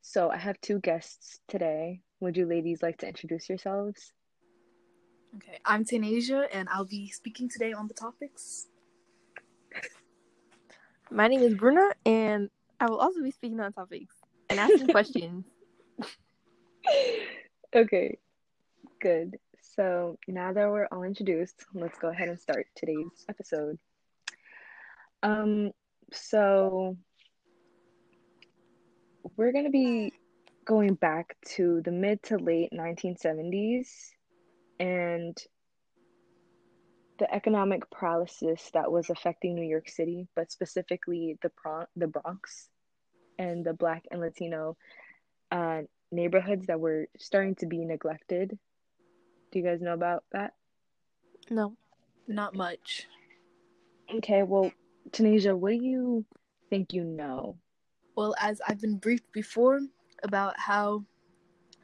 [0.00, 2.00] So, I have two guests today.
[2.20, 4.12] Would you ladies like to introduce yourselves?
[5.36, 8.68] Okay, I'm Tanasia, and I'll be speaking today on the topics.
[11.10, 14.14] My name is Bruna, and I will also be speaking on topics
[14.48, 15.46] and asking questions.
[17.74, 18.18] Okay,
[19.00, 19.36] good.
[19.60, 23.78] So now that we're all introduced, let's go ahead and start today's episode.
[25.22, 25.72] Um,
[26.12, 26.96] so
[29.36, 30.12] we're gonna be
[30.64, 33.88] going back to the mid to late 1970s
[34.80, 35.36] and
[37.18, 42.68] the economic paralysis that was affecting New York City, but specifically the Bron- the Bronx
[43.38, 44.76] and the Black and Latino
[45.50, 48.58] uh, neighborhoods that were starting to be neglected.
[49.50, 50.54] Do you guys know about that?
[51.50, 51.76] No.
[52.28, 53.06] Not much.
[54.16, 54.72] Okay, well,
[55.10, 56.24] Tanasia, what do you
[56.70, 57.56] think you know?
[58.16, 59.80] Well, as I've been briefed before
[60.22, 61.04] about how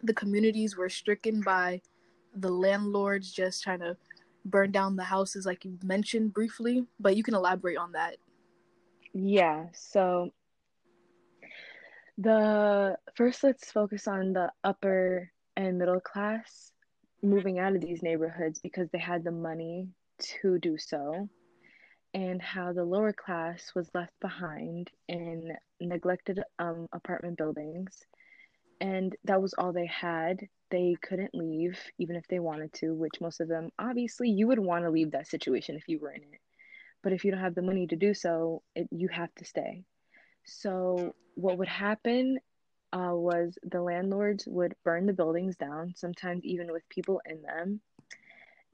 [0.02, 1.80] the communities were stricken by
[2.34, 3.96] the landlords just trying to
[4.44, 8.16] burn down the houses, like you mentioned briefly, but you can elaborate on that.
[9.14, 10.32] Yeah, so
[12.18, 16.72] the first let's focus on the upper and middle class
[17.22, 19.88] moving out of these neighborhoods because they had the money
[20.18, 21.28] to do so
[22.14, 28.04] and how the lower class was left behind in neglected um, apartment buildings.
[28.80, 30.40] And that was all they had.
[30.70, 34.58] They couldn't leave even if they wanted to which most of them obviously you would
[34.58, 36.40] want to leave that situation if you were in it.
[37.02, 39.84] But if you don't have the money to do so it, you have to stay.
[40.44, 42.38] So what would happen
[42.92, 47.80] uh, was the landlords would burn the buildings down sometimes even with people in them.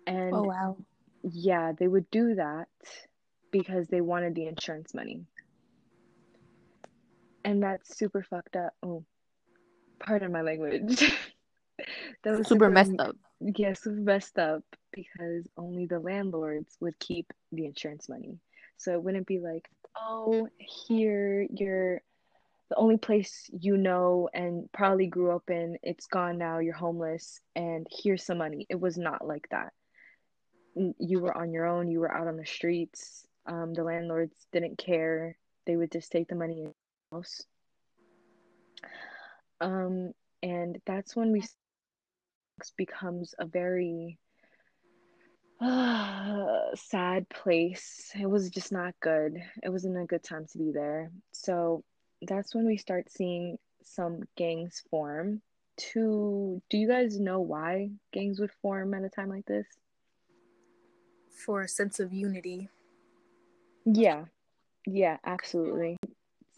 [0.06, 0.76] And Oh wow.
[1.22, 2.68] yeah they would do that
[3.50, 5.24] because they wanted the insurance money.
[7.44, 8.74] And that's super fucked up.
[8.82, 9.04] Oh
[10.00, 11.02] pardon my language.
[12.24, 13.16] That was Super messed up.
[13.40, 18.38] yeah super messed up because only the landlords would keep the insurance money.
[18.78, 22.02] So it wouldn't be like oh here you're
[22.70, 27.40] the only place you know and probably grew up in it's gone now you're homeless
[27.56, 29.72] and here's some money it was not like that
[30.98, 34.78] you were on your own you were out on the streets um, the landlords didn't
[34.78, 36.74] care they would just take the money in your
[37.12, 37.42] house
[39.60, 40.12] um,
[40.42, 41.42] and that's when we
[42.76, 44.18] becomes a very
[46.74, 48.12] sad place.
[48.18, 49.42] It was just not good.
[49.62, 51.10] It wasn't a good time to be there.
[51.32, 51.82] So
[52.22, 55.42] that's when we start seeing some gangs form.
[55.92, 59.66] To do you guys know why gangs would form at a time like this?
[61.44, 62.68] For a sense of unity.
[63.84, 64.24] Yeah,
[64.86, 65.96] yeah, absolutely.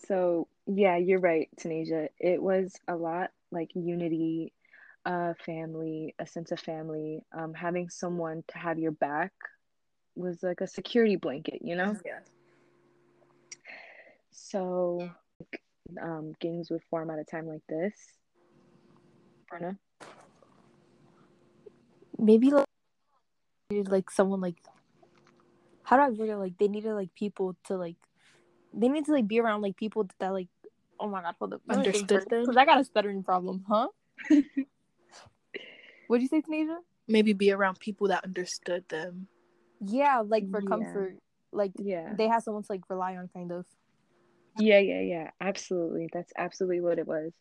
[0.07, 2.09] So yeah, you're right, Tanasia.
[2.19, 4.53] It was a lot like unity,
[5.05, 7.23] uh, family, a sense of family.
[7.33, 9.33] Um, having someone to have your back
[10.17, 11.97] was like a security blanket, you know?
[12.05, 12.21] Yeah.
[14.31, 15.11] So,
[16.03, 17.95] um, gangs would form at a time like this.
[19.53, 19.77] Brenna?
[22.19, 22.67] Maybe like,
[23.89, 24.57] like someone like
[25.85, 26.37] how do I word it?
[26.37, 27.97] Like they needed like people to like
[28.73, 30.49] they need to like be around like people that like
[31.01, 32.43] oh my god hold up Understood them?
[32.43, 33.89] because I got a stuttering problem huh
[36.07, 36.77] what'd you say Tanasia
[37.09, 39.27] Maybe be around people that understood them.
[39.85, 40.69] yeah like for Yeah.
[40.69, 41.17] comfort
[41.53, 42.13] like Yeah.
[42.17, 43.67] they had someone to like rely on kind of
[44.61, 45.31] Yeah, yeah, yeah.
[45.41, 46.09] Absolutely.
[46.13, 47.33] That's absolutely what it was.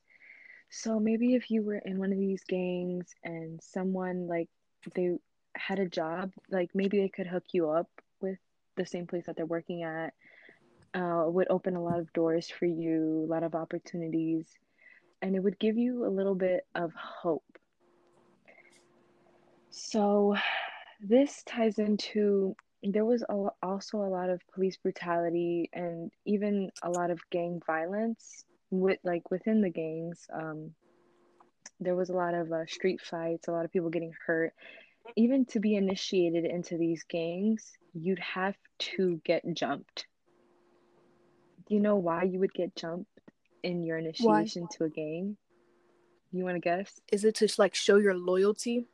[0.70, 4.50] So maybe if you were in one of these gangs and someone like
[4.96, 5.18] they
[5.56, 7.90] had a job, like maybe they could hook you up
[8.22, 8.38] with
[8.78, 10.14] the same place that they're working at,
[10.94, 14.48] uh, would open a lot of doors for you, a lot of opportunities,
[15.22, 17.44] and it would give you a little bit of hope.
[19.72, 20.36] So
[21.00, 26.90] this ties into there was a, also a lot of police brutality and even a
[26.90, 30.28] lot of gang violence with like within the gangs.
[30.34, 30.74] Um
[31.82, 34.54] there was a lot of uh, street fights a lot of people getting hurt.
[35.16, 40.06] Even to be initiated into these gangs you'd have to get jumped.
[41.68, 43.12] Do you know why you would get jumped
[43.64, 45.38] in your initiation to a gang?
[46.32, 47.00] You want to guess?
[47.12, 48.86] Is it to like show your loyalty?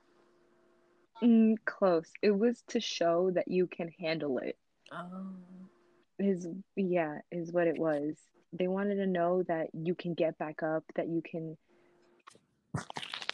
[1.24, 2.12] Mm, close.
[2.22, 4.58] It was to show that you can handle it.
[4.92, 5.28] Oh.
[6.20, 8.16] Is yeah, is what it was.
[8.54, 11.58] They wanted to know that you can get back up, that you can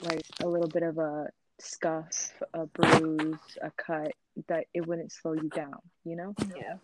[0.03, 1.29] like a little bit of a
[1.59, 4.13] scuff, a bruise, a cut,
[4.47, 6.33] that it wouldn't slow you down, you know?
[6.55, 6.77] Yeah.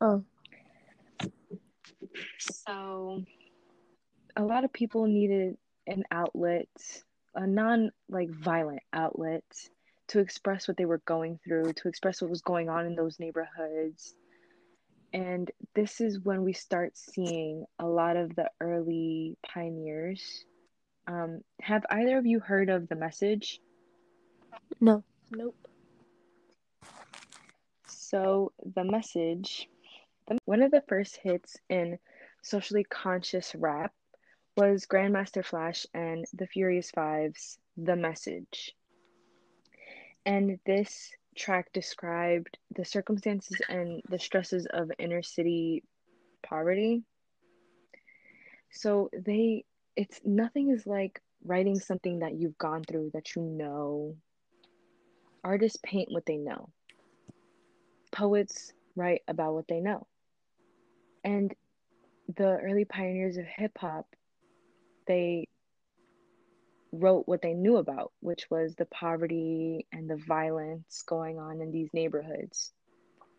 [0.00, 0.24] Oh.
[2.38, 3.24] So
[4.36, 6.68] a lot of people needed an outlet,
[7.34, 9.44] a non like violent outlet
[10.12, 13.18] to express what they were going through, to express what was going on in those
[13.18, 14.14] neighborhoods.
[15.14, 20.44] And this is when we start seeing a lot of the early pioneers.
[21.06, 23.58] Um, have either of you heard of the message?
[24.80, 25.02] No.
[25.30, 25.56] Nope.
[27.86, 29.66] So, the message,
[30.44, 31.98] one of the first hits in
[32.42, 33.94] socially conscious rap
[34.58, 38.74] was Grandmaster Flash and the Furious Five's The Message.
[40.24, 45.82] And this track described the circumstances and the stresses of inner city
[46.42, 47.02] poverty.
[48.70, 49.64] So they
[49.96, 54.16] it's nothing is like writing something that you've gone through that you know.
[55.44, 56.68] Artists paint what they know.
[58.12, 60.06] Poets write about what they know.
[61.24, 61.52] And
[62.36, 64.06] the early pioneers of hip hop,
[65.06, 65.48] they
[66.92, 71.72] wrote what they knew about, which was the poverty and the violence going on in
[71.72, 72.72] these neighborhoods.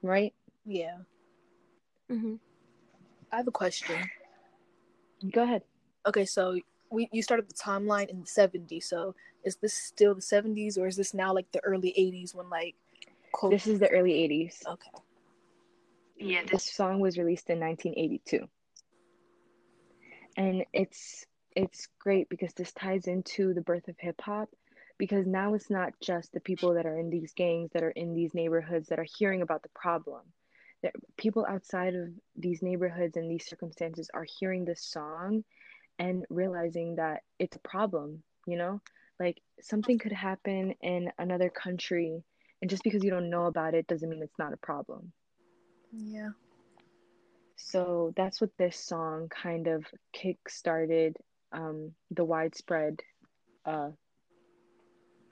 [0.01, 0.33] Right?
[0.65, 0.97] Yeah.
[2.11, 2.35] Mm-hmm.
[3.31, 3.97] I have a question.
[5.31, 5.63] Go ahead.
[6.05, 8.83] Okay, so we you started the timeline in the 70s.
[8.83, 12.49] So is this still the 70s or is this now like the early 80s when
[12.49, 12.75] like
[13.31, 14.63] quote- This is the early 80s.
[14.67, 14.89] Okay.
[16.17, 18.47] Yeah, this song was released in 1982.
[20.37, 21.25] And it's
[21.55, 24.49] it's great because this ties into the birth of hip hop
[24.97, 28.13] because now it's not just the people that are in these gangs that are in
[28.13, 30.21] these neighborhoods that are hearing about the problem.
[30.81, 35.43] That people outside of these neighborhoods and these circumstances are hearing this song
[35.97, 38.81] and realizing that it's a problem, you know?
[39.19, 42.23] Like something could happen in another country
[42.61, 45.11] and just because you don't know about it doesn't mean it's not a problem.
[45.91, 46.29] Yeah.
[47.57, 51.17] So that's what this song kind of kick started
[51.53, 52.99] um, the widespread
[53.65, 53.89] uh,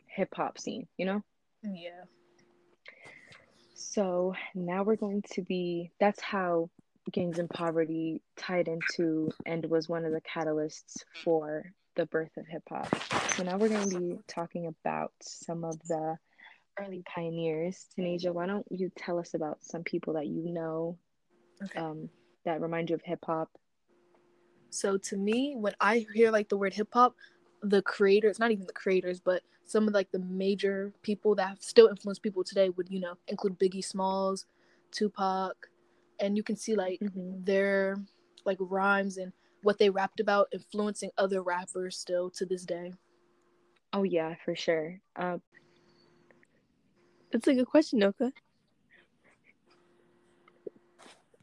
[0.08, 1.24] hip hop scene, you know?
[1.64, 2.04] Yeah.
[3.74, 6.70] So now we're going to be, that's how
[7.12, 11.64] gangs and poverty tied into and was one of the catalysts for
[11.96, 12.88] the birth of hip hop.
[13.36, 16.18] So now we're going to be talking about some of the
[16.80, 17.88] early pioneers.
[17.98, 20.98] Tanasia, why don't you tell us about some people that you know
[21.64, 21.80] Okay.
[21.80, 22.10] um,
[22.44, 23.50] that remind you of hip hop?
[24.72, 27.16] So to me, when I hear like the word hip hop,
[27.62, 31.62] the creators, not even the creators, but some of like the major people that have
[31.62, 34.46] still influence people today would, you know, include Biggie Smalls,
[34.92, 35.70] Tupac,
[36.20, 37.46] and you can see like Mhm.
[37.46, 37.98] their
[38.46, 42.94] like rhymes and what they rapped about influencing other rappers still to this day.
[43.94, 45.00] Oh, yeah, for sure.
[45.16, 45.38] Uh,
[47.32, 48.34] That's a good question, Nylka.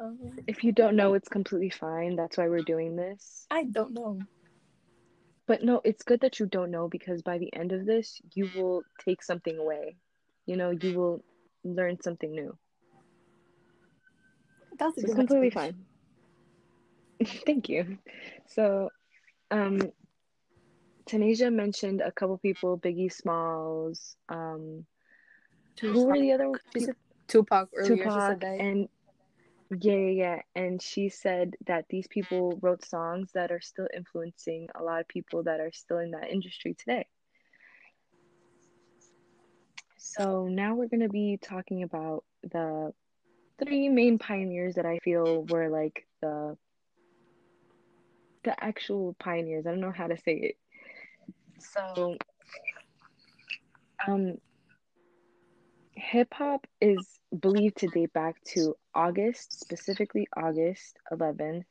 [0.01, 2.17] Um, if you don't know, it's completely fine.
[2.17, 3.47] That's why we're doing this.
[3.51, 4.19] I don't know.
[5.47, 8.51] But no, it's good that you don't know because by the end of this, you
[8.55, 9.97] will take something away.
[10.47, 11.25] You know, you will
[11.65, 12.57] learn something new.
[14.79, 15.85] That's So it's completely fine.
[17.47, 17.99] Thank you.
[18.47, 18.91] So,
[19.51, 19.81] um,
[21.07, 24.85] Tanasia mentioned a couple people, Biggie Smalls, um,
[25.81, 26.87] who were the other She people?
[26.87, 26.97] said
[27.29, 28.05] Tupac earlier.
[28.05, 28.61] she Tupac said that.
[28.61, 28.89] and
[29.71, 30.43] yeah, yeah, yeah.
[30.55, 35.09] And she said that these people wrote songs that are still influencing a lot of
[35.09, 37.07] people that are still in that industry today.
[39.99, 42.93] So now we're going to be talking about the
[43.63, 46.57] three main pioneers that I feel were like the
[48.45, 49.67] the actual pioneers.
[49.67, 50.57] I don't know how to say it.
[51.59, 52.17] So
[54.07, 54.37] um
[55.99, 61.65] hip hop is believed to date back to August, specifically August 11th,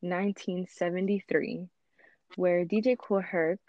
[0.00, 1.68] 1973,
[2.36, 3.60] where DJ Kool Herc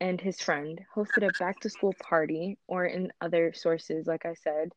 [0.00, 4.34] and his friend hosted a back to school party, or in other sources, like I
[4.34, 4.70] said,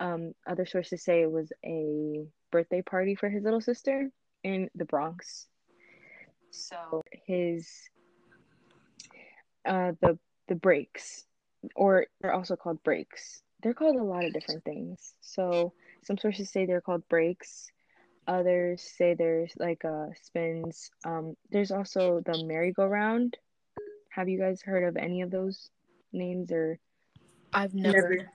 [0.00, 4.10] um, other sources say it was a birthday party for his little sister
[4.42, 5.46] in the Bronx.
[6.50, 7.68] So his
[9.66, 11.24] uh the the breaks
[11.74, 13.42] or they're also called breaks.
[13.64, 15.14] They're called a lot of different things.
[15.22, 15.72] So
[16.04, 17.70] some sources say they're called breaks.
[18.28, 20.90] Others say there's like uh spins.
[21.04, 23.38] Um there's also the merry-go-round.
[24.10, 25.70] Have you guys heard of any of those
[26.12, 26.78] names or
[27.54, 28.10] I've never.
[28.10, 28.32] Never.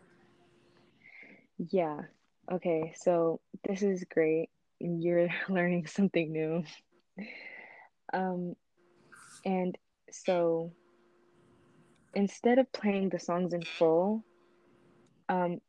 [1.69, 1.99] Yeah.
[2.51, 4.49] Okay, so this is great.
[4.79, 6.63] You're learning something new.
[8.11, 8.55] Um,
[9.45, 9.77] and
[10.09, 10.71] so
[12.15, 14.23] instead of playing the songs in full,
[15.29, 15.59] um,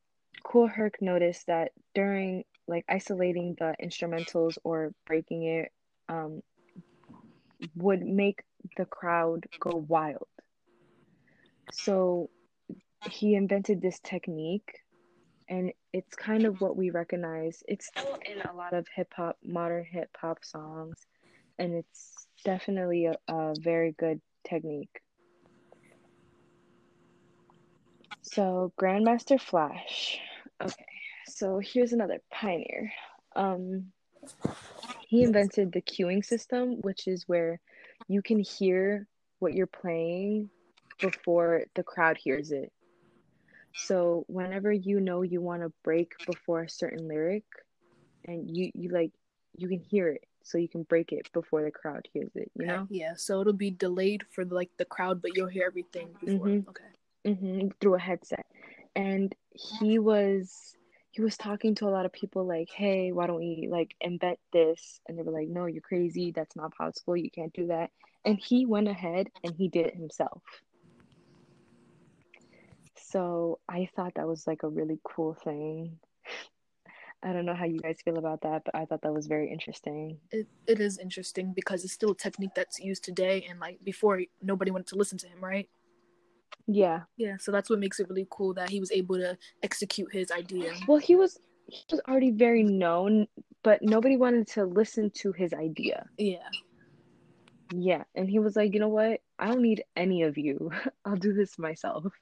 [0.43, 5.73] Kool Herc noticed that during like isolating the instrumentals or breaking it,
[6.09, 6.43] um,
[7.77, 8.43] would make
[8.77, 10.27] the crowd go wild.
[11.73, 12.31] So
[13.11, 14.81] he invented this technique
[15.49, 17.63] and it's kind of what we recognize.
[17.67, 20.97] It's still in a lot of hip hop, modern hip hop songs,
[21.59, 25.01] and it's definitely a, a very good technique.
[28.33, 30.21] So, Grandmaster Flash.
[30.63, 30.85] Okay,
[31.27, 32.93] so here's another pioneer.
[33.35, 33.93] Um,
[35.09, 37.59] he invented the cueing system, which is where
[38.07, 39.09] you can hear
[39.41, 40.49] what you're playing
[41.01, 42.71] before the crowd hears it.
[43.75, 47.45] So whenever you know you want to break before a certain lyric
[48.27, 49.11] and you you like
[49.57, 52.67] you can hear it so you can break it before the crowd hears it, you
[52.67, 52.87] know?
[52.91, 56.47] Yeah, so it'll be delayed for like the crowd, but you'll hear everything before.
[56.47, 56.69] Mhm.
[56.69, 56.85] Okay.
[57.25, 58.47] Hmm through a headset.
[58.97, 60.77] And he was
[61.13, 64.39] he was talking to a lot of people like, "Hey, why don't we like invent
[64.53, 66.33] this?" And they were like, "No, you're crazy.
[66.33, 67.17] That's not possible.
[67.17, 67.91] You can't do that."
[68.25, 70.43] And he went ahead and he did it himself.
[72.97, 75.99] So I thought that was like a really cool thing.
[77.23, 79.51] I don't know how you guys feel about that, but I thought that was very
[79.51, 80.19] interesting.
[80.31, 84.23] It, it is interesting because it's still a technique that's used today and like before
[84.43, 85.69] nobody wanted to listen to him, right?
[86.67, 87.03] Yeah.
[87.17, 90.31] Yeah, so that's what makes it really cool that he was able to execute his
[90.31, 90.73] idea.
[90.87, 93.27] Well, he was he was already very known,
[93.63, 96.07] but nobody wanted to listen to his idea.
[96.19, 96.49] Yeah.
[97.73, 99.21] Yeah, and he was like, "You know what?
[99.39, 100.73] I don't need any of you.
[101.05, 102.13] I'll do this myself."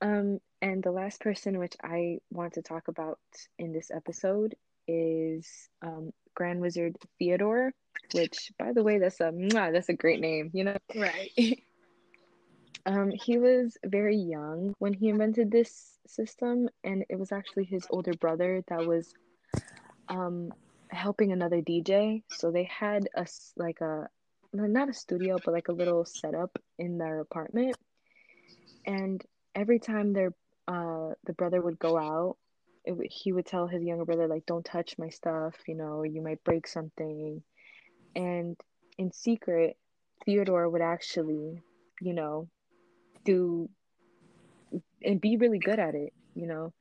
[0.00, 3.18] Um, and the last person which I want to talk about
[3.58, 4.54] in this episode
[4.86, 7.72] is um, Grand Wizard Theodore,
[8.12, 10.50] which, by the way, that's a that's a great name.
[10.52, 11.30] You know, Right.
[12.86, 17.86] um, he was very young when he invented this system, and it was actually his
[17.90, 19.12] older brother that was
[20.08, 20.50] um,
[20.90, 22.22] helping another DJ.
[22.28, 23.26] So they had a
[23.56, 24.08] like a
[24.52, 27.76] not a studio, but like a little setup in their apartment,
[28.86, 29.22] and
[29.54, 30.32] every time their
[30.68, 32.36] uh the brother would go out
[32.84, 36.22] it, he would tell his younger brother like don't touch my stuff you know you
[36.22, 37.42] might break something
[38.14, 38.56] and
[38.98, 39.76] in secret
[40.24, 41.62] theodore would actually
[42.00, 42.48] you know
[43.24, 43.68] do
[45.02, 46.72] and be really good at it you know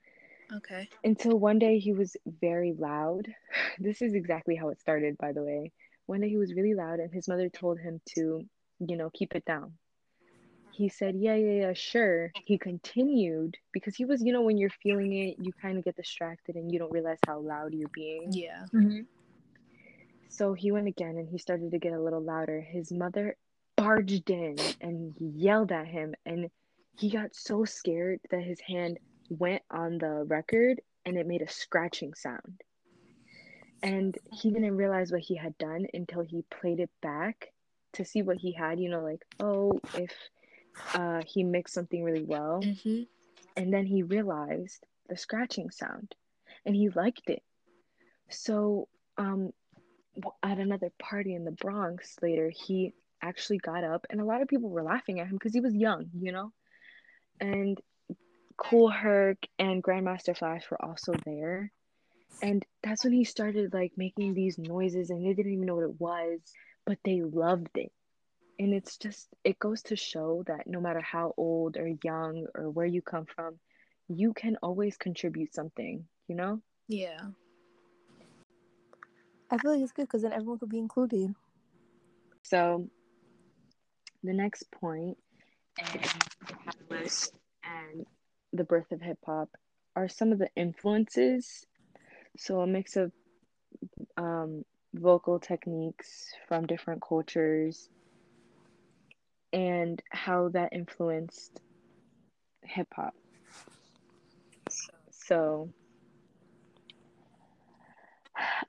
[0.54, 0.88] okay.
[1.04, 3.28] until one day he was very loud
[3.80, 5.72] this is exactly how it started by the way
[6.06, 8.42] one day he was really loud and his mother told him to
[8.80, 9.74] you know keep it down
[10.74, 12.32] he said, Yeah, yeah, yeah, sure.
[12.46, 15.96] He continued because he was, you know, when you're feeling it, you kind of get
[15.96, 18.30] distracted and you don't realize how loud you're being.
[18.32, 18.66] Yeah.
[18.74, 19.02] Mm-hmm.
[20.30, 22.60] So he went again and he started to get a little louder.
[22.60, 23.36] His mother
[23.84, 26.50] barged in and yelled at him, and
[26.98, 28.98] he got so scared that his hand
[29.30, 32.62] went on the record and it made a scratching sound.
[33.82, 37.52] And he didn't realize what he had done until he played it back
[37.94, 40.12] to see what he had, you know, like, oh, if
[40.94, 42.62] uh, he mixed something really well.
[42.62, 43.04] hmm
[43.58, 46.16] And then he realized the scratching sound
[46.66, 47.44] and he liked it.
[48.30, 49.52] So, um,
[50.42, 52.94] at another party in the Bronx later, he
[53.24, 55.74] actually got up and a lot of people were laughing at him because he was
[55.74, 56.52] young, you know?
[57.40, 57.80] And
[58.58, 61.72] Kool Herc and Grandmaster Flash were also there.
[62.42, 65.86] And that's when he started like making these noises and they didn't even know what
[65.86, 66.40] it was,
[66.86, 67.92] but they loved it.
[68.60, 72.70] And it's just, it goes to show that no matter how old or young or
[72.70, 73.60] where you come from,
[74.08, 76.62] you can always contribute something, you know?
[76.88, 77.20] Yeah.
[79.50, 81.34] I feel like it's good because then everyone could be included.
[82.44, 82.90] So
[84.24, 85.18] the next point
[85.80, 86.02] in
[86.48, 88.06] the catalyst and
[88.52, 89.50] the birth of hip hop
[89.96, 91.66] are some of the influences.
[92.38, 93.12] So a mix of
[94.18, 94.64] um,
[94.94, 97.90] vocal techniques from different cultures
[99.52, 101.60] and how that influenced
[102.64, 103.14] hip hop.
[105.12, 105.70] So,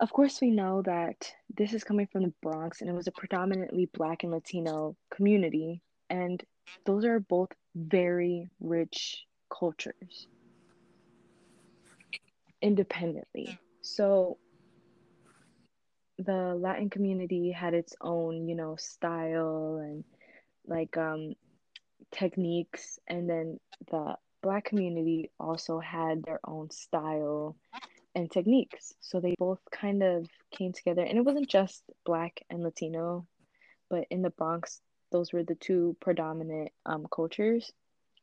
[0.01, 3.12] of course, we know that this is coming from the Bronx and it was a
[3.12, 6.43] predominantly Black and Latino community, and
[6.87, 10.29] those are both very rich cultures
[12.62, 13.59] independently.
[13.83, 14.39] So,
[16.18, 20.05] the Latin community had its own, you know, style and
[20.66, 21.35] like um
[22.11, 23.59] techniques and then
[23.91, 27.57] the black community also had their own style
[28.15, 28.95] and techniques.
[29.01, 31.03] So they both kind of came together.
[31.03, 33.27] And it wasn't just black and Latino,
[33.91, 37.73] but in the Bronx, those were the two predominant um, cultures.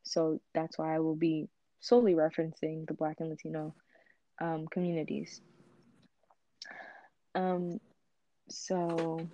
[0.02, 1.48] So that's why I will be
[1.80, 3.74] solely referencing the black and Latino
[4.40, 5.40] um, communities.
[7.34, 7.80] Um,
[8.48, 9.26] so,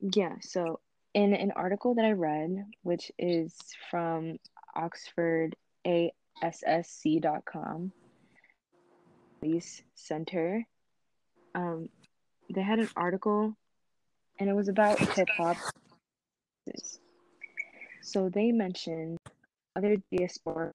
[0.00, 0.80] yeah, so
[1.14, 3.56] in an article that I read, which is
[3.90, 4.36] from
[4.74, 5.56] Oxford
[5.86, 7.92] AASC.com,
[9.40, 10.66] Police Center,
[11.54, 11.88] um,
[12.54, 13.54] they had an article
[14.38, 15.56] and it was about hip hop.
[18.02, 19.18] So they mentioned
[19.76, 20.72] other diaspora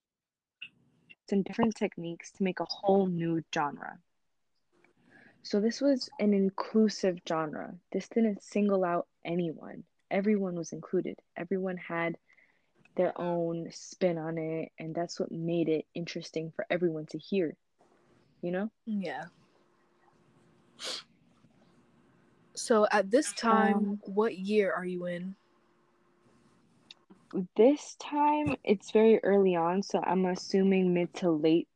[1.32, 3.98] and different techniques to make a whole new genre.
[5.42, 7.74] So this was an inclusive genre.
[7.92, 9.84] This didn't single out anyone.
[10.12, 11.18] Everyone was included.
[11.36, 12.18] Everyone had
[12.96, 17.56] their own spin on it, and that's what made it interesting for everyone to hear.
[18.42, 18.72] You know?
[18.86, 19.26] Yeah.
[22.56, 25.36] So at this time, um, what year are you in?
[27.56, 31.68] This time it's very early on, so I'm assuming mid to late,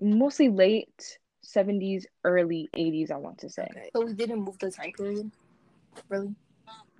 [0.00, 3.68] mostly late 70s, early 80s, I want to say.
[3.70, 3.90] Okay.
[3.94, 5.30] So we didn't move the time period?
[6.08, 6.34] Really?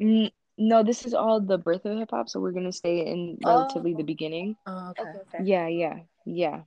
[0.00, 0.30] Mm,
[0.62, 3.94] no, this is all the birth of hip hop, so we're gonna stay in relatively
[3.94, 3.96] oh.
[3.96, 4.56] the beginning.
[4.66, 5.02] Oh, okay.
[5.02, 5.44] okay.
[5.44, 6.62] Yeah, yeah, yeah.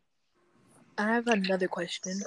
[0.97, 2.19] I have another question.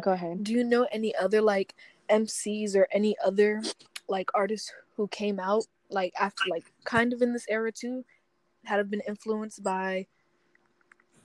[0.00, 0.44] Go ahead.
[0.44, 1.74] Do you know any other like
[2.08, 3.60] MCs or any other
[4.08, 8.04] like artists who came out like after like kind of in this era too
[8.64, 10.06] had have been influenced by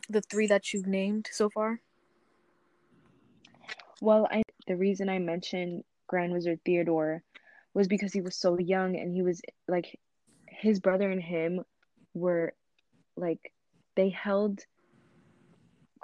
[0.09, 1.79] the three that you've named so far?
[4.01, 7.23] Well, I the reason I mentioned Grand Wizard Theodore
[7.79, 9.97] was because he was so young and he was like
[10.47, 11.63] his brother and him
[12.13, 12.53] were
[13.15, 13.53] like
[13.95, 14.59] they held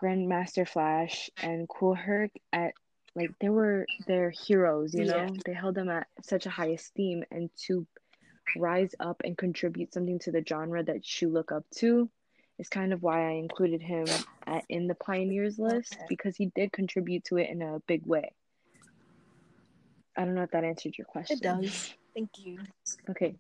[0.02, 2.72] Grandmaster Flash and Kool Herc at
[3.14, 5.18] like they were their heroes, you know.
[5.18, 5.30] Yeah.
[5.46, 7.86] They held them at such a high esteem and to
[8.56, 12.10] rise up and contribute something to the genre that you look up to
[12.58, 14.06] is kind of why I included him
[14.48, 18.32] at, in the pioneers list because he did contribute to it in a big way.
[20.18, 21.38] I don't know if that answered your question.
[21.38, 21.94] It does.
[22.14, 22.60] Thank you.
[23.10, 23.36] Okay,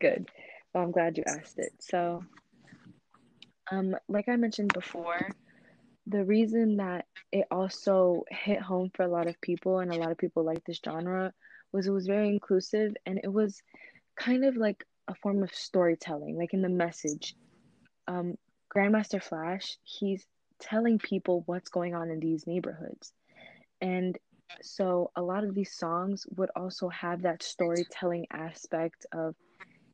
[0.00, 0.28] good.
[0.72, 1.72] Well, I'm glad you asked it.
[1.80, 2.22] So,
[3.70, 5.28] um, like I mentioned before,
[6.06, 10.10] the reason that it also hit home for a lot of people and a lot
[10.10, 11.32] of people like this genre
[11.72, 13.62] was it was very inclusive and it was
[14.16, 17.34] kind of like a form of storytelling, like in the message.
[18.06, 18.34] Um,
[18.74, 20.24] Grandmaster Flash, he's
[20.60, 23.12] telling people what's going on in these neighborhoods.
[23.80, 24.16] And
[24.62, 29.34] so a lot of these songs would also have that storytelling aspect of,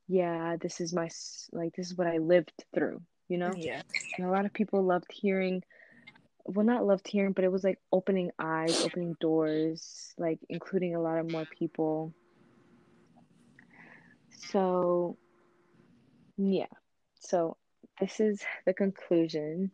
[0.08, 1.08] yeah, this is my,
[1.52, 3.52] like, this is what I lived through, you know?
[3.56, 3.82] Yeah.
[4.16, 5.62] And a lot of people loved hearing
[6.44, 11.00] well not loved hearing but it was like opening eyes opening doors like including a
[11.00, 12.12] lot of more people
[14.30, 15.16] so
[16.36, 16.66] yeah
[17.20, 17.56] so
[18.00, 19.70] this is the conclusion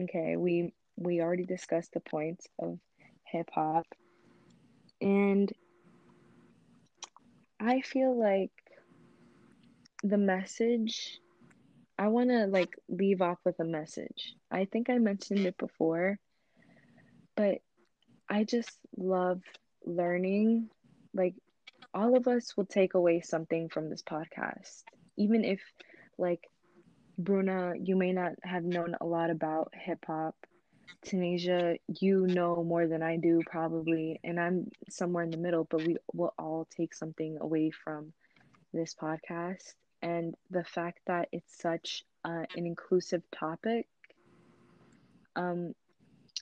[0.00, 2.78] okay we we already discussed the points of
[3.24, 3.86] hip hop
[5.00, 5.52] and
[7.60, 8.52] i feel like
[10.02, 11.20] the message
[11.98, 14.34] I want to like leave off with a message.
[14.50, 16.18] I think I mentioned it before,
[17.36, 17.58] but
[18.28, 19.42] I just love
[19.84, 20.70] learning.
[21.14, 21.34] Like,
[21.94, 24.82] all of us will take away something from this podcast,
[25.16, 25.60] even if,
[26.18, 26.40] like,
[27.18, 30.36] Bruna, you may not have known a lot about hip hop.
[31.04, 35.82] Tanasia, you know more than I do, probably, and I'm somewhere in the middle, but
[35.82, 38.12] we will all take something away from
[38.72, 39.74] this podcast.
[40.02, 43.86] And the fact that it's such uh, an inclusive topic
[45.36, 45.74] um,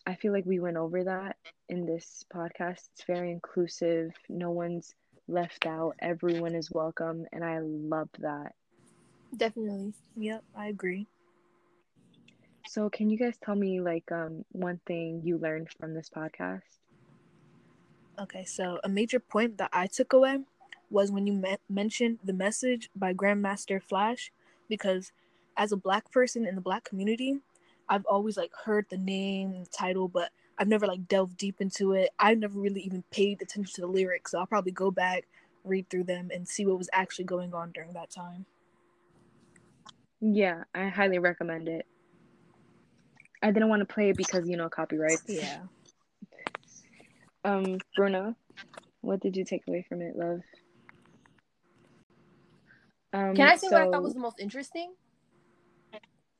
[0.06, 1.36] i feel like we went over that
[1.68, 2.88] in this podcast.
[2.92, 4.10] It's very inclusive.
[4.28, 4.94] No one's
[5.28, 5.94] left out.
[6.00, 8.52] Everyone is welcome and i love that.
[9.36, 9.94] Definitely.
[10.16, 11.06] Yep i agree
[12.76, 16.60] so can you guys tell me like um one thing you learned from this podcast
[18.18, 20.38] okay so a major point that i took away
[20.90, 24.32] was when you me- mentioned the message by Grandmaster Flash,
[24.68, 25.12] because
[25.56, 27.40] as a black person in the black community,
[27.88, 31.92] I've always like heard the name, the title, but I've never like delved deep into
[31.92, 32.10] it.
[32.18, 35.26] I've never really even paid attention to the lyrics, so I'll probably go back,
[35.64, 38.46] read through them, and see what was actually going on during that time.
[40.20, 41.86] Yeah, I highly recommend it.
[43.42, 45.18] I didn't want to play it because you know copyright.
[45.26, 45.60] Yeah.
[47.44, 48.34] Um, Bruna,
[49.02, 50.40] what did you take away from it, love?
[53.12, 54.94] Um, Can I say what I thought was the most interesting?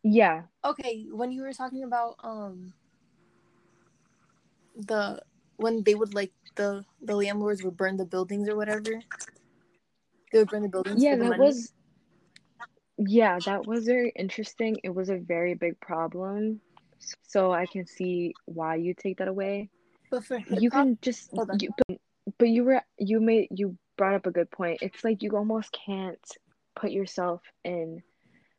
[0.02, 0.42] Yeah.
[0.64, 2.72] Okay, when you were talking about um
[4.76, 5.20] the
[5.56, 9.02] when they would like the the landlords would burn the buildings or whatever.
[10.32, 11.02] They would burn the buildings.
[11.02, 11.46] Yeah, the that money.
[11.46, 11.72] was
[12.98, 14.78] yeah, that was very interesting.
[14.82, 16.60] It was a very big problem.
[17.22, 19.70] So I can see why you take that away.
[20.10, 21.98] But for You hip-hop- can just you but,
[22.38, 24.78] but you were you made you brought up a good point.
[24.82, 26.18] It's like you almost can't
[26.74, 28.02] put yourself in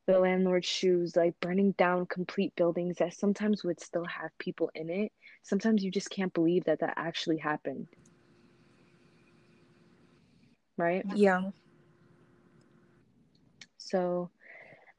[0.08, 4.90] the landlord's shoes, like burning down complete buildings that sometimes would still have people in
[4.90, 5.12] it.
[5.44, 7.88] Sometimes you just can't believe that that actually happened.
[10.78, 11.06] Right?
[11.14, 11.52] yeah.
[13.78, 14.30] So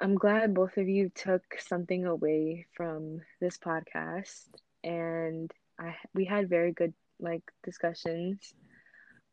[0.01, 4.47] I'm glad both of you took something away from this podcast
[4.85, 8.55] and I we had very good like discussions.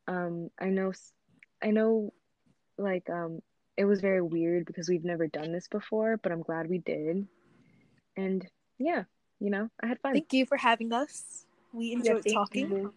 [0.08, 0.92] Um I know
[1.64, 2.14] I know
[2.80, 3.42] like um
[3.78, 7.28] it was very weird because we've never done this before, but I'm glad we did.
[8.18, 8.48] And
[8.80, 9.04] yeah,
[9.40, 10.14] you know, I had fun.
[10.14, 11.46] Thank you for having us.
[11.74, 12.72] We enjoyed thank talking.
[12.72, 12.94] you.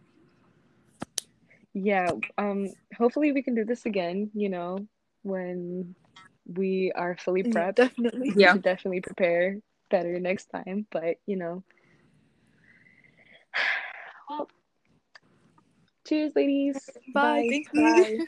[1.75, 4.79] Yeah, um hopefully we can do this again, you know,
[5.23, 5.95] when
[6.49, 7.77] we are fully Yeah, prepped.
[7.77, 8.33] definitely.
[8.37, 8.53] we Yeah.
[8.53, 9.59] should definitely prepare
[9.91, 10.87] better next time.
[10.91, 11.65] But you know,
[14.31, 14.49] well,
[16.07, 16.91] cheers, ladies.
[17.15, 17.47] Bye.
[17.49, 17.83] Thank you.
[17.83, 18.19] Bye.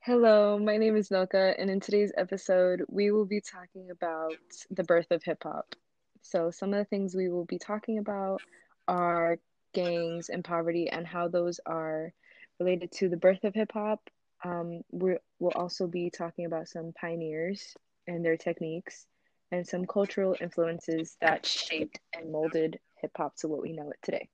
[0.00, 4.36] Hello, my name is Nylka, and in today's episode, we will be talking about
[4.70, 5.74] the birth of hip hop.
[6.22, 8.42] So, some of the things we will be talking about
[8.88, 9.38] are
[9.72, 12.12] gangs and poverty and how those are
[12.60, 14.00] related to the birth of hip hop.
[14.44, 17.74] Um, we will also be talking about some pioneers
[18.06, 19.06] and their techniques
[19.50, 23.98] and some cultural influences that shaped and molded hip hop to what we know it
[24.02, 24.28] today.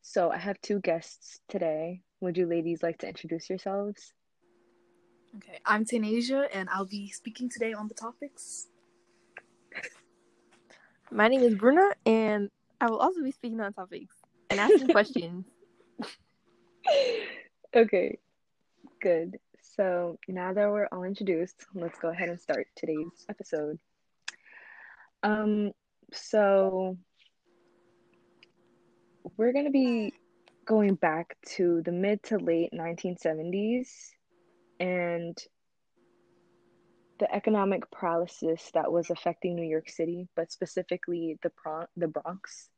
[0.00, 2.00] So, I have two guests today.
[2.20, 4.12] Would you ladies like to introduce yourselves?
[5.36, 8.68] Okay, I'm Tanasia, and I'll be speaking today on the topics.
[11.10, 12.50] My name is Bruna, and
[12.80, 14.14] I will also be speaking on topics
[14.50, 15.46] and asking questions.
[17.74, 18.18] Okay,
[19.00, 19.38] good.
[19.62, 23.78] So now that we're all introduced, let's go ahead and start today's episode.
[25.22, 25.72] Um,
[26.12, 26.98] so
[29.38, 30.12] we're gonna be
[30.66, 33.88] going back to the mid to late 1970s
[34.78, 35.38] and
[37.18, 42.68] the economic paralysis that was affecting New York City, but specifically the Bron- the Bronx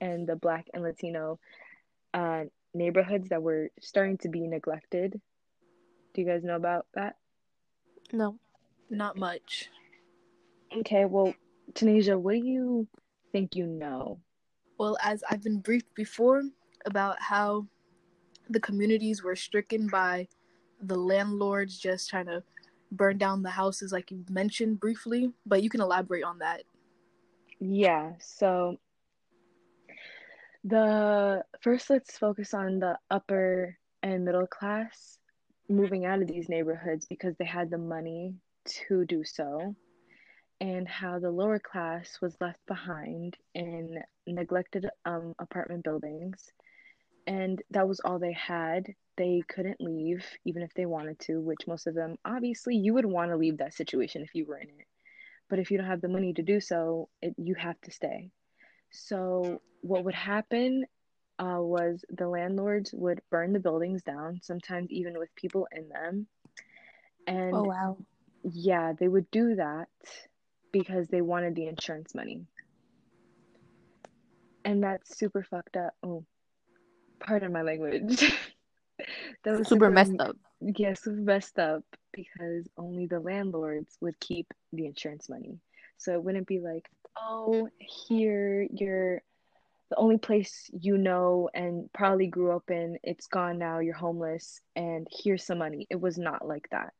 [0.00, 1.38] and the Black and Latino
[2.14, 2.44] uh,
[2.74, 5.20] neighborhoods that were starting to be neglected.
[6.12, 7.16] Do you guys know about that?
[8.12, 8.38] No.
[8.90, 9.70] Not much.
[10.76, 11.34] Okay, well,
[11.72, 12.86] Tanasia, what do you
[13.32, 14.20] think you know?
[14.78, 16.42] Well, as I've been briefed before
[16.84, 17.66] about how
[18.50, 20.28] the communities were stricken by
[20.82, 22.42] the landlords just trying to
[22.92, 26.62] burn down the houses, like you mentioned briefly, but you can elaborate on that.
[27.60, 28.78] Yeah, so
[30.64, 35.18] the first let's focus on the upper and middle class
[35.68, 38.34] moving out of these neighborhoods because they had the money
[38.64, 39.74] to do so,
[40.60, 46.50] and how the lower class was left behind in neglected um, apartment buildings,
[47.26, 48.86] and that was all they had.
[49.16, 53.06] They couldn't leave even if they wanted to, which most of them obviously you would
[53.06, 54.86] want to leave that situation if you were in it.
[55.48, 58.30] But if you don't have the money to do so, it, you have to stay.
[58.94, 60.86] So, what would happen
[61.38, 66.28] uh, was the landlords would burn the buildings down, sometimes even with people in them.
[67.26, 67.98] And Oh wow.
[68.44, 69.88] yeah, they would do that
[70.72, 72.46] because they wanted the insurance money.
[74.64, 75.94] And that's super fucked up.
[76.02, 76.24] Oh,
[77.20, 78.32] pardon my language.
[79.44, 80.36] that was Super messed up.
[80.60, 85.58] yeah, super messed up because only the landlords would keep the insurance money.
[85.98, 89.22] So it wouldn't be like, oh, here you're
[89.90, 94.60] the only place you know and probably grew up in, it's gone now, you're homeless,
[94.74, 95.86] and here's some money.
[95.90, 96.92] It was not like that.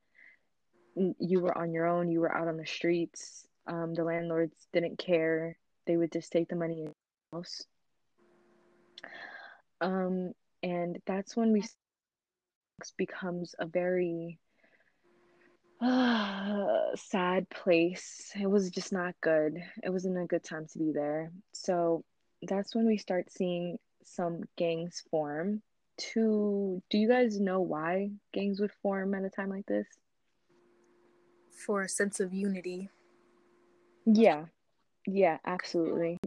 [0.94, 3.46] You were on your own, you were out on the streets.
[3.66, 5.56] Um, the landlords didn't care.
[5.86, 6.92] They would just take the money in the
[7.32, 7.62] house.
[9.80, 11.64] Um, and that's when we
[12.96, 14.38] becomes a very
[15.80, 18.32] Ah, sad place.
[18.40, 19.62] It was just not good.
[19.82, 21.30] It wasn't a good time to be there.
[21.52, 22.04] So
[22.42, 25.62] that's when we start seeing some gangs form.
[26.14, 29.86] To do you guys know why gangs would form at a time like this?
[31.50, 32.90] For a sense of unity.
[34.06, 34.46] Yeah,
[35.06, 36.18] yeah, absolutely.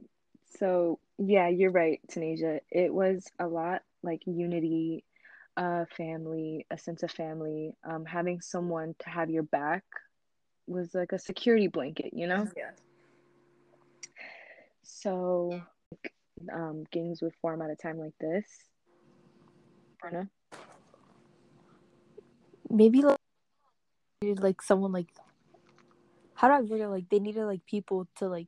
[0.58, 2.62] So yeah, you're right, Tanasia.
[2.72, 5.04] It was a lot like unity,
[5.58, 9.84] a family, a sense of family, um, having someone to have your back
[10.68, 12.48] was like a security blanket, you know?
[12.56, 12.72] Yeah.
[14.84, 15.62] So
[16.54, 18.46] um, games would form at a time like this.
[20.02, 20.30] Brenna?
[22.70, 23.18] maybe like
[24.22, 25.08] needed, like someone like
[26.34, 26.88] how do I word it?
[26.88, 28.48] Like they needed like people to like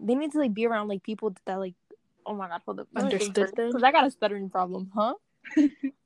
[0.00, 1.74] they need to like be around like people that like
[2.24, 3.68] oh my god hold up Understood them?
[3.68, 5.14] because I got a stuttering problem huh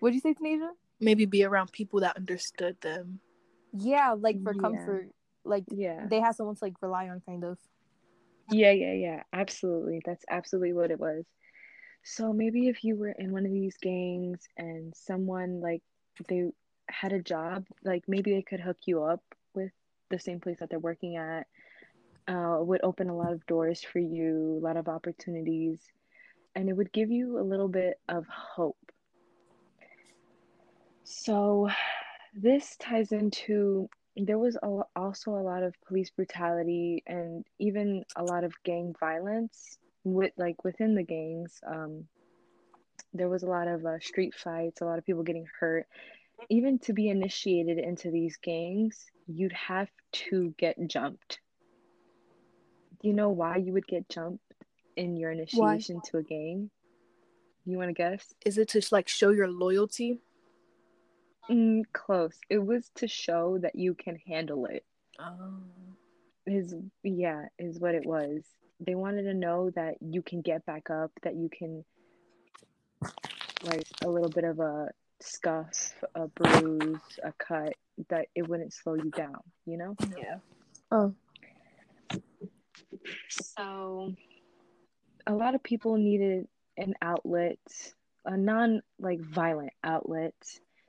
[0.00, 0.70] what'd you say Tanasia
[1.00, 3.20] Maybe be around people that understood them.
[3.72, 4.60] yeah like for Yeah.
[4.60, 5.08] comfort
[5.44, 6.06] like Yeah.
[6.08, 7.58] they had someone to like rely on kind of
[8.50, 9.22] Yeah, yeah, yeah.
[9.32, 10.00] Absolutely.
[10.04, 11.24] That's absolutely what it was.
[12.02, 15.82] So maybe if you were in one of these gangs and someone like
[16.28, 16.44] they
[16.88, 19.22] had a job, like maybe they could hook you up
[19.54, 19.72] with
[20.10, 21.46] the same place that they're working at,
[22.28, 25.80] uh, would open a lot of doors for you, a lot of opportunities,
[26.54, 28.78] and it would give you a little bit of hope.
[31.10, 31.70] So
[32.34, 38.22] this ties into there was a, also a lot of police brutality and even a
[38.22, 41.60] lot of gang violence with like within the gangs.
[41.66, 42.04] Um
[43.14, 45.86] there was a lot of uh, street fights a lot of people getting hurt.
[46.50, 51.40] Even to be initiated into these gangs you'd have to get jumped.
[53.00, 54.44] Do you know why you would get jumped
[54.94, 56.70] in your initiation to a gang?
[57.64, 58.34] You want to guess?
[58.44, 60.20] Is it to like show your loyalty?
[61.50, 62.38] Mm, close.
[62.48, 64.84] It was to show that you can handle it.
[65.20, 65.58] Oh.
[66.46, 68.42] is yeah is what it was.
[68.80, 71.84] They wanted to know that you can get back up that you can
[73.64, 77.74] like a little bit of a scuff a bruise a cut
[78.08, 79.96] that it wouldn't slow you down you know?
[80.16, 80.36] Yeah.
[80.92, 81.14] oh.
[83.28, 84.14] So.
[85.26, 86.46] A lot of people needed
[86.78, 87.58] an outlet
[88.24, 90.34] a non like violent outlet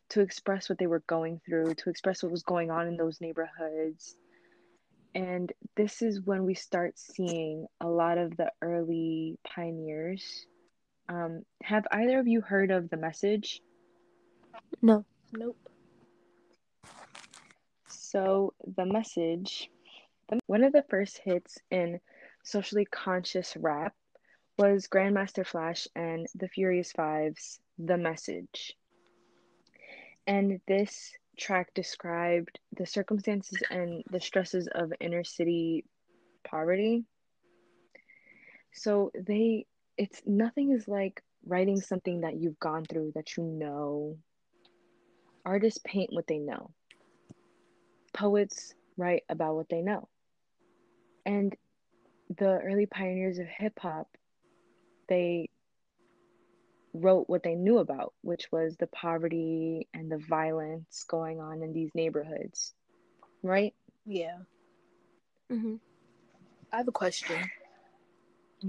[0.09, 3.21] to express what they were going through to express what was going on in those
[3.21, 4.15] neighborhoods
[5.15, 10.45] and this is when we start seeing a lot of the early pioneers
[11.09, 13.61] um, have either of you heard of the message
[14.81, 15.57] no Nope.
[17.87, 19.69] So the message,
[20.29, 21.99] the, one of the first hits in
[22.43, 23.93] socially conscious rap
[24.57, 28.75] was Grandmaster Flash and the Furious Five's The Message.
[30.29, 35.83] And this track described the circumstances and the stresses of inner city
[36.47, 37.03] poverty.
[38.71, 39.65] So they
[39.97, 44.17] it's nothing is like writing something that you've gone through that you know.
[45.45, 46.71] Artists paint what they know
[48.13, 50.07] poets write about what they know.
[51.25, 51.55] And
[52.37, 54.07] the early pioneers of hip hop,
[55.07, 55.49] they
[56.93, 61.73] wrote what they knew about, which was the poverty and the violence going on in
[61.73, 62.73] these neighborhoods.
[63.43, 63.73] Right?
[64.05, 64.37] Yeah.
[65.51, 65.75] mm-hmm.
[66.71, 67.37] I have a question.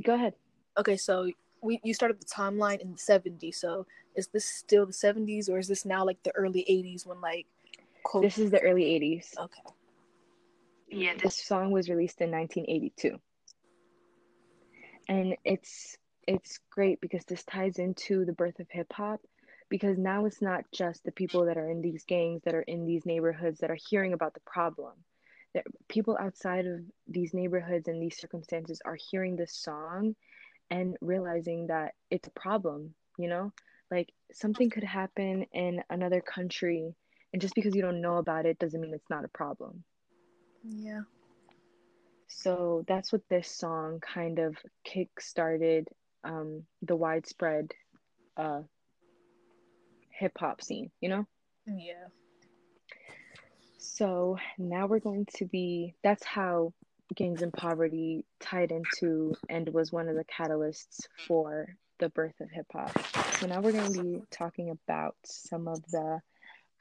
[0.03, 0.35] Go ahead.
[0.79, 1.31] Okay, so
[1.63, 3.57] we you started the timeline in the 70s.
[3.57, 7.21] So is this still the 70s or is this now like the early 80s when
[7.21, 7.47] like
[8.03, 9.37] quote This is the early 80s.
[9.39, 9.63] Okay.
[10.89, 13.21] Yeah, this song was released in 1982.
[15.09, 19.21] And it's it's great because this ties into the birth of hip hop
[19.69, 22.85] because now it's not just the people that are in these gangs that are in
[22.87, 24.93] these neighborhoods that are hearing about the problem.
[25.55, 30.15] That people outside of these neighborhoods and these circumstances are hearing this song
[30.71, 33.53] and realizing that it's a problem, you know?
[33.91, 36.95] Like something could happen in another country
[37.33, 39.85] and just because you don't know about it doesn't mean it's not a problem.
[40.65, 41.03] Yeah.
[42.27, 45.89] So that's what this song kind of kick started
[46.25, 47.73] um, the widespread
[48.37, 48.63] uh,
[50.11, 51.27] hip hop scene, you know?
[51.67, 52.09] Yeah.
[53.79, 56.73] So now we're going to be, that's how
[57.15, 61.67] gangs and poverty tied into and was one of the catalysts for
[61.99, 62.93] the birth of hip hop.
[63.37, 66.21] So now we're going to be talking about some of the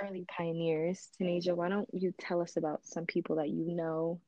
[0.01, 1.07] early pioneers.
[1.19, 4.19] Tanasia, why don't you tell us about some people that you know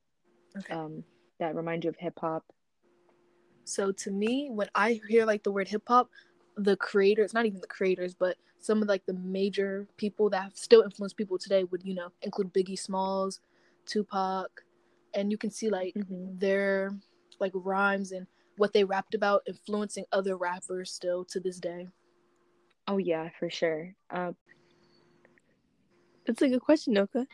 [0.57, 0.73] Okay.
[0.73, 1.03] um,
[1.39, 2.43] that remind you of hip hop?
[3.63, 6.09] So to me, when I hear like the word hip hop,
[6.57, 10.55] the creators, not even the creators, but some of like the major people that have
[10.55, 13.39] still influence people today would, you know, include Biggie Smalls,
[13.85, 14.63] Tupac,
[15.13, 16.39] and you can see like Mhm.
[16.39, 16.91] their
[17.39, 18.27] like rhymes and
[18.57, 21.88] what they rapped about influencing other rappers still to this day.
[22.88, 23.95] Oh yeah, for sure.
[24.09, 24.35] Um,
[26.25, 27.25] That's a good question, Nylka.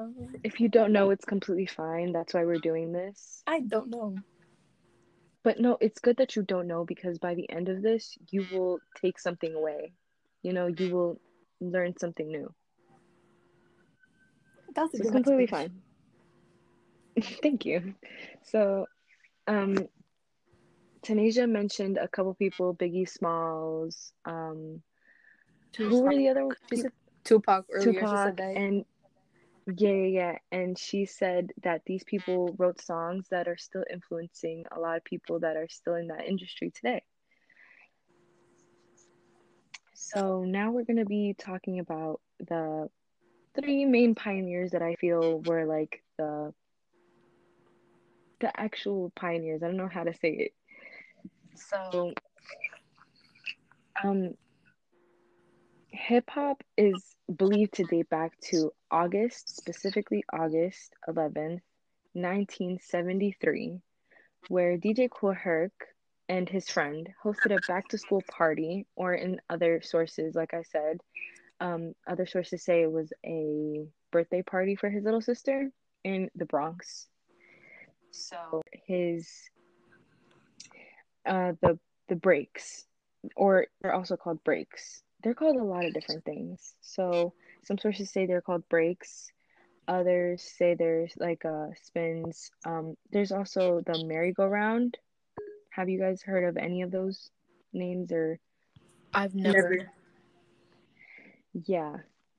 [0.00, 0.14] Um,
[0.44, 2.12] if you don't know, it's completely fine.
[2.12, 3.42] That's why we're doing this.
[3.46, 4.16] I don't know.
[5.42, 8.46] But no, it's good that you don't know because by the end of this, you
[8.52, 9.92] will take something away.
[10.42, 11.20] You know, you will
[11.60, 12.52] learn something new.
[14.74, 15.82] That's a So completely fine.
[17.42, 17.94] Thank you.
[18.44, 18.86] So,
[19.46, 19.76] um,
[21.02, 24.82] Tanasia mentioned a couple people, Biggie Smalls, um,
[25.76, 26.92] who were the other said
[27.24, 27.92] Tupac earlier.
[27.92, 28.84] she Tupac and
[29.76, 30.38] yeah, yeah, yeah.
[30.52, 35.04] And she said that these people wrote songs that are still influencing a lot of
[35.04, 37.02] people that are still in that industry today.
[39.94, 42.88] So now we're gonna be talking about the
[43.54, 46.54] three main pioneers that I feel were like the
[48.40, 49.62] the actual pioneers.
[49.62, 50.52] I don't know how to say it.
[51.54, 52.12] So
[54.02, 54.34] um
[55.92, 61.60] hip hop is believed to date back to August, specifically August 11th,
[62.12, 63.80] 1973,
[64.48, 65.72] where DJ Kool Herc
[66.28, 70.62] and his friend hosted a back to school party, or in other sources, like I
[70.62, 70.98] said,
[71.60, 75.70] um, other sources say it was a birthday party for his little sister
[76.04, 77.08] in the Bronx.
[78.12, 79.28] So his
[81.26, 82.86] uh the the breaks
[83.36, 86.74] or they're also called breaks they're called a lot of different things.
[86.80, 87.34] So
[87.64, 89.30] some sources say they're called breaks.
[89.88, 92.50] Others say there's like uh spins.
[92.66, 94.96] Um there's also the merry-go-round.
[95.70, 97.30] Have you guys heard of any of those
[97.72, 98.38] names or?
[99.12, 99.56] I've never.
[99.56, 99.92] Never.
[101.64, 101.96] yeah.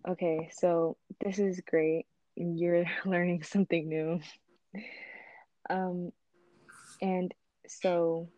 [0.08, 2.06] Okay so this is great.
[2.36, 4.20] You're learning something new.
[5.70, 6.12] Um
[7.02, 7.34] and
[7.68, 8.30] so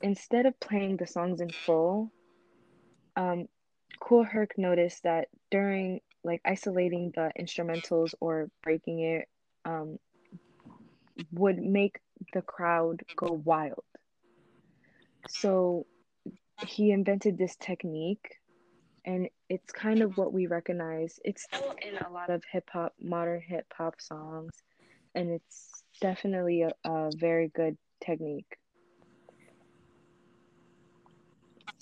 [0.00, 2.12] instead of playing the songs in full
[3.16, 3.46] um,
[4.00, 9.28] Kool Herc noticed that during like isolating the instrumentals or breaking it
[9.64, 9.98] um,
[11.32, 11.98] would make
[12.32, 13.84] the crowd go wild.
[15.28, 15.86] So
[16.66, 18.38] he invented this technique,
[19.04, 21.18] and it's kind of what we recognize.
[21.24, 24.52] It's still in a lot of hip hop, modern hip hop songs,
[25.14, 28.56] and it's definitely a, a very good technique.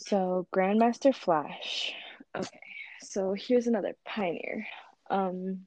[0.00, 1.92] So Grandmaster Flash.
[2.34, 2.60] Okay,
[3.02, 4.66] so here's another pioneer.
[5.10, 5.66] Um,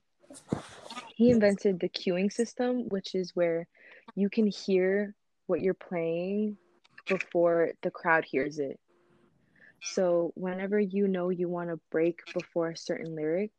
[1.16, 3.68] he invented the cueing system, which is where
[4.16, 5.14] you can hear
[5.46, 6.58] what you're playing
[7.08, 8.80] before the crowd hears it.
[9.84, 13.52] So whenever you know you want to break before a certain lyric,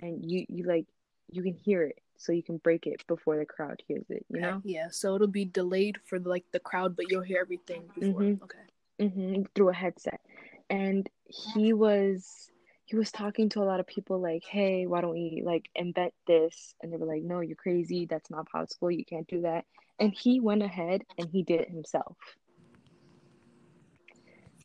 [0.00, 0.86] and you you like
[1.30, 4.24] you can hear it, so you can break it before the crowd hears it.
[4.30, 4.62] You know.
[4.64, 8.22] Yeah, so it'll be delayed for like the crowd, but you'll hear everything before.
[8.22, 8.42] Mhm.
[8.42, 8.58] Okay.
[9.00, 10.20] Hmm through a headset.
[10.68, 12.50] And he was
[12.84, 16.12] he was talking to a lot of people like hey why don't we like invent
[16.26, 16.74] this?
[16.82, 18.06] And they were like no you're crazy.
[18.06, 18.90] That's not possible.
[18.90, 19.64] You can't do that.
[19.98, 22.16] And he went ahead and he did it himself.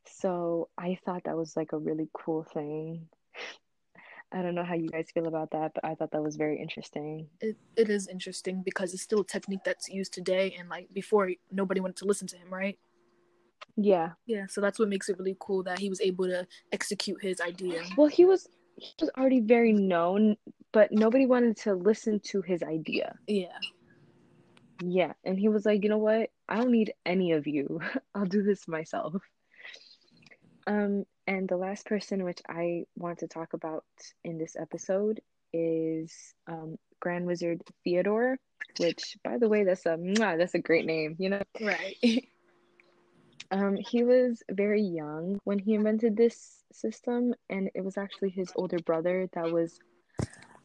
[0.07, 3.07] So i thought that was like a really cool thing.
[4.32, 6.60] I don't know how you guys feel about that but i thought that was very
[6.60, 7.28] interesting.
[7.41, 11.32] It, it is interesting because it's still a technique that's used today, and like before,
[11.52, 12.78] nobody wanted to listen to him, right?
[13.78, 17.22] Yeah Yeah, so that's what makes it really cool that he was able to execute
[17.22, 17.82] his idea.
[17.98, 18.48] well he was
[18.78, 20.36] he was already very known
[20.72, 23.58] but nobody wanted to listen to his idea Yeah.
[24.84, 26.32] Yeah, and he was like, you know what?
[26.50, 27.80] I don't need any of you.
[28.14, 29.16] I'll do this myself.
[30.68, 33.86] Um, and the last person which I want to talk about
[34.26, 35.22] in this episode
[35.54, 38.38] is um, Grand Wizard Theodore,
[38.80, 41.16] which, by the way, that's a that's a great name.
[41.20, 41.96] You know, Right.
[43.52, 48.52] um, he was very young when he invented this system, and it was actually his
[48.56, 49.80] older brother that was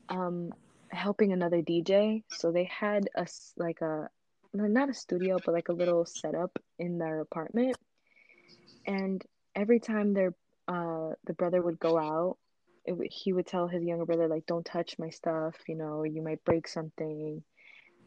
[0.09, 0.51] um,
[0.91, 2.23] helping another DJ.
[2.29, 3.27] So they had a
[3.57, 4.09] like a
[4.53, 7.77] not a studio, but like a little setup in their apartment.
[8.87, 9.23] And
[9.55, 10.35] every time their
[10.69, 12.39] uh the brother would go out,
[12.85, 15.57] it he would tell his younger brother like, "Don't touch my stuff.
[15.69, 17.43] You know, you might break something."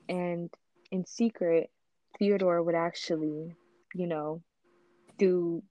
[0.10, 0.50] And
[0.91, 1.70] in secret,
[2.20, 3.56] Theodore would actually,
[3.95, 4.41] you know,
[5.18, 5.64] do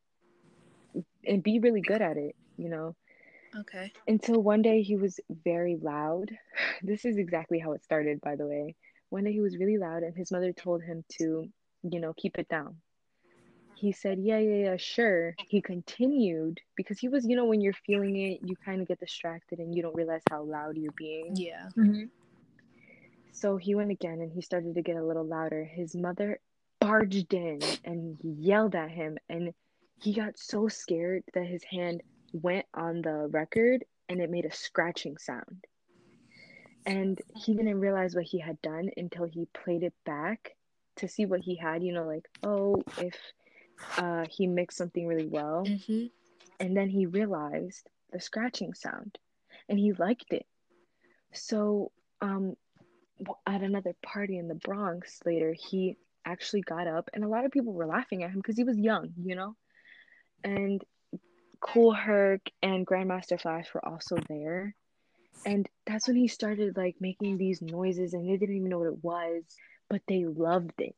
[1.26, 2.34] and be really good at it.
[2.56, 2.96] You know,
[3.60, 3.92] okay.
[4.06, 6.30] until one day he was very loud.
[6.84, 8.74] This is exactly how it started, by the way.
[9.10, 11.48] One day he was really loud, and his mother told him to,
[11.82, 12.76] you know, keep it down.
[13.76, 15.34] He said, Yeah, yeah, yeah, sure.
[15.48, 19.00] He continued because he was, you know, when you're feeling it, you kind of get
[19.00, 21.34] distracted and you don't realize how loud you're being.
[21.36, 21.68] Yeah.
[21.76, 22.04] Mm-hmm.
[23.32, 25.64] So he went again and he started to get a little louder.
[25.64, 26.38] His mother
[26.82, 29.52] barged in and yelled at him, and
[30.00, 32.02] he got so scared that his hand
[32.32, 35.64] went on the record and it made a scratching sound.
[36.84, 40.56] And he didn't realize what he had done until he played it back
[40.96, 43.16] to see what he had, you know, like, oh, if
[43.96, 45.64] uh, he mixed something really well.
[45.66, 46.06] Mm-hmm.
[46.58, 49.18] And then he realized the scratching sound
[49.68, 50.46] and he liked it.
[51.32, 52.56] So, um,
[53.46, 57.50] at another party in the Bronx later, he actually got up and a lot of
[57.50, 59.56] people were laughing at him because he was young, you know?
[60.44, 60.82] And
[61.60, 64.74] Kool Herc and Grandmaster Flash were also there.
[65.46, 68.88] And that's when he started like making these noises and they didn't even know what
[68.88, 69.42] it was,
[69.88, 70.94] but they loved it.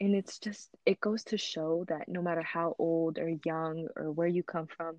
[0.00, 4.10] And it's just, it goes to show that no matter how old or young or
[4.10, 4.96] where you come from,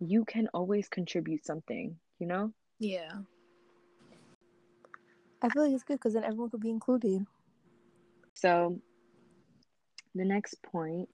[0.00, 2.52] you can always contribute something, you know?
[2.80, 3.12] Yeah.
[5.42, 7.24] I feel like it's good because then everyone could be included.
[8.34, 8.80] So
[10.14, 11.08] the next point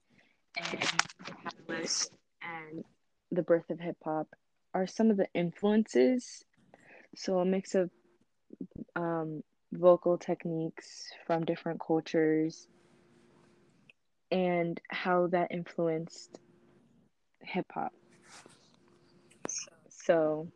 [0.57, 2.11] in the catalyst
[2.41, 2.83] and
[3.31, 4.27] the birth of hip hop
[4.73, 6.43] are some of the influences.
[7.15, 7.89] So a mix of
[8.95, 12.67] um, vocal techniques from different cultures
[14.31, 16.39] and how that influenced
[17.41, 17.93] hip hop.
[19.89, 20.47] So,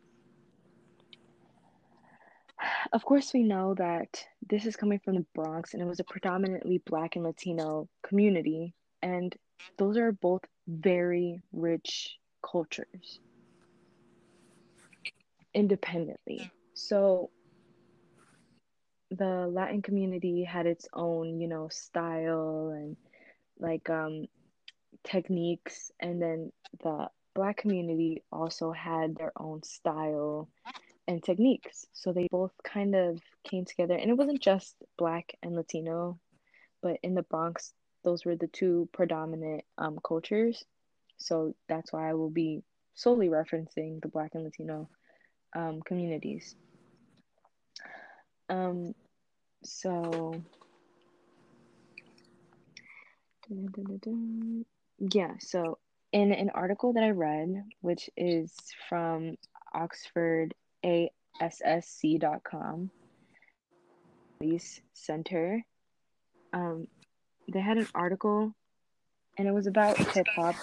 [2.92, 6.04] of course, we know that this is coming from the Bronx and it was a
[6.04, 9.34] predominantly Black and Latino community, and
[9.78, 13.20] those are both very rich cultures
[15.54, 16.50] independently.
[16.74, 17.30] So,
[19.10, 22.96] the Latin community had its own, you know, style and
[23.58, 24.26] like um
[25.04, 26.52] techniques and then
[26.82, 30.48] the black community also had their own style
[31.08, 31.86] and techniques.
[31.92, 36.18] So they both kind of came together and it wasn't just black and latino
[36.82, 37.72] but in the bronx
[38.04, 40.64] those were the two predominant um, cultures.
[41.18, 42.62] So that's why i will be
[42.94, 44.88] solely referencing the black and latino
[45.54, 46.56] um, communities.
[48.48, 48.94] Um
[49.64, 50.34] so
[54.98, 55.78] yeah so
[56.12, 58.52] in an article that I read, which is
[58.88, 59.36] from
[59.72, 62.90] Oxford AASC.com,
[64.38, 65.62] Police Center,
[66.52, 66.86] um,
[67.52, 68.54] they had an article
[69.38, 70.54] and it was about hip hop.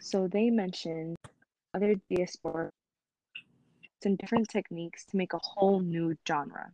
[0.00, 1.16] So they mentioned
[1.74, 2.70] other diaspora
[4.04, 6.72] and different techniques to make a whole new genre.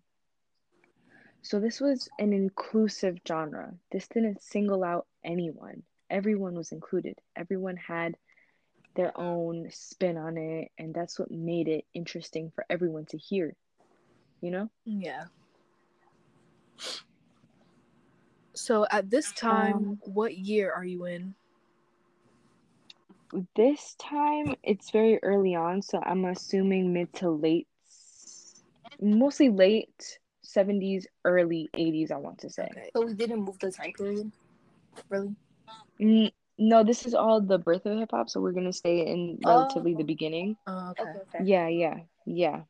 [1.42, 3.74] So this was an inclusive genre.
[3.92, 7.18] This didn't single out anyone everyone was included.
[7.36, 8.16] Everyone had
[8.98, 13.54] their own spin on it, and that's what made it interesting for everyone to hear.
[14.40, 14.70] You know?
[14.84, 15.26] Yeah.
[18.54, 21.32] So at this time, um, what year are you in?
[23.54, 27.68] This time it's very early on, so I'm assuming mid to late,
[29.00, 32.68] mostly late 70s, early 80s, I want to say.
[32.72, 32.90] Okay.
[32.96, 34.32] So we didn't move the time period?
[35.08, 35.36] Really?
[36.58, 39.94] No, this is all the birth of hip hop, so we're gonna stay in relatively
[39.94, 39.98] oh.
[39.98, 40.56] the beginning.
[40.66, 41.02] Oh, okay.
[41.02, 41.44] okay, okay.
[41.44, 42.62] Yeah, yeah, yeah.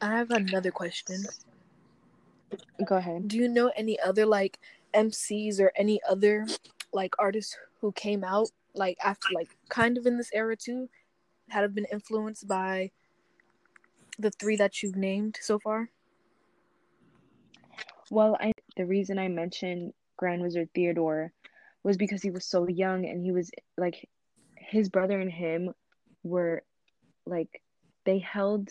[0.00, 1.24] I have another question.
[2.84, 3.28] Go ahead.
[3.28, 4.60] Do you know any other like
[4.94, 6.46] MCs or any other
[6.92, 10.88] like artists who came out like after like kind of in this era too,
[11.48, 12.90] had have been influenced by
[14.18, 15.90] the three that you've named so far?
[18.10, 21.32] Well, I the reason I mentioned Grand Wizard Theodore
[21.84, 24.08] was because he was so young and he was like
[24.56, 25.72] his brother and him
[26.22, 26.62] were
[27.26, 27.62] like
[28.04, 28.70] they held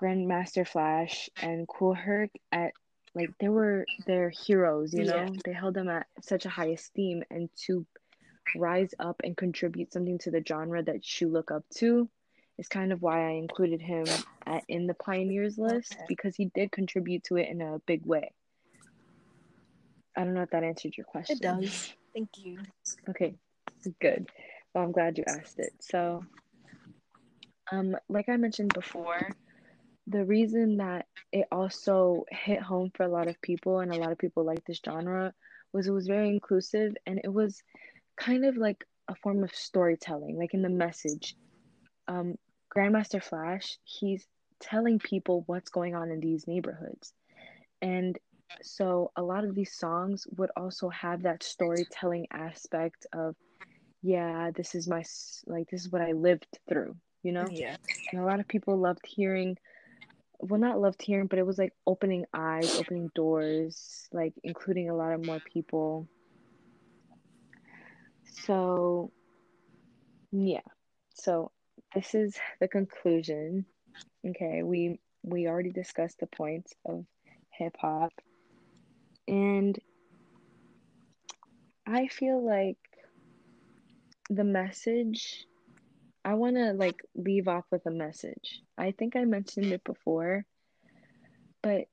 [0.00, 2.72] Grandmaster Flash and Kool Herc at
[3.14, 5.16] like they were their heroes, you know.
[5.16, 5.28] Yeah.
[5.44, 7.86] They held them at such a high esteem and to
[8.56, 12.08] rise up and contribute something to the genre that you look up to
[12.58, 14.04] is kind of why I included him
[14.46, 18.32] at, in the pioneers list because he did contribute to it in a big way.
[20.16, 21.36] I don't know if that answered your question.
[21.36, 21.94] It does.
[22.14, 22.58] Thank you.
[23.08, 23.34] Okay,
[24.00, 24.28] good.
[24.74, 25.72] Well, I'm glad you asked it.
[25.80, 26.24] So,
[27.70, 29.30] um, like I mentioned before,
[30.06, 34.12] the reason that it also hit home for a lot of people and a lot
[34.12, 35.32] of people like this genre
[35.72, 37.62] was it was very inclusive and it was
[38.16, 41.36] kind of like a form of storytelling, like in the message.
[42.08, 42.36] Um,
[42.74, 44.26] Grandmaster Flash, he's
[44.60, 47.12] telling people what's going on in these neighborhoods.
[47.82, 48.18] And
[48.62, 53.34] so a lot of these songs would also have that storytelling aspect of
[54.02, 55.02] yeah this is my
[55.46, 57.46] like this is what i lived through you know?
[57.50, 57.76] Yeah.
[58.12, 59.56] And a lot of people loved hearing
[60.38, 64.96] well not loved hearing but it was like opening eyes opening doors like including a
[64.96, 66.08] lot of more people.
[68.46, 69.12] So
[70.32, 70.60] yeah.
[71.14, 71.50] So
[71.94, 73.66] this is the conclusion.
[74.26, 77.04] Okay we we already discussed the points of
[77.50, 78.12] hip hop
[79.30, 79.78] And
[81.86, 82.78] I feel like
[84.28, 85.46] the message
[86.24, 88.60] I want to like leave off with a message.
[88.76, 90.44] I think I mentioned it before,
[91.62, 91.86] but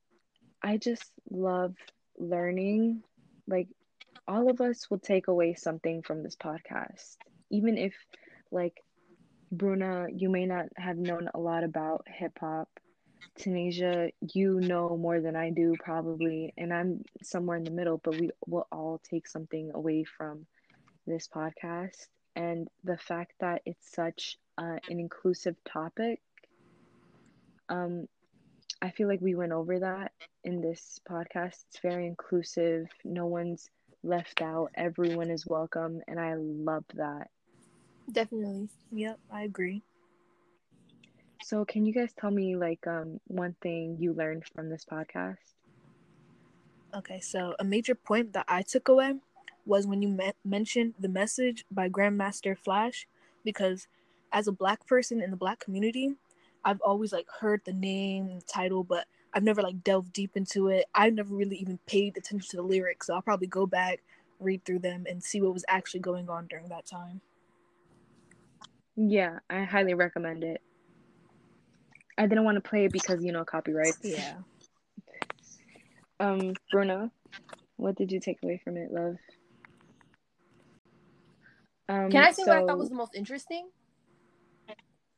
[0.64, 1.76] I just love
[2.18, 3.04] learning.
[3.48, 3.68] Like
[4.28, 7.18] all of us will take away something from this podcast.
[7.52, 7.94] Even if
[8.52, 8.84] like
[9.52, 12.68] Bruna, you may not have known a lot about hip hop.
[13.40, 18.20] Tanasia, you know more than I do probably, and I'm somewhere in the middle, but
[18.20, 20.46] we will all take something away from
[21.06, 26.20] this podcast and the fact that it's such uh, an inclusive topic.
[27.70, 28.08] Um,
[28.82, 30.12] I feel like we went over that
[30.44, 31.66] in this podcast.
[31.68, 32.88] It's very inclusive.
[33.04, 33.70] No one's
[34.04, 34.72] left out.
[34.76, 37.30] Everyone is welcome, and I love that.
[38.12, 38.70] Definitely.
[38.92, 39.82] Yep, I agree.
[41.48, 45.54] So, can you guys tell me like um one thing you learned from this podcast?
[46.94, 49.14] Okay, so a major point that I took away
[49.66, 53.08] was when you me- mentioned the message by Grandmaster Flash,
[53.46, 53.88] because
[54.34, 56.16] as a black person in the black community,
[56.66, 60.88] I've always like heard the name, title, but I've never like delved deep into it.
[60.94, 64.02] I've never really even paid attention to the lyrics, so I'll probably go back,
[64.42, 67.22] read through them, and see what was actually going on during that time.
[68.98, 70.62] Yeah, I highly recommend it.
[72.18, 74.00] I didn't want to play it because you know copyrights.
[74.04, 74.36] Yeah.
[76.20, 77.12] Um, Bruna,
[77.76, 79.18] what did you take away from it, love?
[81.90, 83.70] Um, Can I say what I thought was the most interesting?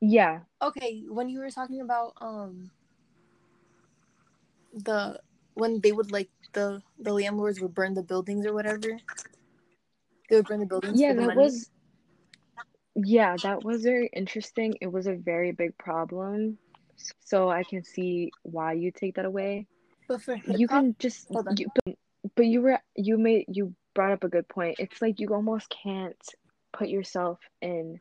[0.01, 2.71] Yeah, Okay, when you were talking about um
[4.73, 5.19] the
[5.53, 8.99] when they would like the the landlords would burn the buildings or whatever.
[10.30, 10.99] They would burn the buildings.
[10.99, 11.41] yeah, the that money.
[11.41, 11.69] was.
[12.95, 14.76] Yeah, that was very interesting.
[14.81, 16.57] It was a very big problem,
[17.19, 19.67] so I can see why you take that away.
[20.07, 21.95] But for you can just you, but,
[22.35, 24.77] but you were you made you brought up a good point.
[24.80, 26.15] It's like you almost can't
[26.71, 27.99] put yourself in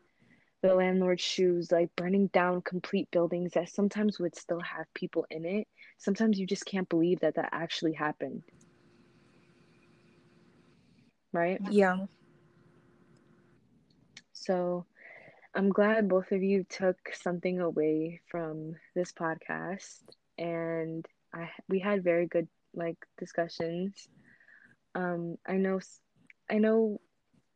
[0.62, 5.44] the landlord's shoes like burning down complete buildings that sometimes would still have people in
[5.44, 5.68] it.
[5.98, 8.42] Sometimes you just can't believe that that actually happened.
[11.32, 11.60] Right?
[11.70, 12.06] Yeah.
[14.32, 14.86] so
[15.54, 20.02] i'm glad both of you took something away from this podcast
[20.38, 24.08] and i we had very good like discussions
[24.94, 25.80] um i know
[26.50, 27.00] I know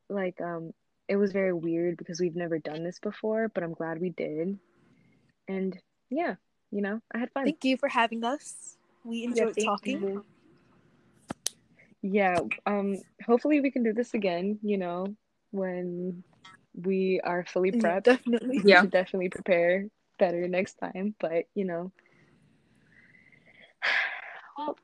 [0.08, 0.72] like um
[1.08, 4.58] it was very weird because we've never done this before but i'm glad we did
[5.48, 5.78] and
[6.10, 6.34] yeah
[6.70, 8.76] you know i had fun Thank you for having us.
[9.04, 10.00] We enjoyed talking.
[10.00, 10.24] you.
[12.02, 12.96] yeah um
[13.26, 15.06] hopefully we can do this again you know
[15.50, 16.22] when
[16.74, 18.60] we are fully Yeah, prepped definitely.
[18.62, 18.76] we Yeah.
[18.76, 19.86] should definitely prepare
[20.18, 21.90] better next time but you know
[24.58, 24.76] well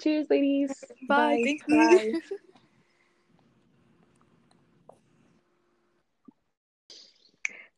[0.00, 1.38] cheers ladies Bye.
[1.42, 1.88] Thank you.
[1.90, 2.14] Bye.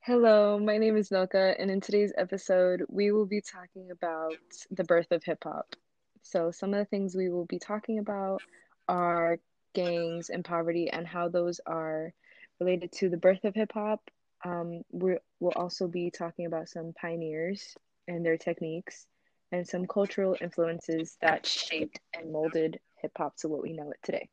[0.00, 4.38] Hello, my name is Nylka, and in today's episode, we will be talking about
[4.70, 5.76] the birth of hip hop.
[6.22, 8.42] So, some of the things we will be talking about
[8.88, 9.38] are
[9.74, 12.12] gangs and poverty and how those are
[12.60, 14.00] related to the birth of hip hop.
[14.44, 17.76] Um, we will also be talking about some pioneers
[18.08, 19.06] and their techniques
[19.52, 23.98] and some cultural influences that shaped and molded hip hop to what we know it
[24.02, 24.28] today.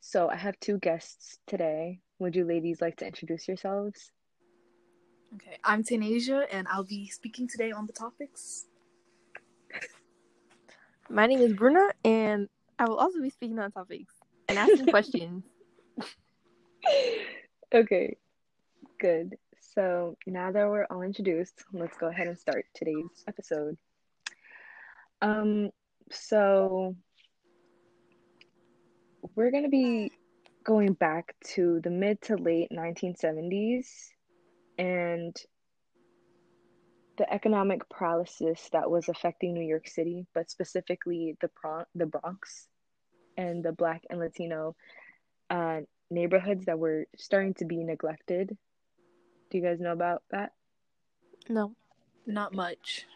[0.00, 2.00] So, I have two guests today.
[2.18, 4.12] Would you ladies like to introduce yourselves?
[5.34, 8.66] Okay, I'm Tanasia, and I'll be speaking today on the topics.
[11.10, 12.48] My name is Bruna, and
[12.78, 14.14] I will also be speaking on topics
[14.48, 15.44] and asking questions.
[17.74, 18.16] Okay,
[18.98, 19.36] good.
[19.74, 23.76] So now that we're all introduced, let's go ahead and start today's episode.
[25.20, 25.70] Um,
[26.10, 26.96] so
[29.34, 30.12] we're gonna be
[30.64, 33.86] going back to the mid to late 1970s
[34.78, 35.36] and
[37.18, 42.68] the economic paralysis that was affecting New York City, but specifically the Bron- the Bronx
[43.36, 44.76] and the Black and Latino
[45.50, 45.80] uh,
[46.10, 48.56] neighborhoods that were starting to be neglected.
[49.50, 50.52] Do you guys know about that?
[51.48, 51.74] No.
[52.26, 53.06] Not much.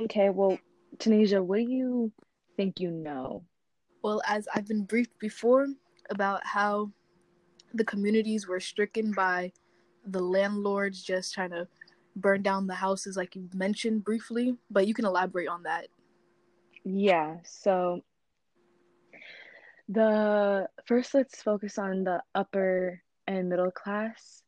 [0.00, 0.58] Okay, well,
[0.98, 2.12] Tanasia, what do you
[2.56, 3.44] think you know?
[4.02, 5.66] Well, as I've been briefed before
[6.10, 6.90] about how
[7.72, 9.52] the communities were stricken by
[10.06, 11.66] the landlords just trying to
[12.16, 15.88] burn down the houses, like you mentioned briefly, but you can elaborate on that.
[16.84, 18.04] Yeah, so
[19.88, 24.42] the first let's focus on the upper and middle class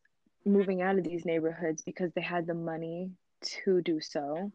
[0.46, 3.10] moving out of these neighborhoods because they had the money
[3.42, 4.52] to do so.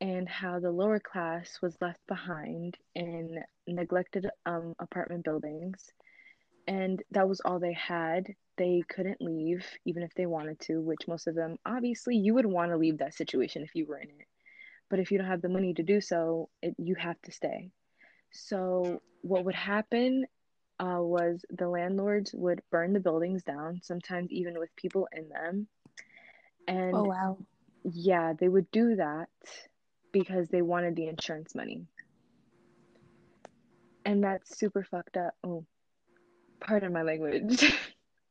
[0.00, 5.90] and how the lower class was left behind in neglected um, apartment buildings.
[6.66, 8.26] And that was all they had.
[8.58, 12.46] They couldn't leave, even if they wanted to, which most of them, obviously, you would
[12.46, 14.26] want to leave that situation if you were in it.
[14.90, 17.70] But if you don't have the money to do so, it, you have to stay.
[18.32, 20.26] So, what would happen
[20.80, 25.68] uh, was the landlords would burn the buildings down, sometimes even with people in them.
[26.66, 27.38] And Oh wow.
[27.84, 29.28] yeah, they would do that
[30.12, 31.86] because they wanted the insurance money.
[34.04, 35.34] And that's super fucked up.
[35.44, 35.64] Oh,
[36.60, 37.60] pardon my language.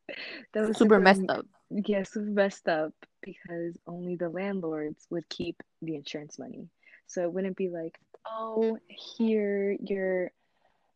[0.54, 1.46] that was Super messed up.
[1.70, 6.70] Yeah, super messed up because only the landlords would keep the insurance money.
[7.08, 10.32] So it wouldn't be like, oh, here you're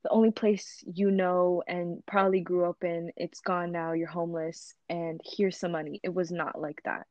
[0.04, 4.74] the only place you know and probably grew up in, it's gone now, you're homeless,
[4.90, 6.00] and here's some money.
[6.04, 7.08] It was not like that.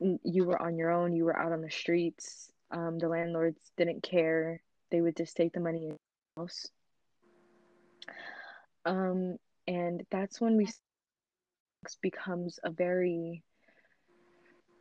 [0.00, 2.50] You were on your own, you were out on the streets.
[2.70, 4.60] Um, the landlords didn't care.
[4.90, 5.98] They would just take the money in your
[6.36, 6.68] house.
[8.84, 10.68] Um, and that's when we
[12.00, 13.42] becomes a very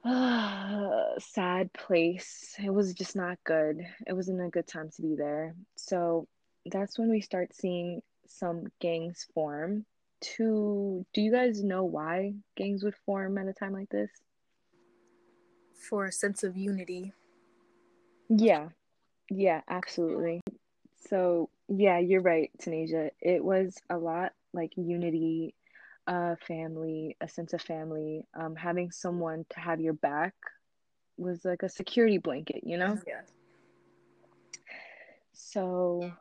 [0.03, 2.55] uh, sad place.
[2.63, 3.81] It was just not good.
[4.07, 5.55] It wasn't a good time to be there.
[5.75, 6.27] So
[6.65, 9.85] that's when we start seeing some gangs form.
[10.37, 14.09] To do you guys know why gangs would form at a time like this?
[15.89, 17.11] For a sense of unity.
[18.29, 18.69] Yeah,
[19.29, 20.41] yeah, absolutely.
[21.09, 23.09] So yeah, you're right, Tanasia.
[23.19, 25.55] It was a lot like unity,
[26.07, 28.25] uh, family, a sense of family.
[28.33, 30.33] Um, having someone to have your back
[31.17, 32.97] was like a security blanket, you know?
[33.07, 33.21] Yeah.
[35.33, 36.11] So,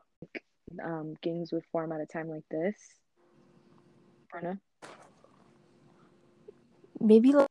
[0.83, 2.75] um, gangs would form at a time like this.
[4.31, 4.59] Bruna?
[6.99, 7.47] Maybe like,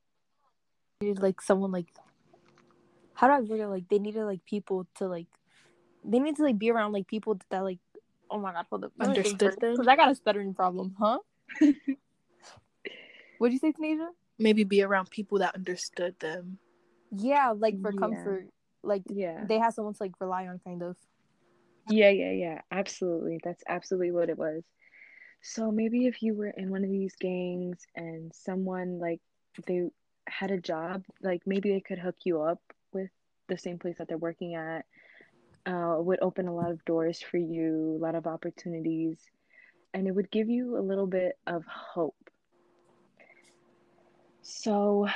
[1.03, 1.87] like someone like
[3.15, 3.67] how do I word it?
[3.69, 5.27] Like they needed like people to like
[6.05, 7.79] they need to like be around like people that like
[8.31, 9.73] oh my god hold up Understood them?
[9.73, 11.19] because I got a stuttering problem huh
[13.39, 14.09] what'd you say Tanasia
[14.39, 16.59] Maybe be around people that understood them.
[17.15, 17.99] yeah like for Yeah.
[17.99, 18.47] comfort
[18.83, 19.45] like Yeah.
[19.47, 20.97] they had someone to like rely on kind of
[21.89, 22.61] Yeah, yeah, yeah.
[22.71, 23.41] Absolutely.
[23.43, 24.63] That's absolutely what it was.
[25.43, 29.21] So maybe if you were in one of these gangs and someone like
[29.67, 29.89] they
[30.29, 32.61] had a job, like maybe they could hook you up
[32.93, 33.11] with
[33.49, 34.85] the same place that they're working at.
[35.67, 39.19] Uh, would open a lot of doors for you, a lot of opportunities,
[39.95, 42.17] and it would give you a little bit of hope.
[44.43, 45.09] So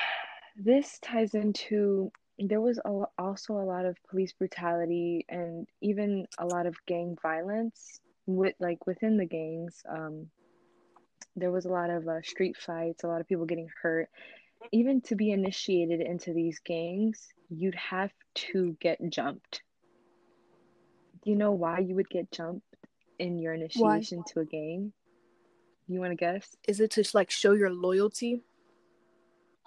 [0.56, 6.46] this ties into there was a, also a lot of police brutality and even a
[6.46, 9.82] lot of gang violence with like within the gangs.
[9.88, 10.28] Um
[11.38, 14.08] there was a lot of uh, street fights a lot of people getting hurt.
[14.72, 19.62] Even to be initiated into these gangs you'd have to get jumped.
[21.22, 22.66] Do you know why you would get jumped
[23.18, 24.92] in your initiation to a gang?
[25.88, 26.56] You want to guess?
[26.66, 28.42] Is it to like show your loyalty?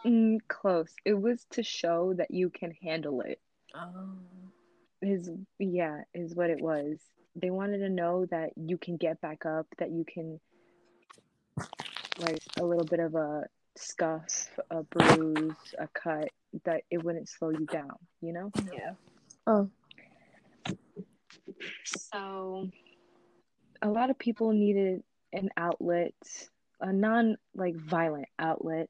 [0.06, 0.94] Mm, close.
[1.06, 3.40] It was to show that you can handle it.
[3.76, 4.10] Oh.
[5.02, 7.00] is yeah is what it was.
[7.36, 10.40] They wanted to know that you can get back up that you can
[12.20, 13.44] like a little bit of a
[13.78, 16.30] scuff a bruise a cut
[16.66, 18.52] that it wouldn't slow you down you know?
[18.74, 18.94] Yeah.
[19.48, 19.70] oh.
[21.86, 22.70] So.
[23.82, 26.14] A lot of people needed an outlet
[26.82, 28.90] a non like violent outlet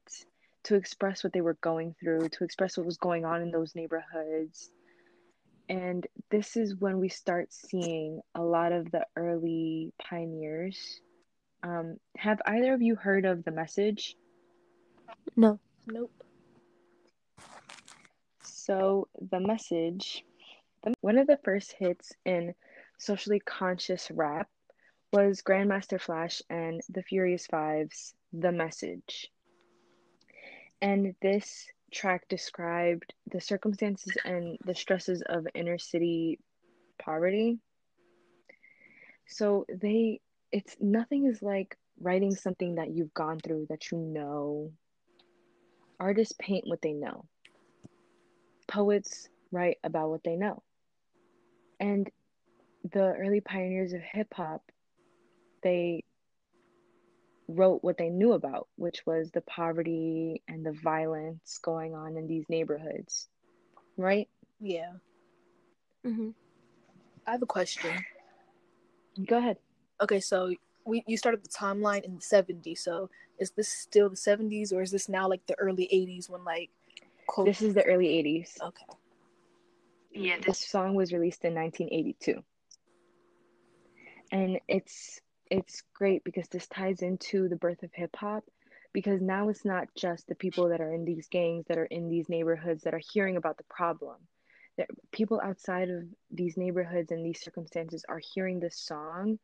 [0.64, 3.76] to express what they were going through to express what was going on in those
[3.76, 4.72] neighborhoods
[5.70, 11.02] and this is when we start seeing a lot of the early pioneers
[11.62, 14.16] um, have either of you heard of the message
[15.36, 15.60] no
[15.92, 16.12] Nope.
[18.44, 20.24] So the message,
[20.84, 22.54] the, one of the first hits in
[23.00, 24.48] socially conscious rap
[25.12, 29.32] was Grandmaster Flash and the Furious Five's The Message.
[30.82, 36.40] And this track described the circumstances and the stresses of inner city
[36.98, 37.60] poverty.
[39.28, 44.72] So they, it's nothing is like writing something that you've gone through that you know.
[46.00, 47.26] Artists paint what they know
[48.70, 50.62] poets write about what they know.
[51.80, 52.10] And
[52.90, 54.62] the early pioneers of hip hop,
[55.64, 56.04] they
[57.50, 62.28] wrote what they knew about, which was the poverty and the violence going on in
[62.28, 63.28] these neighborhoods.
[63.98, 64.30] Right?
[64.60, 64.94] Yeah.
[66.06, 66.30] mm-hmm.
[67.28, 67.92] I have a question.
[69.26, 69.58] Go ahead.
[70.02, 70.54] Okay, so
[70.86, 72.80] we you started the timeline in the 70s.
[72.80, 73.10] So
[73.40, 76.70] is this still the 70s or is this now like the early 80s when like
[77.34, 78.58] cul- This is the early 80s.
[78.62, 78.86] Okay.
[80.12, 82.44] yeah, this song was released in 1982.
[84.32, 88.44] And it's it's great because this ties into the birth of hip hop
[88.94, 92.10] because now it's not just the people that are in these gangs that are in
[92.10, 94.16] these neighborhoods that are hearing about the problem.
[94.78, 99.38] That people outside of these neighborhoods and these circumstances are hearing this song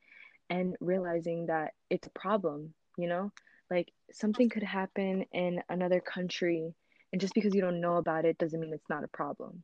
[0.50, 3.32] and realizing that it's a problem, you know?
[3.70, 6.74] Like something could happen in another country
[7.12, 9.64] and just because you don't know about it doesn't mean it's not a problem.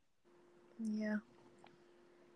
[0.79, 1.17] Yeah.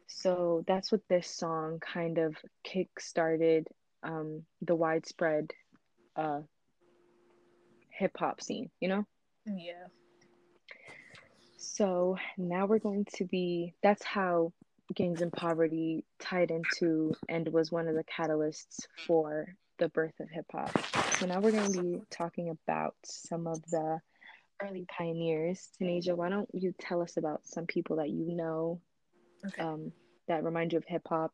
[0.08, 3.68] So that's what this song kind of kick started
[4.06, 5.52] um, the widespread
[6.16, 6.42] uh,
[7.90, 9.06] hip hop scene, you know?
[9.46, 9.88] Yeah.
[11.58, 14.54] So now we're going to be, that's how
[14.94, 20.30] gangs and poverty tied into and was one of the catalysts for the birth of
[20.30, 20.72] hip hop.
[21.18, 24.00] So now we're going to be talking about some of the
[24.62, 25.70] early pioneers.
[25.82, 28.80] Tanasia, why don't you tell us about some people that you know
[29.46, 29.62] Okay.
[29.62, 29.92] um,
[30.28, 31.32] that remind you of hip hop?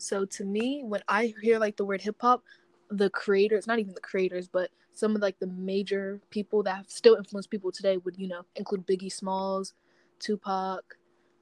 [0.00, 2.42] So to me, when I hear like the word hip hop,
[2.90, 6.90] the creators, not even the creators, but some of like the major people that have
[6.90, 9.74] still influence people today would, you know, include Biggie Smalls,
[10.18, 10.96] Tupac,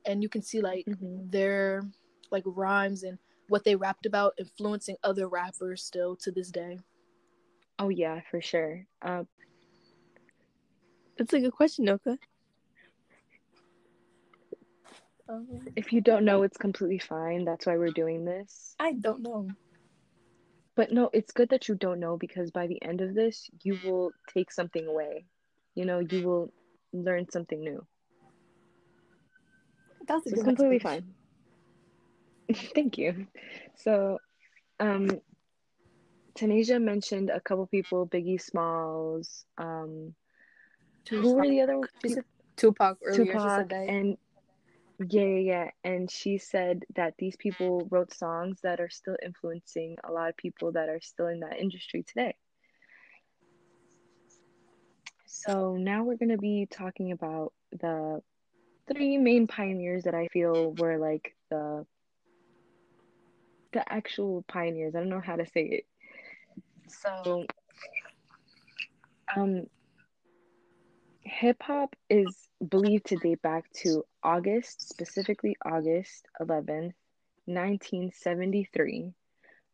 [0.04, 1.30] and you can see like Mhm.
[1.30, 1.82] their
[2.30, 3.18] like rhymes and
[3.48, 6.80] what they rapped about influencing other rappers still to this day.
[7.78, 8.86] Oh, yeah, for sure.
[9.00, 9.24] Uh,
[11.16, 12.18] That's a good question, Nylka.
[15.28, 15.46] Um,
[15.76, 17.44] if you don't know, it's completely fine.
[17.44, 18.74] That's why we're doing this.
[18.78, 19.48] I don't know.
[20.74, 23.78] But no, it's good that you don't know because by the end of this, you
[23.84, 25.24] will take something away.
[25.74, 26.52] You know, you will
[26.92, 27.84] learn something new.
[30.06, 31.14] That's So it's completely fine.
[32.74, 33.26] Thank you.
[33.76, 34.18] So,
[34.80, 35.20] um,
[36.38, 40.14] Tanasia mentioned a couple people, Biggie Smalls, um,
[41.10, 42.14] who were the other She people?
[42.14, 42.24] said
[42.56, 43.32] Tupac earlier.
[43.32, 43.88] Tupac said that.
[43.88, 44.16] and
[44.98, 45.70] yeah, yeah, yeah.
[45.84, 50.36] And she said that these people wrote songs that are still influencing a lot of
[50.36, 52.34] people that are still in that industry today.
[55.26, 58.20] So now we're going to be talking about the
[58.92, 61.86] three main pioneers that I feel were like the
[63.72, 64.94] the actual pioneers.
[64.94, 65.84] I don't know how to say it.
[66.88, 67.44] So
[69.36, 69.66] um
[71.28, 76.94] hip hop is believed to date back to August, specifically August 11th,
[77.44, 79.12] 1973,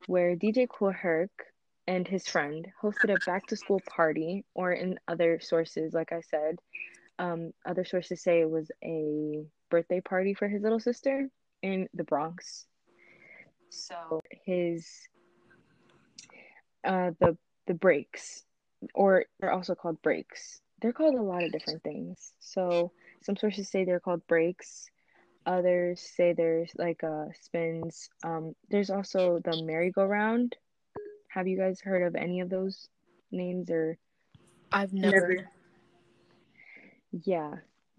[0.07, 1.31] where DJ Kool Herc
[1.87, 6.21] and his friend hosted a back to school party, or in other sources, like I
[6.21, 6.59] said,
[7.19, 11.29] um, other sources say it was a birthday party for his little sister
[11.63, 12.67] in the Bronx.
[13.71, 14.87] So his
[16.85, 17.37] uh the
[17.67, 18.45] the breaks
[18.95, 20.61] or they're also called breaks.
[20.85, 22.35] They're called a lot of different things.
[22.41, 22.93] So
[23.23, 24.91] some sources say they're called breaks.
[25.47, 28.11] Others say there's like uh spins.
[28.23, 30.55] Um there's also the merry-go-round.
[31.31, 32.87] Have you guys heard of any of those
[33.33, 33.97] names or
[34.75, 35.49] I've never.
[37.13, 37.55] yeah.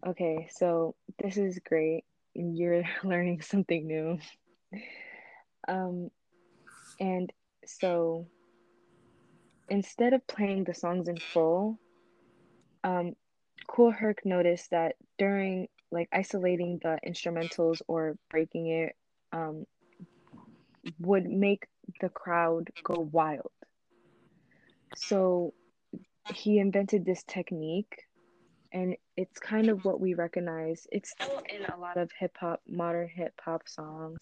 [0.05, 2.03] Okay, so this is great.
[2.35, 4.19] You're learning something new.
[5.67, 6.11] Um
[6.99, 7.33] and
[7.65, 8.27] so
[9.69, 11.79] instead of playing the songs in full,
[12.85, 13.15] um,
[13.67, 18.95] Kool Herc noticed that during like isolating the instrumentals or breaking it
[19.33, 19.65] um,
[20.99, 21.65] would make
[21.99, 23.51] the crowd go wild.
[24.95, 25.53] So
[26.33, 28.03] he invented this technique,
[28.71, 30.85] and it's kind of what we recognize.
[30.91, 34.19] It's still in a lot of hip hop, modern hip hop songs,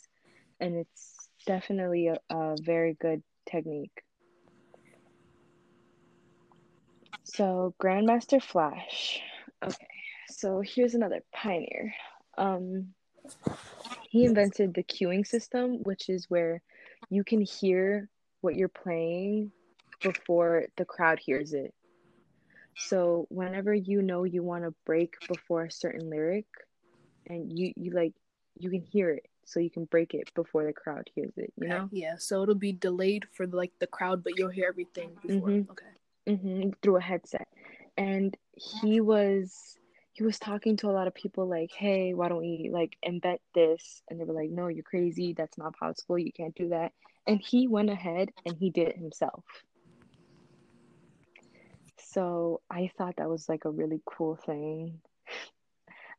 [0.60, 4.03] and it's definitely a, a very good technique.
[7.34, 9.20] So Grandmaster Flash.
[9.64, 9.88] Okay,
[10.30, 11.94] so here's another pioneer.
[12.38, 12.94] Um,
[14.10, 16.62] he invented the cueing system, which is where
[17.10, 18.08] you can hear
[18.42, 19.52] what you're playing
[20.04, 21.74] before the crowd hears it.
[22.76, 26.46] So whenever you know you want to break before a certain lyric,
[27.28, 28.14] and you you like
[28.60, 31.52] you can hear it, so you can break it before the crowd hears it.
[31.56, 31.90] You know.
[31.92, 35.50] Yeah, so it'll be delayed for like the crowd, but you'll hear everything before.
[35.50, 35.70] Mhm.
[35.72, 35.86] Okay.
[36.28, 37.48] Hmm through a headset.
[37.98, 39.78] And he was
[40.14, 43.42] he was talking to a lot of people like hey why don't we like invent
[43.54, 44.02] this?
[44.10, 45.34] And they were like no you're crazy.
[45.34, 46.18] That's not possible.
[46.18, 46.92] You can't do that.
[47.28, 49.44] And he went ahead and he did it himself.
[52.00, 55.00] So i thought that was like a really cool thing.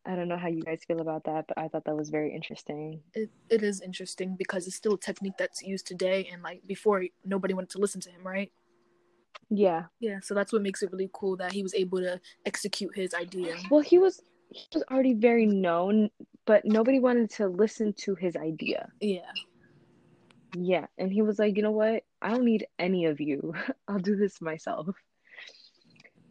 [0.06, 2.35] I don't know how you guys feel about that but i thought that was very
[2.35, 3.01] interesting.
[3.14, 7.05] It, it is interesting because it's still a technique that's used today, and like before,
[7.24, 8.52] nobody wanted to listen to him, right?
[9.56, 12.94] Yeah Yeah, so that's what makes it really cool that he was able to execute
[12.94, 13.56] his idea.
[13.70, 16.10] well he was he was already very known
[16.47, 18.89] but nobody wanted to listen to his idea.
[19.01, 19.20] Yeah.
[20.56, 22.05] Yeah, and he was like, "You know what?
[22.22, 23.55] I don't need any of you.
[23.89, 24.94] I'll do this myself."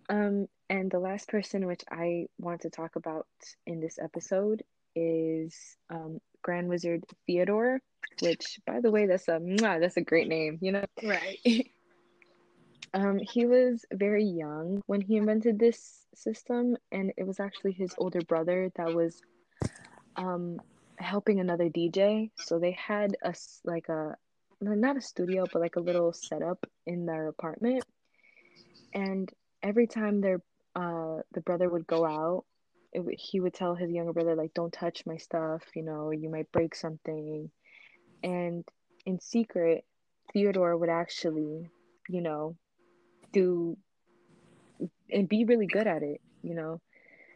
[0.08, 3.28] Um, and the last person which I want to talk about
[3.66, 4.64] in this episode
[4.96, 7.82] is um, Grand Wizard Theodore,
[8.22, 10.58] which, by the way, that's a that's a great name.
[10.62, 11.40] You know, Right.
[12.94, 17.96] um, he was very young when he invented this system, and it was actually his
[17.98, 19.22] older brother that was
[20.16, 20.60] um,
[21.00, 22.32] helping another DJ.
[22.36, 23.34] So they had a
[23.66, 24.16] like a
[24.62, 27.84] not a studio, but like a little setup in their apartment,
[28.94, 29.32] and
[29.64, 30.42] every time their
[30.76, 32.46] uh the brother would go out,
[32.94, 35.64] it, he would tell his younger brother like, "Don't touch my stuff.
[35.76, 37.50] You know, you might break something."
[38.24, 38.66] And
[39.06, 39.86] in secret,
[40.34, 41.70] Theodore would actually,
[42.10, 42.56] you know,
[43.34, 43.78] do
[45.12, 46.82] and be really good at it, you know,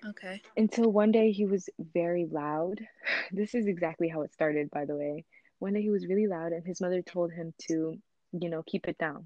[0.10, 0.42] okay.
[0.56, 2.80] until one day he was very loud.
[3.32, 5.26] This is exactly how it started, by the way.
[5.60, 7.98] One day he was really loud, and his mother told him to,
[8.32, 9.26] you know, keep it down.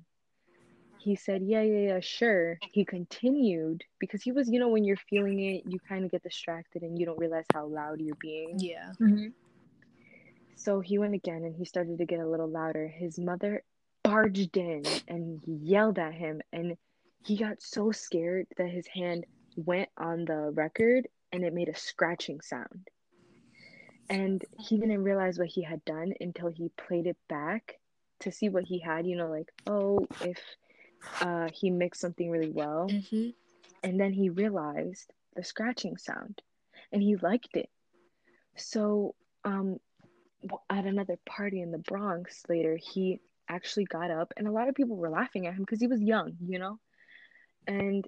[0.97, 2.57] He said, Yeah, yeah, yeah, sure.
[2.71, 6.23] He continued because he was, you know, when you're feeling it, you kind of get
[6.23, 8.59] distracted and you don't realize how loud you're being.
[8.59, 8.91] Yeah.
[8.99, 9.27] Mm-hmm.
[10.55, 12.87] So he went again and he started to get a little louder.
[12.87, 13.63] His mother
[14.03, 16.77] barged in and yelled at him, and
[17.23, 19.25] he got so scared that his hand
[19.55, 22.89] went on the record and it made a scratching sound.
[24.09, 27.79] And he didn't realize what he had done until he played it back
[28.21, 30.37] to see what he had, you know, like, oh, if
[31.21, 32.87] uh, he mixed something really well.
[32.89, 33.29] Mm-hmm.
[33.83, 36.41] And then he realized the scratching sound
[36.91, 37.69] and he liked it.
[38.57, 39.79] So, um,
[40.69, 44.75] at another party in the Bronx later, he actually got up and a lot of
[44.75, 46.79] people were laughing at him because he was young, you know?
[47.67, 48.05] And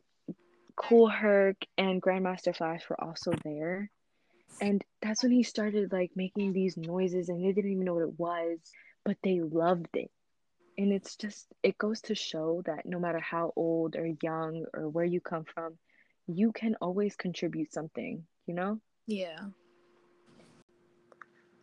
[0.76, 3.90] Kool Herc and Grandmaster Flash were also there.
[4.62, 8.04] And that's when he started like making these noises and they didn't even know what
[8.04, 8.60] it was,
[9.04, 10.12] but they loved it.
[10.78, 14.90] And it's just, it goes to show that no matter how old or young or
[14.90, 15.78] where you come from,
[16.28, 18.80] you can always contribute something, you know?
[19.08, 19.40] Yeah.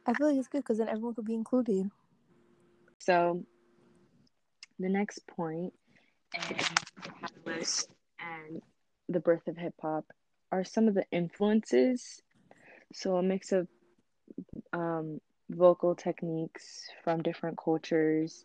[0.06, 1.90] I feel like it's good because then everyone could be included.
[2.98, 3.44] So
[4.80, 5.72] the next point
[6.34, 6.56] in
[7.02, 7.88] the catalyst
[8.18, 8.62] and
[9.08, 10.04] the birth of hip hop
[10.50, 12.22] are some of the influences.
[12.92, 13.68] So a mix of
[14.72, 18.44] um, vocal techniques from different cultures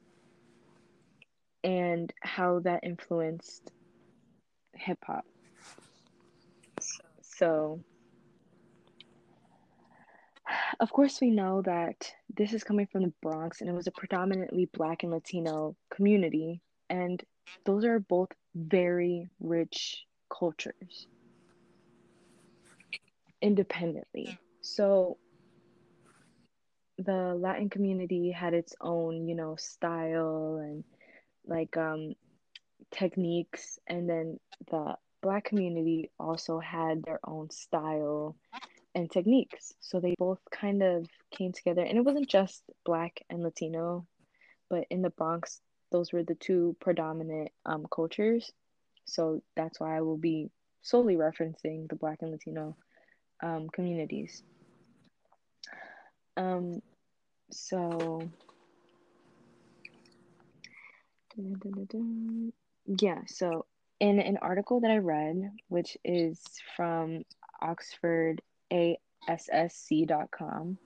[1.64, 3.72] and how that influenced
[4.74, 5.26] hip hop.
[7.22, 7.80] So,
[10.80, 13.92] of course, we know that this is coming from the Bronx and it was a
[13.92, 17.24] predominantly Black and Latino community, and
[17.66, 21.08] those are both very rich cultures
[23.42, 24.38] independently.
[24.62, 25.18] So,
[26.98, 30.84] the Latin community had its own, you know, style and
[31.48, 32.14] like um
[32.92, 38.36] techniques and then the black community also had their own style
[38.96, 39.74] and techniques.
[39.82, 44.08] So they both kind of came together and it wasn't just black and latino
[44.70, 45.62] but in the bronx
[45.92, 48.52] those were the two predominant um, cultures.
[49.06, 50.50] So that's why i will be
[50.82, 52.76] solely referencing the black and latino
[53.44, 54.44] um, communities.
[56.38, 56.82] Um
[57.52, 58.28] so
[62.98, 63.66] yeah so
[64.00, 66.42] in an article that i read which is
[66.76, 67.24] from
[67.62, 70.78] oxford AASC.com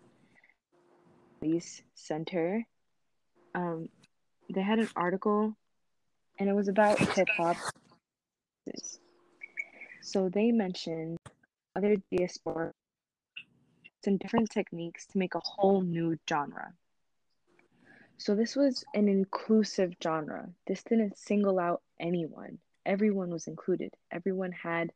[1.39, 2.65] police center.
[3.55, 3.89] Um
[4.53, 5.55] they had an article
[6.39, 7.57] and it was about hip hop
[10.01, 11.17] so they mentioned
[11.75, 12.71] other diaspora
[14.05, 16.73] and different techniques to make a whole new genre.
[18.17, 20.49] So this was an inclusive genre.
[20.67, 22.59] This didn't single out anyone.
[22.85, 23.93] Everyone was included.
[24.11, 24.91] Everyone had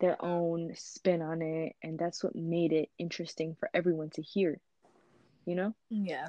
[0.00, 4.60] their own spin on it and that's what made it interesting for everyone to hear
[5.44, 6.28] you know Yeah.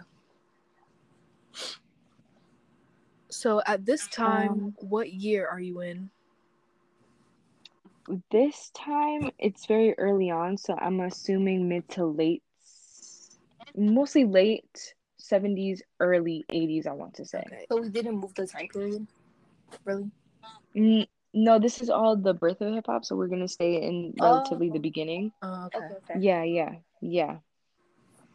[3.30, 6.10] So at this time, Um, what year are you in?
[8.32, 12.42] this time it's very early on so i'm assuming mid to late
[13.76, 17.66] mostly late 70s early 80s i want to say Okay.
[17.70, 19.06] So we didn't move the time period.
[19.86, 20.10] Really?
[20.76, 24.70] N- no this is all the birth of hip-hop so we're gonna stay in relatively
[24.70, 24.82] the Oh.
[24.82, 25.86] beginning Oh, okay.
[26.10, 26.20] okay.
[26.20, 27.38] yeah yeah yeah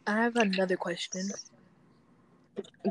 [0.07, 1.29] I have another question.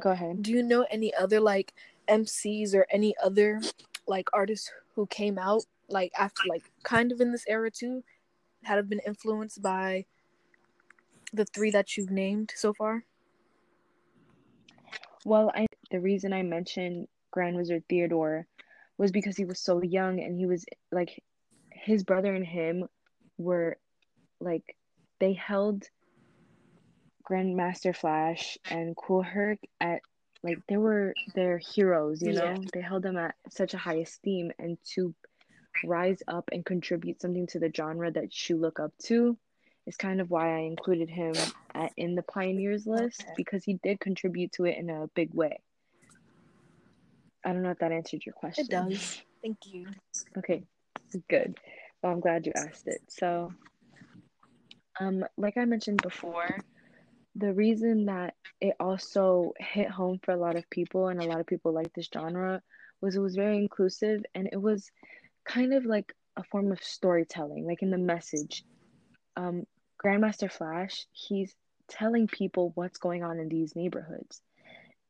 [0.00, 1.72] go ahead Do you know any other like
[2.08, 3.60] MCs or any other
[4.06, 8.02] like artists who came out like after like kind of in this era too,
[8.64, 10.04] had have been influenced by
[11.32, 13.04] the three that you've named so far?
[15.24, 18.46] Well, I the reason I mentioned Grand Wizard Theodore
[18.98, 21.22] was because he was so young and he was like
[21.70, 22.88] his brother and him
[23.38, 23.76] were
[24.40, 24.76] like
[25.20, 25.84] they held
[27.28, 30.00] Grandmaster Flash and Kool Herc at
[30.42, 32.44] like they were their heroes, you know.
[32.44, 32.56] Yeah.
[32.72, 35.14] They held them at such a high esteem and to
[35.84, 39.36] rise up and contribute something to the genre that you look up to
[39.86, 41.34] is kind of why I included him
[41.74, 45.60] at, in the pioneers list because he did contribute to it in a big way.
[47.44, 48.64] I don't know if that answered your question.
[48.64, 49.22] It does.
[49.42, 49.86] Thank you.
[50.38, 50.64] Okay,
[51.28, 51.58] good.
[52.02, 53.00] Well, I'm glad you asked it.
[53.08, 53.52] So,
[55.00, 56.58] um, like I mentioned before,
[57.36, 61.40] the reason that it also hit home for a lot of people and a lot
[61.40, 62.62] of people like this genre
[63.00, 64.90] was it was very inclusive and it was
[65.44, 68.64] kind of like a form of storytelling, like in the message.
[69.36, 69.64] Um,
[70.02, 71.54] Grandmaster Flash, he's
[71.88, 74.40] telling people what's going on in these neighborhoods.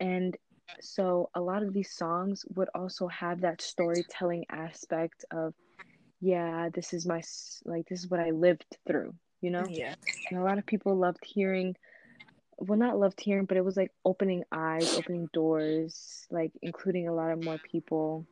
[0.01, 0.37] And
[0.81, 5.55] so a lot of these songs would also have that storytelling aspect of
[6.21, 7.23] yeah this is my
[7.65, 9.67] like this is what i lived through you know?
[9.69, 9.95] Yeah.
[10.31, 11.77] and a lot of people loved hearing
[12.59, 17.15] well not loved hearing but it was like opening eyes opening doors like including a
[17.15, 18.27] lot of more people.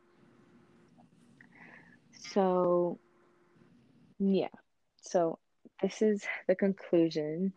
[2.31, 2.99] So
[4.19, 4.47] yeah.
[5.01, 5.39] So
[5.81, 7.53] this is the conclusion.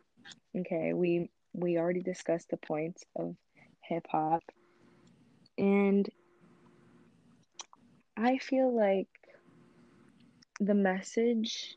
[0.57, 3.35] Okay we we already discussed the points of
[3.83, 4.43] hip hop
[5.59, 6.09] and
[8.17, 9.09] I feel like
[10.61, 11.77] the message,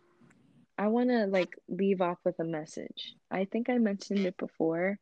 [0.78, 3.16] I want to like leave off with a message.
[3.32, 5.00] I think I mentioned it before,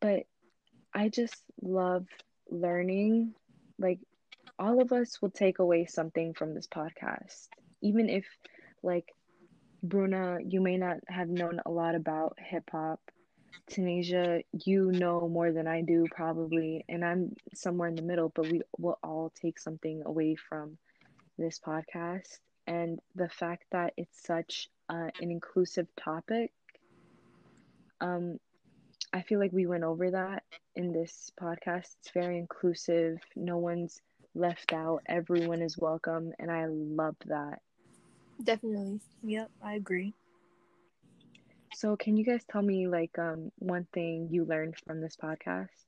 [0.00, 0.24] but
[0.94, 2.06] I just love
[2.50, 3.34] learning.
[3.78, 4.00] Like,
[4.58, 7.48] all of us will take away something from this podcast,
[7.82, 8.24] even if,
[8.82, 9.06] like,
[9.82, 13.00] Bruna, you may not have known a lot about hip hop.
[13.70, 18.46] Tanasia, you know more than I do, probably, and I'm somewhere in the middle, but
[18.46, 20.78] we will all take something away from
[21.38, 22.38] this podcast.
[22.66, 26.52] And the fact that it's such uh, an inclusive topic,
[28.00, 28.38] um,
[29.12, 30.42] I feel like we went over that
[30.76, 31.96] in this podcast.
[32.00, 34.00] It's very inclusive, no one's
[34.34, 37.60] left out, everyone is welcome, and I love that.
[38.42, 39.00] Definitely.
[39.22, 40.14] Yep, I agree.
[41.74, 45.86] So, can you guys tell me, like, um, one thing you learned from this podcast?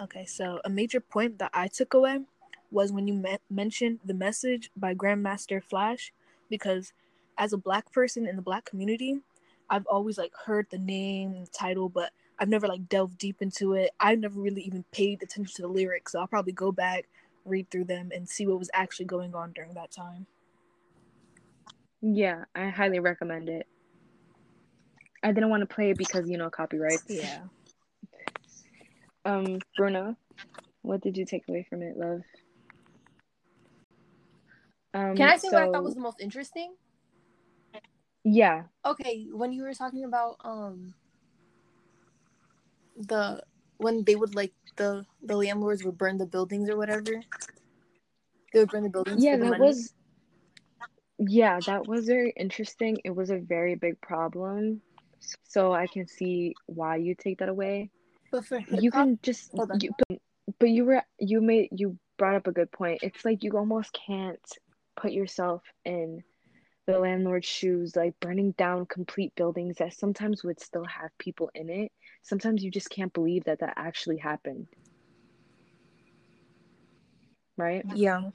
[0.00, 2.20] Okay, so a major point that I took away
[2.70, 6.12] was when you me- mentioned the message by Grandmaster Flash,
[6.48, 6.94] because
[7.36, 9.20] as a black person in the black community,
[9.68, 13.90] I've always like heard the name, title, but I've never like delved deep into it.
[14.00, 17.06] I've never really even paid attention to the lyrics, so I'll probably go back,
[17.44, 20.26] read through them, and see what was actually going on during that time.
[22.00, 23.66] Yeah, I highly recommend it.
[25.22, 27.04] I didn't want to play it because, you know, copyrights.
[27.08, 27.40] Yeah.
[29.24, 30.16] Um, Bruna,
[30.82, 32.22] what did you take away from it, love?
[34.94, 36.74] Um, Can I say what I thought was the most interesting?
[38.24, 40.94] Yeah, Okay, when you were talking about um
[42.96, 43.42] the
[43.78, 47.20] when they would like the the landlords would burn the buildings or whatever.
[48.52, 49.22] They would burn the buildings.
[49.22, 49.66] yeah, that money.
[49.66, 49.92] was,
[51.18, 52.98] yeah, that was very interesting.
[53.04, 54.80] It was a very big problem,
[55.44, 57.90] so I can see why you take that away.
[58.30, 59.50] But for hip You can just,
[59.80, 60.18] you, but,
[60.58, 63.00] but you were, you made, you brought up a good point.
[63.02, 64.40] It's like you almost can't
[64.96, 66.22] put yourself in
[66.86, 71.68] the landlord's shoes, like burning down complete buildings that sometimes would still have people in
[71.68, 71.92] it.
[72.22, 74.66] Sometimes you just can't believe that that actually happened.
[77.56, 77.84] Right?
[77.94, 78.30] Yeah.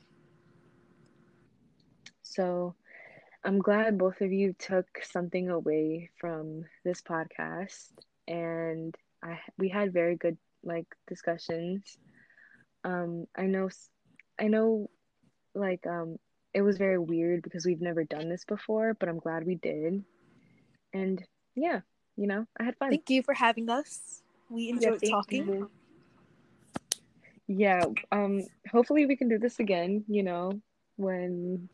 [2.22, 2.76] So
[3.46, 7.90] I'm glad both of you took something away from this podcast
[8.26, 11.98] and I we had very good like discussions.
[12.86, 13.70] Um I know
[14.40, 14.90] I know
[15.54, 16.18] like um
[16.54, 20.06] it was very weird because we've never done this before, but I'm glad we did.
[20.94, 21.22] And
[21.56, 21.82] yeah,
[22.16, 22.92] you know, I had fun.
[22.92, 24.22] Thank you for having us.
[24.50, 25.48] We enjoyed thank talking.
[25.48, 25.72] you.
[27.48, 30.62] Yeah, um hopefully we can do this again, you know,
[30.96, 31.68] when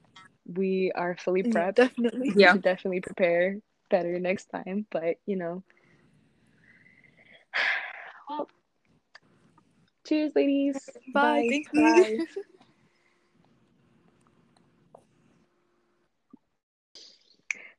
[0.56, 1.76] we are fully Yeah, prepped.
[1.76, 2.34] definitely.
[2.36, 3.58] we should definitely prepare
[3.90, 4.86] better next time.
[4.92, 5.64] But you know,
[8.30, 8.48] well,
[10.08, 10.90] cheers, ladies.
[11.14, 11.46] Bye.
[11.50, 11.82] Thank you.
[11.82, 12.20] Bye.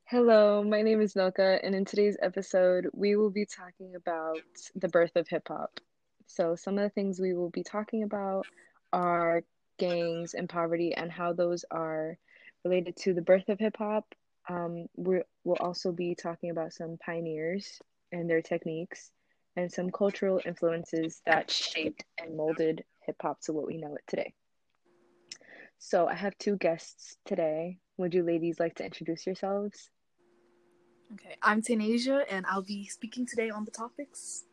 [0.05, 4.39] Hello, my name is Nylka, and in today's episode, we will be talking about
[4.75, 5.81] the birth of hip hop.
[6.27, 8.47] So, some of the things we will be talking about
[8.93, 9.43] are
[9.79, 12.19] gangs and poverty and how those are
[12.65, 14.15] related to the birth of hip hop
[14.49, 17.81] Um, we will also be talking about some pioneers
[18.13, 19.11] and their techniques
[19.57, 24.05] and some cultural influences that shaped and molded hip hop to what we know it
[24.07, 24.35] today.
[25.79, 27.79] So I have two guests today.
[27.97, 29.91] Would you ladies like to introduce yourselves?
[31.15, 34.45] Okay, I'm Tanasia, and I'll be speaking today on the topics.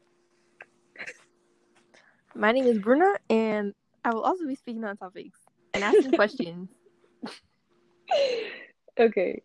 [2.34, 3.74] My name is Bruna, and
[4.04, 5.40] I will also be speaking on topics
[5.74, 6.70] and asking questions.
[9.00, 9.44] Okay,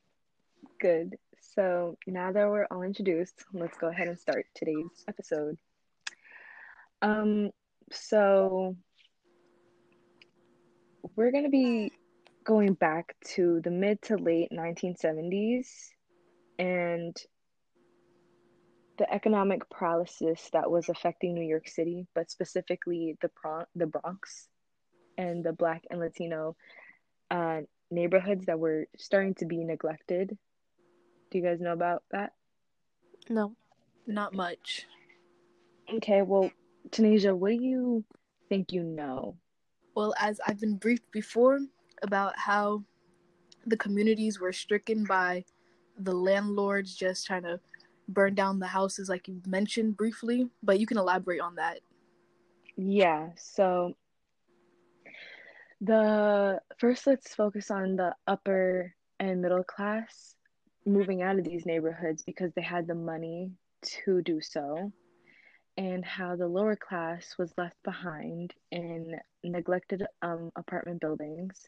[0.80, 1.16] good.
[1.54, 5.58] So now that we're all introduced, let's go ahead and start today's episode.
[7.02, 7.50] Um,
[7.90, 8.74] so
[11.16, 11.92] we're to be
[12.44, 15.66] going back to the mid to late 1970s
[16.58, 17.14] and
[18.96, 24.48] the economic paralysis that was affecting New York City, but specifically the Bron- the Bronx
[25.18, 26.56] and the Black and Latino
[27.30, 27.60] uh,
[27.92, 30.36] neighborhoods that were starting to be neglected.
[31.30, 32.32] Do you guys know about that?
[33.28, 33.54] No.
[34.06, 34.86] Not much.
[35.94, 36.50] Okay, well,
[36.90, 38.04] Tanasia, what do you
[38.48, 39.36] think you know?
[39.94, 41.60] Well, as I've been briefed before
[42.02, 42.82] about how
[43.66, 45.44] the communities were stricken by
[45.98, 47.60] the landlords just trying to
[48.08, 51.80] burn down the houses, like you mentioned briefly, but you can elaborate on that.
[52.76, 53.94] Yeah, so
[55.82, 60.36] the first let's focus on the upper and middle class
[60.86, 63.50] moving out of these neighborhoods because they had the money
[63.82, 64.92] to do so
[65.76, 71.66] and how the lower class was left behind in neglected um, apartment buildings.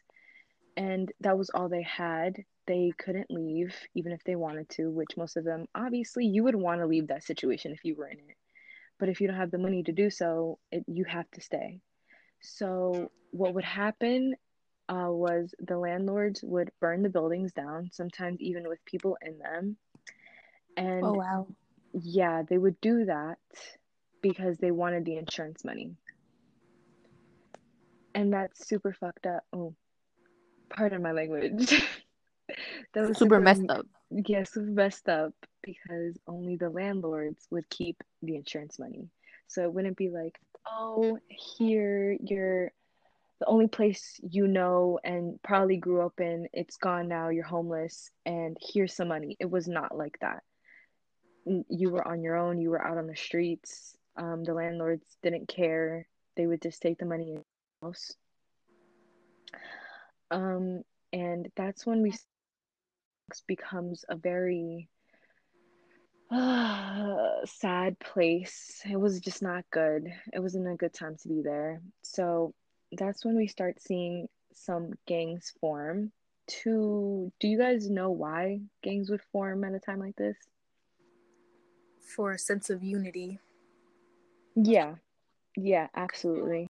[0.77, 2.37] And that was all they had.
[2.67, 6.55] They couldn't leave even if they wanted to which most of them obviously you would
[6.55, 8.37] want to leave that situation if you were in it.
[8.97, 11.81] But if you don't have the money to do so it, you have to stay.
[12.41, 14.35] So what would happen
[14.87, 19.77] uh, was the landlords would burn the buildings down sometimes even with people in them.
[20.77, 21.47] And Oh wow.
[21.93, 23.37] yeah they would do that
[24.21, 25.91] because they wanted the insurance money.
[28.13, 29.43] And that's super fucked up.
[29.53, 29.75] Oh
[30.69, 31.81] pardon my language.
[32.93, 33.85] That was Super messed up.
[34.11, 35.33] yeah super messed up
[35.63, 39.09] because only the landlords would keep the insurance money.
[39.47, 42.71] So it wouldn't be like oh here you're
[43.39, 48.09] the only place you know and probably grew up in it's gone now you're homeless
[48.25, 50.43] and here's some money it was not like that
[51.69, 55.47] you were on your own you were out on the streets um, the landlords didn't
[55.47, 57.43] care they would just take the money in the
[57.87, 58.13] house
[60.31, 60.81] um,
[61.13, 62.13] and that's when we
[63.47, 64.89] becomes a very
[67.45, 68.81] sad place.
[68.89, 70.11] It was just not good.
[70.33, 71.81] It wasn't a good time to be there.
[72.01, 72.53] So
[72.97, 76.11] that's when we start seeing some gangs form.
[76.61, 80.37] To do you guys know why gangs would form at a time like this?
[82.15, 83.39] For a sense of unity.
[84.55, 84.95] Yeah,
[85.57, 86.67] yeah, absolutely.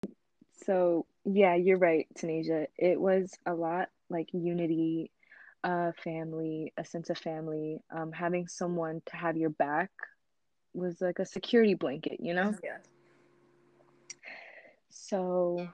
[0.65, 2.67] So yeah, you're right, Tanasia.
[2.77, 5.11] It was a lot like unity,
[5.63, 7.79] uh, family, a sense of family.
[7.91, 9.91] Um, having someone to have your back
[10.73, 12.53] was like a security blanket, you know?
[12.63, 12.77] Yeah.
[14.89, 15.67] So,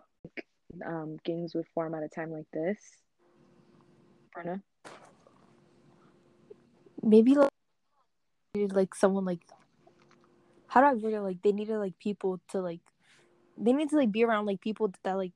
[0.85, 2.77] um, gangs would form at a time like this.
[4.33, 4.61] Bruna?
[7.03, 7.49] Maybe like,
[8.55, 9.41] needed, like someone like
[10.67, 11.21] how do I word it?
[11.21, 12.79] Like they needed like people to like
[13.57, 15.33] they need to like be around like people that like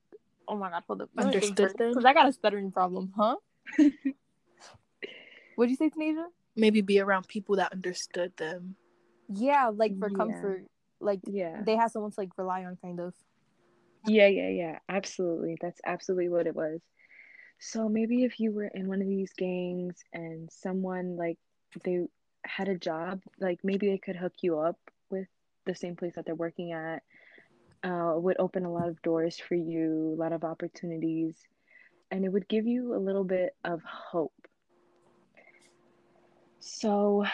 [0.47, 1.89] oh my god hold up Understood them?
[1.89, 3.35] because I got a stuttering problem huh
[5.55, 6.25] what'd you say Tanasia
[6.55, 8.75] Maybe be around people that understood them.
[9.33, 10.15] yeah like for Yeah.
[10.17, 10.63] comfort
[11.01, 11.61] like Yeah.
[11.65, 13.13] they had someone to like rely on kind of
[14.07, 14.79] Yeah, yeah, yeah.
[14.89, 15.57] Absolutely.
[15.61, 16.81] That's absolutely what it was.
[17.59, 21.37] So maybe if you were in one of these gangs and someone like
[21.83, 22.05] they
[22.45, 24.77] had a job, like maybe they could hook you up
[25.09, 25.27] with
[25.65, 27.03] the same place that they're working at,
[27.83, 31.37] uh, would open a lot of doors for you, a lot of opportunities,
[32.11, 34.33] and it would give you a little bit of hope.
[36.59, 37.25] So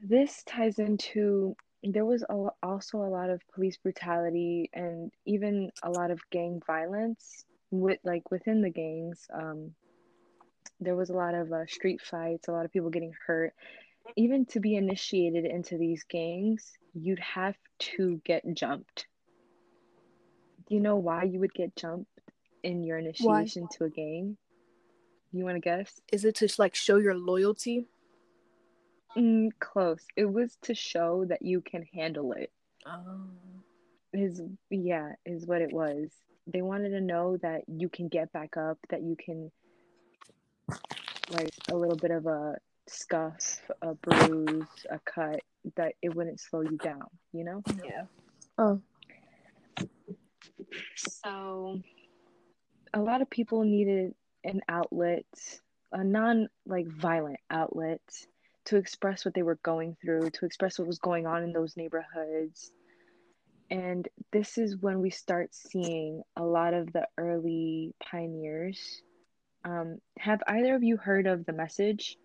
[0.00, 1.56] this ties into
[1.94, 6.60] there was a, also a lot of police brutality and even a lot of gang
[6.66, 9.26] violence with like within the gangs.
[9.32, 9.72] Um
[10.78, 13.54] there was a lot of uh, street fights a lot of people getting hurt.
[14.16, 19.06] Even to be initiated into these gangs you'd have to get jumped.
[20.68, 22.10] Do you know why you would get jumped
[22.62, 24.36] in your initiation to a gang?
[25.32, 26.00] You want to guess?
[26.10, 27.86] Is it to like show your loyalty?
[29.16, 32.52] Mm, close it was to show that you can handle it
[32.86, 33.28] Oh.
[34.12, 34.40] is
[34.70, 36.10] yeah is what it was
[36.46, 39.50] they wanted to know that you can get back up that you can
[41.30, 42.56] like a little bit of a
[42.88, 45.40] scuff, a bruise, a cut,
[45.76, 47.62] that it wouldn't slow you down, you know?
[47.84, 48.04] Yeah.
[48.58, 48.80] Oh.
[50.96, 51.80] So
[52.94, 54.14] a lot of people needed
[54.44, 55.26] an outlet,
[55.92, 58.00] a non like violent outlet
[58.66, 61.76] to express what they were going through, to express what was going on in those
[61.76, 62.72] neighborhoods.
[63.70, 69.02] And this is when we start seeing a lot of the early pioneers.
[69.64, 72.16] Um, have either of you heard of the message?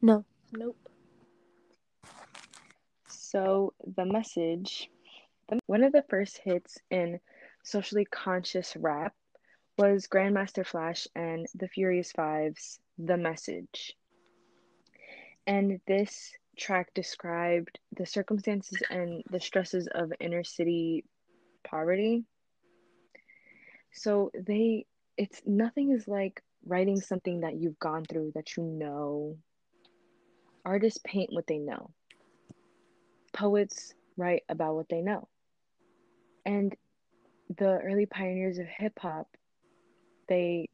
[0.00, 0.24] No.
[0.52, 0.76] Nope.
[3.08, 4.90] So, the message,
[5.66, 7.20] one of the first hits in
[7.62, 9.14] socially conscious rap
[9.78, 13.96] was Grandmaster Flash and the Furious Five's The Message.
[15.46, 21.04] And this track described the circumstances and the stresses of inner city
[21.64, 22.24] poverty.
[23.92, 24.86] So they
[25.16, 29.36] it's nothing is like writing something that you've gone through that you know.
[30.64, 31.90] Artists paint what they know.
[33.32, 35.28] Poets write about what they know.
[36.44, 36.74] And
[37.56, 39.28] the early pioneers of hip hop,
[40.28, 40.68] they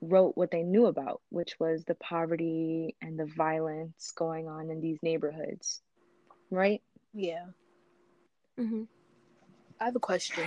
[0.00, 4.80] wrote what they knew about, which was the poverty and the violence going on in
[4.80, 5.82] these neighborhoods,
[6.50, 6.82] right?
[7.14, 7.46] Yeah.
[8.58, 8.84] Mm-hmm.
[9.80, 10.44] I have a question.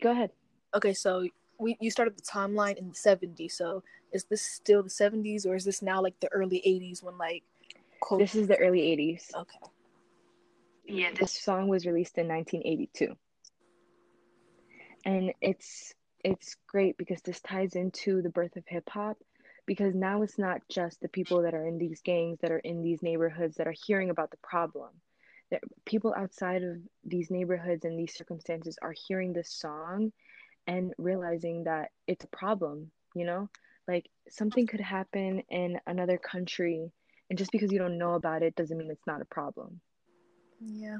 [0.00, 0.30] Go ahead.
[0.74, 1.26] Okay, so
[1.58, 3.52] we you started the timeline in the 70s.
[3.52, 3.82] So
[4.12, 7.42] is this still the 70s or is this now like the early 80s when like
[8.00, 9.30] quote- This is the early 80s.
[9.34, 9.58] Okay.
[10.86, 13.14] Yeah, this song was released in 1982.
[15.04, 19.18] And it's it's great because this ties into the birth of hip hop
[19.66, 22.82] because now it's not just the people that are in these gangs that are in
[22.82, 24.90] these neighborhoods that are hearing about the problem.
[25.50, 30.12] That people outside of these neighborhoods and these circumstances are hearing this song
[30.66, 33.48] and realizing that it's a problem you know?
[33.86, 36.92] Like something could happen in another country
[37.30, 39.80] and just because you don't know about it doesn't mean it's not a problem.
[40.60, 40.98] Yeah.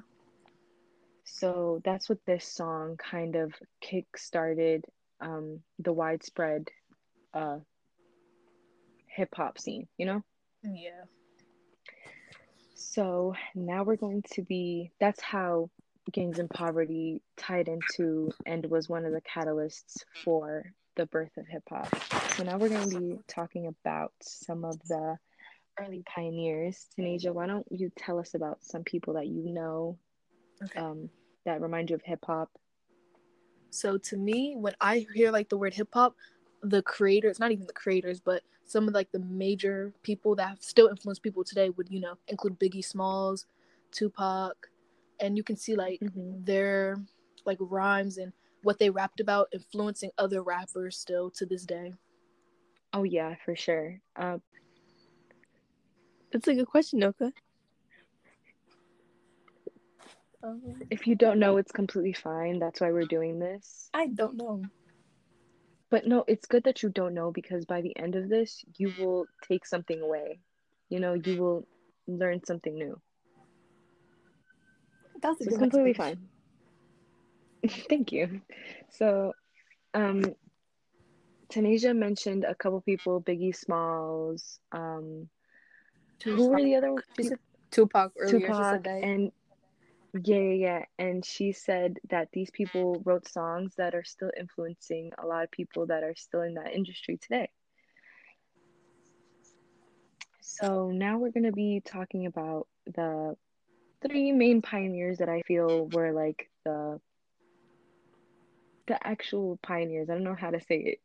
[1.24, 4.84] So that's what this song kind of kick started
[5.20, 6.68] um, the widespread
[7.34, 7.58] uh,
[9.06, 10.22] hip hop scene, you know?
[10.62, 11.04] Yeah.
[12.74, 15.70] So now we're going to be, that's how
[16.12, 21.46] Gangs and Poverty tied into and was one of the catalysts for the birth of
[21.46, 21.88] hip hop.
[22.34, 25.16] So now we're going to be talking about some of the
[25.78, 26.86] early pioneers.
[26.98, 29.98] Tanasia, why don't you tell us about some people that you know
[30.62, 30.78] okay.
[30.78, 31.10] um,
[31.44, 32.50] that remind you of hip hop
[33.70, 36.16] so to me, when I hear like the word hip hop,
[36.62, 40.62] the creators, not even the creators, but some of like the major people that have
[40.62, 43.46] still influence people today would, you know, include Biggie Smalls,
[43.92, 44.70] Tupac,
[45.20, 46.44] and you can see like mm-hmm.
[46.44, 46.98] their
[47.44, 48.32] like rhymes and
[48.62, 51.94] what they rapped about influencing other rappers still to this day.
[52.92, 54.00] Oh yeah, for sure.
[54.16, 54.42] Um,
[56.32, 57.32] That's a good question, Noka.
[60.42, 62.58] Um, if you don't know, it's completely fine.
[62.58, 63.90] That's why we're doing this.
[63.92, 64.62] I don't know.
[65.90, 68.92] But no, it's good that you don't know because by the end of this, you
[68.98, 70.38] will take something away.
[70.90, 71.66] You know, you will
[72.06, 73.00] learn something new.
[75.20, 76.28] That's so completely fine.
[77.88, 78.42] Thank you.
[78.90, 79.32] So,
[79.94, 80.22] um,
[81.50, 84.60] Tanasia mentioned a couple people, Biggie Smalls.
[84.70, 85.28] Um,
[86.20, 86.38] Tupac.
[86.38, 86.94] who were the other?
[87.70, 88.40] Tupac earlier.
[88.40, 89.32] Tupac and
[90.14, 90.84] yeah, yeah, yeah.
[90.98, 95.50] And she said that these people wrote songs that are still influencing a lot of
[95.50, 97.50] people that are still in that industry today.
[100.40, 103.36] So now we're going to be talking about the
[104.06, 107.00] three main pioneers that I feel were like the
[108.86, 110.08] the actual pioneers.
[110.08, 110.98] I don't know how to say it.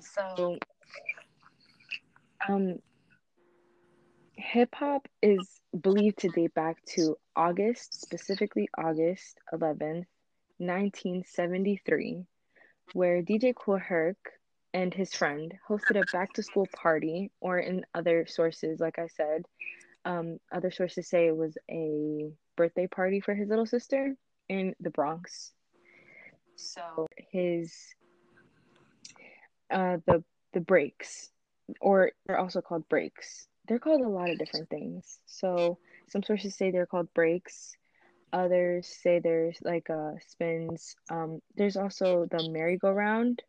[0.00, 0.58] So
[2.48, 2.78] um
[4.36, 10.06] hip hop is believed to date back to August, specifically August 11th,
[10.58, 12.24] 1973,
[12.92, 14.16] where DJ Kool Herc
[14.72, 19.06] and his friend hosted a back to school party, or in other sources, like I
[19.08, 19.42] said,
[20.04, 24.14] um, other sources say it was a birthday party for his little sister
[24.48, 25.52] in the Bronx.
[26.56, 27.74] So his
[29.70, 30.22] uh, the
[30.52, 31.30] the breaks,
[31.80, 35.18] or they're also called breaks, they're called a lot of different things.
[35.26, 35.78] So
[36.08, 37.76] some sources say they're called breaks.
[38.32, 40.96] Others say there's like uh spins.
[41.10, 43.42] Um, there's also the merry-go-round.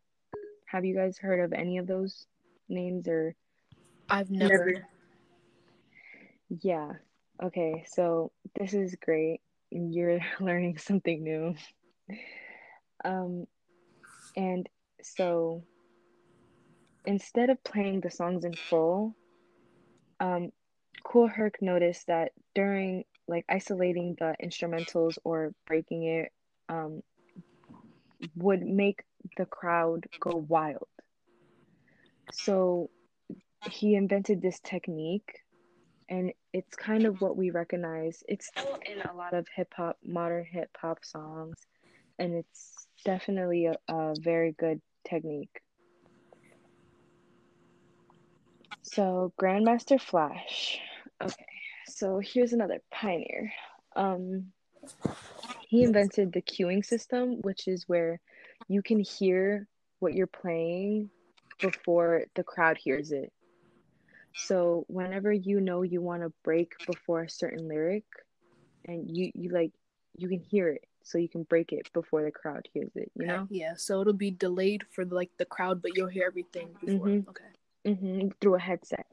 [0.65, 2.26] Have you guys heard of any of those
[2.69, 3.35] names or?
[4.10, 4.65] I've never.
[4.65, 4.88] never.
[6.61, 6.91] Yeah.
[7.44, 7.85] Okay.
[7.88, 9.41] So this is great.
[9.72, 11.56] You're learning something new.
[13.03, 13.45] Um,
[14.35, 14.68] and
[15.02, 15.64] so
[17.06, 19.15] instead of playing the songs in full,
[20.19, 20.52] um,
[21.03, 26.31] Kool Herc noticed that during like isolating the instrumentals or breaking it
[26.69, 27.02] um,
[28.35, 29.03] would make
[29.38, 30.88] the crowd go wild.
[32.31, 32.89] So
[33.69, 35.44] he invented this technique,
[36.10, 38.23] and it's kind of what we recognize.
[38.27, 41.56] It's still in a lot of hip hop, modern hip hop songs,
[42.19, 45.61] and it's definitely a, a very good technique.
[48.83, 50.79] So, Grandmaster Flash.
[51.21, 51.45] Okay,
[51.87, 53.51] so here's another pioneer.
[53.95, 54.53] Um,
[55.67, 58.19] he invented the cueing system, which is where
[58.67, 59.67] you can hear
[59.99, 61.09] what you're playing
[61.61, 63.31] before the crowd hears it.
[64.35, 68.05] So whenever you know you want to break before a certain lyric,
[68.85, 69.71] and you you like
[70.15, 73.11] you can hear it, so you can break it before the crowd hears it.
[73.15, 73.47] You know?
[73.49, 73.73] Yeah.
[73.75, 77.07] So it'll be delayed for like the crowd, but you'll hear everything before.
[77.07, 77.27] Mhm.
[77.27, 77.43] Okay.
[77.88, 79.05] Hmm through a headset,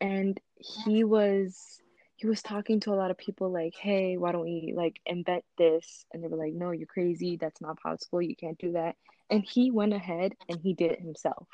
[0.00, 1.80] and he was
[2.16, 5.44] he was talking to a lot of people like, hey, why don't we like invent
[5.58, 6.04] this?
[6.12, 7.36] And they were like, no, you're crazy.
[7.36, 8.22] That's not possible.
[8.22, 8.94] You can't do that.
[9.28, 11.48] And he went ahead and he did it himself.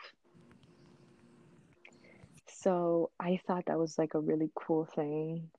[2.48, 5.50] So I thought that was like a really cool thing.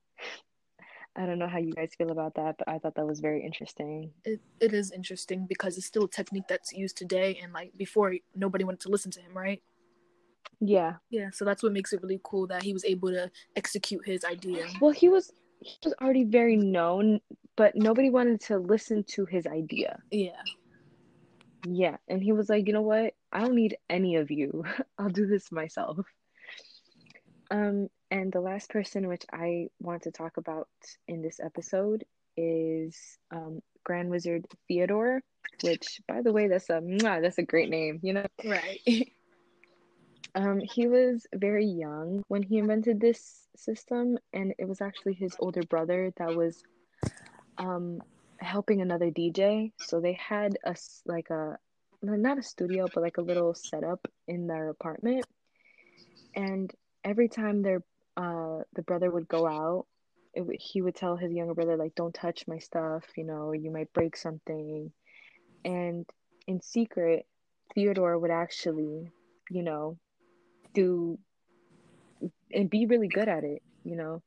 [1.16, 3.44] I don't know how you guys feel about that, but I thought that was very
[3.44, 4.12] interesting.
[4.24, 8.14] It it is interesting because it's still a technique that's used today, and like before,
[8.36, 9.60] nobody wanted to listen to him, right?
[10.60, 10.94] Yeah.
[11.10, 11.30] Yeah.
[11.32, 14.66] So that's what makes it really cool that he was able to execute his idea.
[14.80, 17.20] Well, he was he was already very known,
[17.56, 19.98] but nobody wanted to listen to his idea.
[20.10, 20.42] Yeah.
[21.66, 23.14] Yeah, and he was like, "You know what?
[23.32, 24.64] I don't need any of you.
[24.98, 25.98] I'll do this myself."
[27.50, 30.68] Um, and the last person which I want to talk about
[31.06, 32.04] in this episode
[32.36, 35.20] is um, Grand Wizard Theodore,
[35.62, 38.00] which, by the way, that's a that's a great name.
[38.02, 38.80] You know, Right.
[40.34, 45.36] um, he was very young when he invented this system, and it was actually his
[45.38, 46.62] older brother that was
[47.58, 48.00] um,
[48.38, 49.72] helping another DJ.
[49.78, 50.74] So they had a
[51.06, 51.58] like a
[52.02, 55.26] not a studio, but like a little setup in their apartment,
[56.34, 56.72] and
[57.04, 57.82] every time their
[58.16, 59.86] uh the brother would go out
[60.34, 63.70] it, he would tell his younger brother like don't touch my stuff you know you
[63.70, 64.92] might break something
[65.64, 66.06] and
[66.46, 67.26] in secret
[67.74, 69.10] theodore would actually
[69.50, 69.96] you know
[70.74, 71.18] do
[72.52, 74.22] and be really good at it you know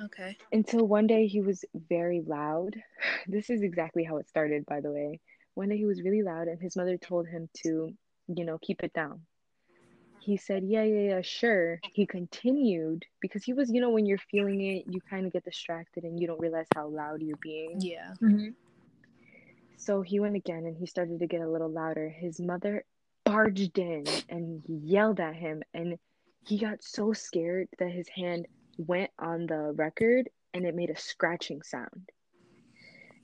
[0.00, 0.36] okay.
[0.52, 2.74] until one day he was very loud
[3.26, 5.20] this is exactly how it started by the way
[5.54, 7.92] one day he was really loud and his mother told him to
[8.28, 9.22] you know keep it down
[10.28, 11.80] he said, Yeah, yeah, yeah, sure.
[11.94, 15.44] He continued because he was, you know, when you're feeling it, you kind of get
[15.44, 17.80] distracted and you don't realize how loud you're being.
[17.80, 18.12] Yeah.
[18.22, 18.50] Mm-hmm.
[19.78, 22.08] So he went again and he started to get a little louder.
[22.08, 22.84] His mother
[23.28, 25.98] barged in and yelled at him, and
[26.46, 28.46] he got so scared that his hand
[28.78, 32.08] went on the record and it made a scratching sound.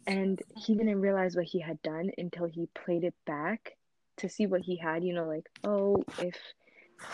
[0.07, 3.73] And he didn't realize what he had done until he played it back
[4.19, 6.37] to see what he had, you know, like, oh, if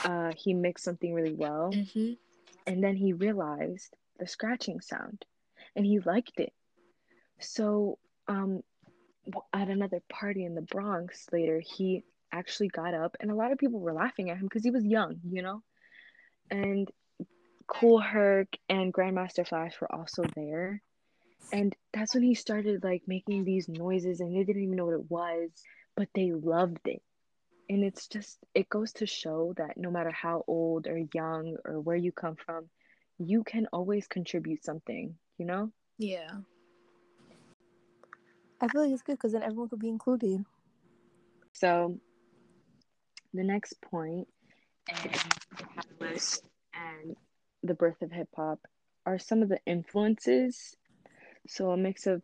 [0.04, 1.70] uh, he mixed something really well.
[1.72, 2.14] Mm-hmm.
[2.66, 5.24] And then he realized the scratching sound
[5.76, 6.52] and he liked it.
[7.38, 8.62] So, um,
[9.52, 13.58] at another party in the Bronx later, he actually got up and a lot of
[13.58, 15.62] people were laughing at him because he was young, you know?
[16.50, 16.88] And
[17.66, 20.82] Kool Herc and Grandmaster Flash were also there.
[21.52, 24.94] And that's when he started like making these noises and they didn't even know what
[24.94, 25.50] it was,
[25.96, 27.02] but they loved it.
[27.68, 31.80] And it's just, it goes to show that no matter how old or young or
[31.80, 32.68] where you come from,
[33.18, 35.70] you can always contribute something, you know?
[35.98, 36.30] Yeah.
[38.60, 40.44] I feel like it's good because then everyone could be included.
[41.52, 41.98] So
[43.34, 44.26] the next point
[44.88, 45.10] in
[45.56, 46.42] the catalyst
[46.74, 47.16] and
[47.62, 48.58] the birth of hip hop
[49.06, 50.76] are some of the influences.
[51.46, 52.22] So a mix of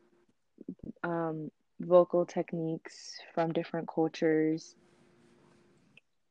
[1.03, 1.51] um,
[1.81, 4.75] vocal techniques from different cultures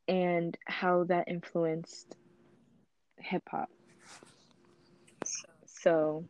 [0.07, 2.15] and how that influenced
[3.17, 3.69] hip hop.
[5.65, 6.25] So,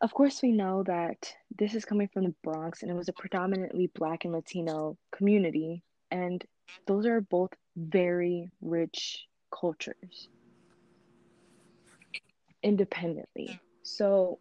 [0.00, 3.12] of course, we know that this is coming from the Bronx and it was a
[3.12, 6.44] predominantly Black and Latino community, and
[6.86, 10.28] those are both very rich cultures
[12.62, 13.60] independently.
[13.82, 14.38] So,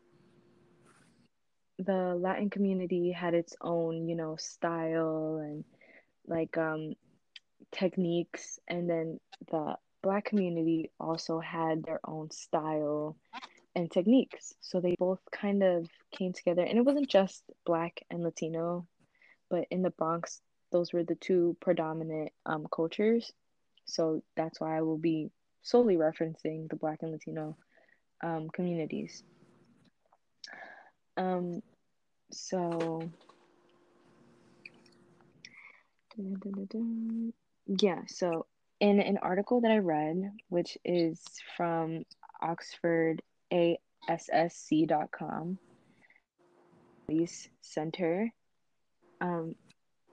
[1.80, 5.64] the Latin community had its own, you know, style and
[6.28, 6.94] like um
[7.72, 13.16] techniques and then the black community also had their own style
[13.76, 18.24] and techniques so they both kind of came together and it wasn't just black and
[18.24, 18.86] latino
[19.50, 20.42] but in the bronx
[20.72, 23.32] those were the two predominant um, cultures.
[23.86, 25.30] So that's why I will be
[25.62, 27.58] solely referencing the Black and Latino
[28.24, 29.24] um, communities.
[31.18, 31.62] Um,
[32.32, 33.10] so
[37.68, 38.46] yeah, so
[38.80, 41.22] in an article that I read, which is
[41.58, 42.06] from
[42.42, 43.22] Oxford
[43.52, 45.58] AASC.com,
[47.08, 48.32] Police Center,
[49.20, 49.56] um,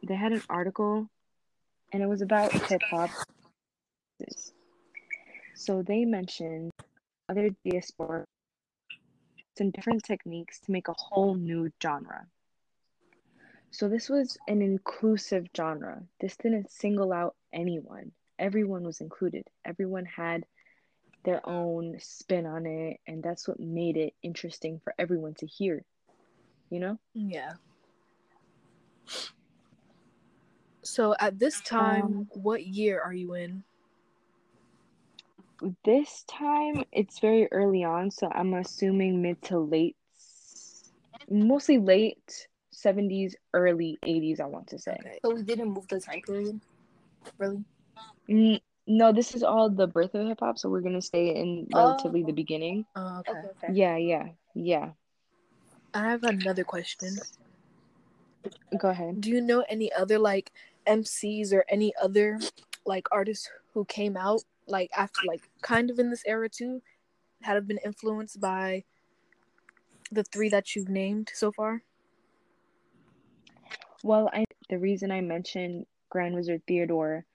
[0.06, 1.08] they had an article
[1.92, 3.10] and it was about hip hop.
[5.54, 6.70] So they mentioned
[7.28, 8.24] other diaspora
[9.58, 12.26] and different techniques to make a whole new genre.
[13.70, 16.02] So this was an inclusive genre.
[16.20, 18.12] This didn't single out anyone.
[18.38, 19.44] Everyone was included.
[19.64, 20.44] Everyone had
[21.28, 25.84] their own spin on it, and that's what made it interesting for everyone to hear.
[26.70, 26.98] You know?
[27.12, 27.52] Yeah.
[30.82, 33.62] So at this time, Um, what year are you in?
[35.84, 39.96] This time it's very early on, so I'm assuming mid to late,
[41.28, 44.96] mostly late 70s, early 80s, I want to say.
[44.98, 45.18] Okay.
[45.22, 46.58] So we didn't move the time period.
[47.36, 47.62] Really?
[48.30, 51.68] N- no, this is all the birth of hip hop, so we're gonna stay in
[51.72, 52.34] relatively the Oh.
[52.34, 52.86] beginning.
[52.96, 53.46] Uh, okay.
[53.62, 53.72] okay.
[53.74, 54.92] Yeah, yeah, yeah.
[55.92, 57.16] I have another question.
[58.78, 59.20] Go ahead.
[59.20, 60.52] Do you know any other like
[60.86, 62.38] MCs or any other
[62.86, 66.80] like artists who came out like after like kind of in this era too,
[67.42, 68.84] had have been influenced by
[70.10, 71.82] the three that you've named so far?
[74.02, 77.26] Well, I the reason I mentioned Grand Wizard Theodore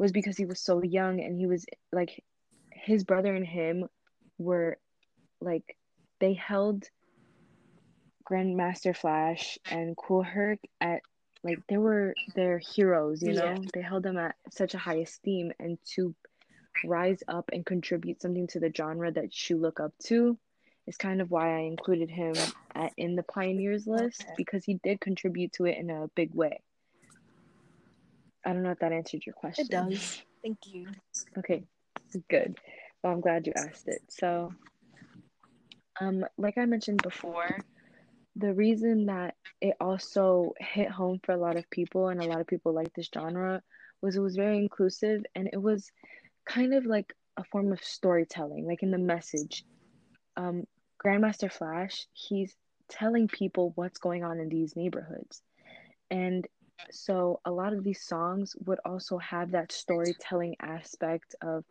[0.00, 2.24] was because he was so young and he was like
[2.72, 3.86] his brother and him
[4.38, 4.78] were
[5.42, 5.76] like
[6.20, 6.84] they held
[8.28, 11.02] Grandmaster Flash and Kool Herc at
[11.44, 13.44] like they were their heroes, you know?
[13.44, 13.58] Yeah.
[13.74, 16.14] They held them at such a high esteem and to
[16.82, 20.38] rise up and contribute something to the genre that you look up to
[20.86, 22.34] is kind of why I included him
[22.74, 26.62] at, in the pioneers list because he did contribute to it in a big way.
[28.44, 29.66] I don't know if that answered your question.
[29.66, 30.22] It does.
[30.42, 30.88] Thank you.
[31.38, 31.64] Okay,
[32.28, 32.58] good.
[33.02, 34.02] Well, I'm glad you asked it.
[34.08, 34.52] So,
[36.00, 37.58] um, like I mentioned before,
[38.36, 42.40] the reason that it also hit home for a lot of people and a lot
[42.40, 43.62] of people like this genre
[44.00, 45.90] was it was very inclusive and it was
[46.46, 49.64] kind of like a form of storytelling, like in the message.
[50.36, 50.64] Um,
[51.04, 52.54] Grandmaster Flash, he's
[52.88, 55.42] telling people what's going on in these neighborhoods.
[56.10, 56.46] And
[56.90, 61.64] so a lot of these songs would also have that storytelling aspect of,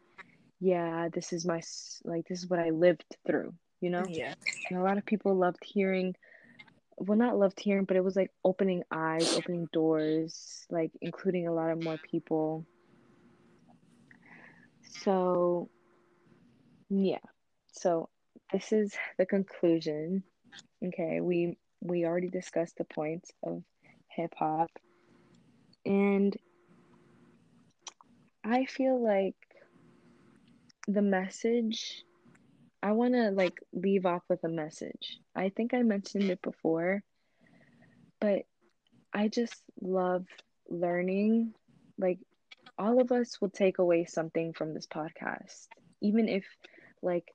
[0.60, 1.62] yeah, this is my,
[2.04, 4.06] like, this is what I lived through, you know?
[4.10, 4.34] Yeah.
[4.70, 6.16] And a lot of people loved hearing,
[6.98, 11.54] well, not loved hearing, but it was like opening eyes, opening doors, like including a
[11.54, 12.66] lot of more people.
[15.02, 15.70] So,
[16.90, 17.20] yeah.
[17.72, 18.10] So
[18.52, 20.24] this is the conclusion.
[20.86, 23.64] Okay, we we already discussed the points of
[24.10, 24.70] hip hop,
[25.90, 26.38] and
[28.44, 29.36] I feel like
[30.88, 32.04] the message.
[32.82, 35.18] I want to like leave off with a message.
[35.36, 37.04] I think I mentioned it before,
[38.22, 38.44] but
[39.14, 40.26] I just love
[40.70, 41.54] learning.
[41.98, 42.20] Like
[42.78, 45.68] all of us will take away something from this podcast,
[46.02, 46.46] even if
[47.02, 47.34] like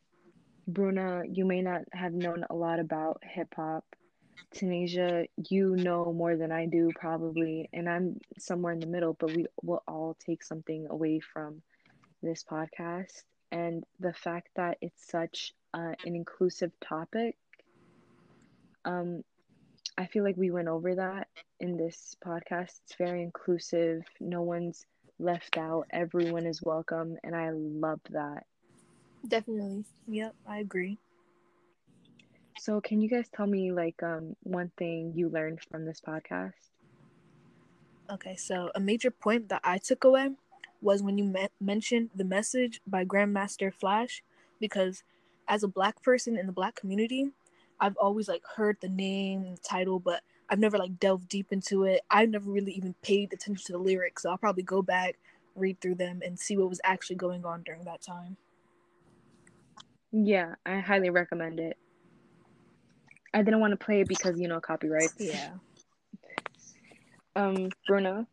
[0.66, 3.84] Bruna, you may not have known a lot about hip hop.
[4.54, 9.34] Tanasia, you know more than I do probably, and I'm somewhere in the middle, but
[9.34, 11.62] we will all take something away from
[12.22, 13.22] this podcast.
[13.50, 17.36] And the fact that it's such uh, an inclusive topic,
[18.84, 19.22] um,
[19.96, 21.28] I feel like we went over that
[21.60, 22.80] in this podcast.
[22.84, 24.02] It's very inclusive.
[24.20, 24.86] No one's
[25.18, 25.86] left out.
[25.90, 28.44] Everyone is welcome, and I love that.
[29.26, 29.84] Definitely.
[30.08, 30.98] Yep, I agree.
[32.64, 36.70] So, can you guys tell me like um one thing you learned from this podcast?
[38.10, 40.30] Okay, so a major point that I took away
[40.80, 44.22] was when you me- mentioned the message by Grandmaster Flash,
[44.60, 45.02] because
[45.46, 47.32] as a black person in the black community,
[47.78, 51.84] I've always like heard the name, the title, but I've never like delved deep into
[51.84, 52.00] it.
[52.10, 55.18] I've never really even paid attention to the lyrics, so I'll probably go back,
[55.54, 58.38] read through them, and see what was actually going on during that time.
[60.12, 61.76] Yeah, I highly recommend it.
[63.34, 65.16] I didn't want to play it because you know copyrights.
[65.18, 65.50] Yeah.
[67.36, 68.26] Um, Bruna,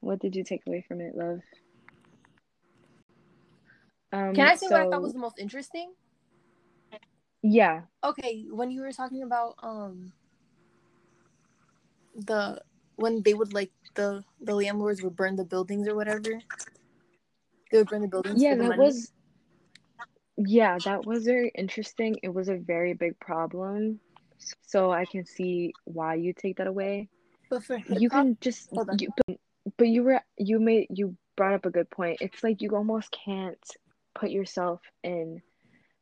[0.00, 1.40] what did you take away from it, love?
[4.12, 5.92] Um, Can I say what I thought was the most interesting?
[7.42, 10.12] Yeah, Okay, when you were talking about um
[12.14, 12.60] the
[12.96, 16.40] when they would like the the landlords would burn the buildings or whatever.
[17.70, 18.42] They would burn the buildings.
[18.42, 18.84] Yeah, for the that money.
[18.84, 19.12] was
[20.36, 22.16] yeah, that was very interesting.
[22.22, 24.00] It was a very big problem.
[24.66, 27.08] So I can see why you take that away.
[27.50, 29.36] But for You can just you, but,
[29.76, 32.18] but you were you made you brought up a good point.
[32.20, 33.58] It's like you almost can't
[34.14, 35.42] put yourself in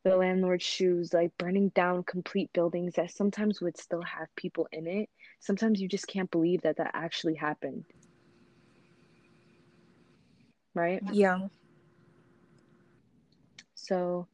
[0.03, 4.87] the landlord's shoes, like burning down complete buildings that sometimes would still have people in
[4.87, 5.09] it.
[5.39, 7.85] Sometimes you just can't believe that that actually happened.
[10.73, 11.03] Right?
[11.11, 11.39] yeah,
[13.75, 14.27] So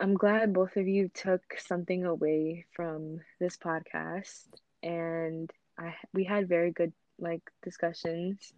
[0.00, 4.46] I'm glad both of you took something away from this podcast
[4.82, 8.52] and I we had very good like discussions.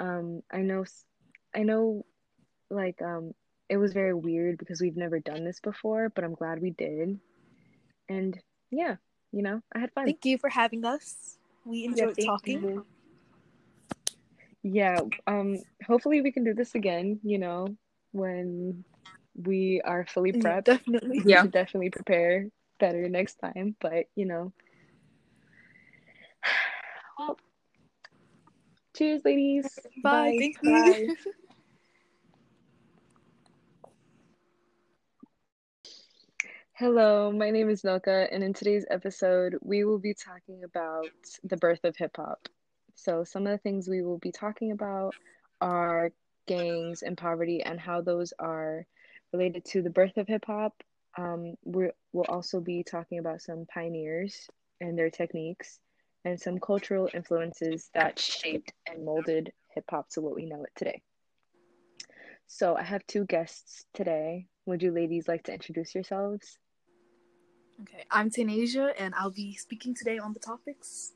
[0.00, 0.84] Um I know
[1.54, 2.04] I know
[2.70, 3.32] like um
[3.68, 7.18] it was very weird because we've never done this before, but I'm glad we did.
[8.08, 8.38] And
[8.70, 8.96] yeah,
[9.32, 10.06] you know, I had fun.
[10.06, 11.38] thank you for having us.
[11.64, 12.62] We enjoyed thank talking.
[12.62, 12.86] you.
[14.62, 17.76] Yeah, um hopefully we can do this again, you know,
[18.12, 18.84] when
[19.34, 20.64] we are fully Yeah, prepped.
[20.64, 21.22] definitely.
[21.24, 21.36] we Yeah.
[21.36, 22.48] should definitely prepare
[22.78, 23.76] better next time.
[23.80, 24.52] But you know,
[27.18, 27.36] well,
[28.96, 29.86] cheers, ladies.
[30.02, 30.34] Bye.
[30.38, 30.72] Thank you.
[30.72, 31.08] Bye.
[36.74, 41.10] Hello, my name is Nylka, and in today's episode, we will be talking about
[41.44, 42.48] the birth of hip hop.
[42.94, 45.14] So, some of the things we will be talking about
[45.60, 46.10] are
[46.46, 48.86] gangs and poverty and how those are
[49.34, 50.72] related to the birth of hip hop.
[51.18, 54.48] Um, we're, we'll also be talking about some pioneers
[54.80, 55.80] and their techniques
[56.24, 60.70] and some cultural influences that shaped and molded hip hop to what we know it
[60.76, 61.02] today.
[62.46, 64.46] So, I have two guests today.
[64.66, 66.58] Would you ladies like to introduce yourselves?
[67.82, 71.12] Okay, I'm Tanasia, and I'll be speaking today on the topics.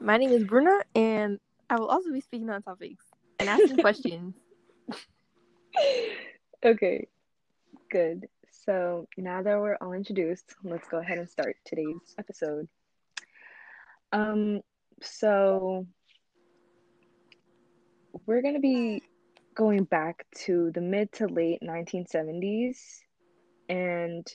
[0.00, 1.38] My name is Bruna, and
[1.70, 3.04] I will also be speaking on topics
[3.38, 4.34] and asking questions.
[6.64, 7.06] Okay,
[7.90, 8.26] good.
[8.64, 12.68] So now that we're all introduced, let's go ahead and start today's episode.
[14.12, 14.60] Um,
[15.00, 15.86] so
[18.26, 19.02] we're gonna be
[19.54, 22.78] going back to the mid to late 1970s
[23.68, 24.26] and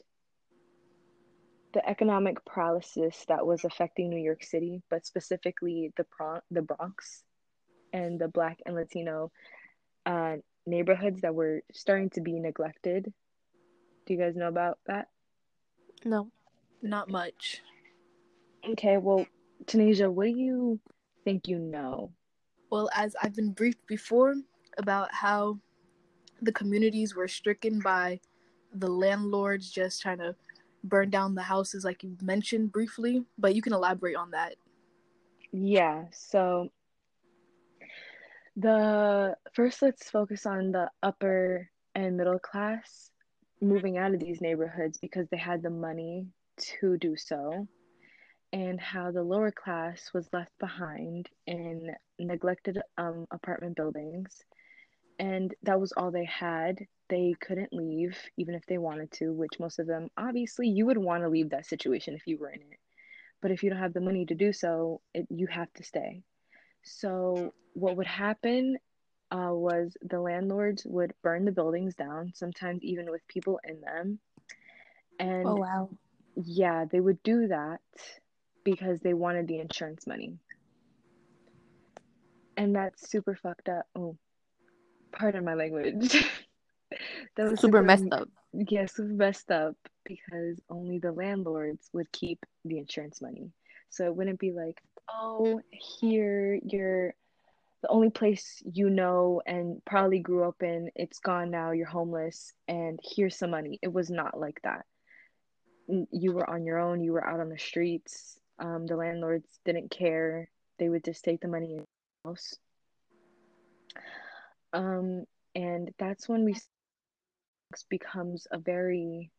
[1.74, 7.24] the economic paralysis that was affecting New York City, but specifically the Bron- the Bronx
[7.92, 9.32] and the Black and Latino
[10.06, 13.12] uh, neighborhoods that were starting to be neglected.
[14.06, 15.10] Do you guys know about that?
[16.06, 16.30] No.
[16.82, 17.62] Not much.
[18.70, 19.26] Okay, well,
[19.66, 20.80] Tanasia, what do you
[21.24, 22.12] think you know?
[22.70, 24.36] Well, as I've been briefed before
[24.78, 25.60] about how
[26.42, 28.20] the communities were stricken by
[28.74, 30.36] the landlords just trying to
[30.84, 34.56] burn down the houses, like you mentioned briefly, but you can elaborate on that.
[35.52, 36.70] Yeah, so
[38.56, 43.10] the first let's focus on the upper and middle class
[43.62, 47.68] moving out of these neighborhoods because they had the money to do so,
[48.52, 54.44] and how the lower class was left behind in neglected um, apartment buildings,
[55.18, 56.78] and that was all they had.
[57.10, 60.98] They couldn't leave even if they wanted to, which most of them obviously you would
[60.98, 62.80] want to leave that situation if you were in it.
[63.42, 66.24] But if you don't have the money to do so, it, you have to stay.
[66.84, 68.78] So what would happen
[69.32, 74.20] uh, was the landlords would burn the buildings down, sometimes even with people in them.
[75.20, 75.90] And Oh wow.
[76.36, 77.82] yeah, they would do that
[78.64, 80.38] because they wanted the insurance money.
[82.58, 83.86] And that's super fucked up.
[83.96, 84.18] Oh,
[85.12, 86.26] pardon my language.
[87.36, 88.30] that was Super messed up.
[88.54, 93.52] Yeah, super messed up because only the landlords would keep the insurance money.
[93.90, 97.14] So it wouldn't be like, oh, here you're
[97.84, 102.54] the only place you know and probably grew up in, it's gone now, you're homeless,
[102.70, 103.78] and here's some money.
[103.82, 104.86] It was not like that.
[106.12, 108.40] You were on your own, you were out on the streets.
[108.58, 110.50] Um, the landlords didn't care.
[110.80, 111.86] They would just take the money in your
[112.24, 112.56] house.
[114.72, 116.56] Um, and that's when we
[117.90, 119.30] becomes a very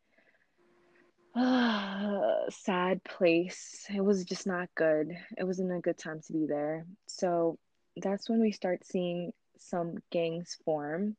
[1.35, 3.85] uh, sad place.
[3.93, 5.17] It was just not good.
[5.35, 6.85] It wasn't a good time to be there.
[7.07, 7.57] So
[7.97, 11.15] that's when we start seeing some gangs form.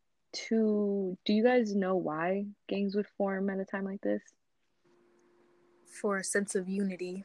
[0.48, 4.22] To do you guys know why gangs would form at a time like this?
[6.00, 7.24] For a sense of unity.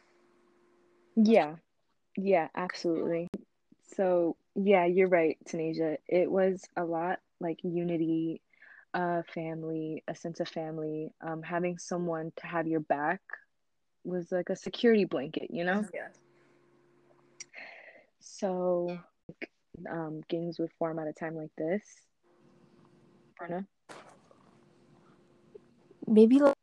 [1.16, 1.56] Yeah,
[2.16, 3.28] yeah, absolutely.
[3.96, 5.98] So yeah, you're right, Tanasia.
[6.08, 8.42] It was a lot like unity,
[8.94, 11.12] uh, family, a sense of family.
[11.22, 13.22] Um, having someone to have your back
[14.04, 15.86] was like a security blanket, you know?
[15.94, 16.08] Yeah.
[18.20, 19.00] So,
[19.90, 21.84] um, gangs would form at a time like this.
[23.38, 23.66] Bruna?
[26.08, 26.56] Maybe like,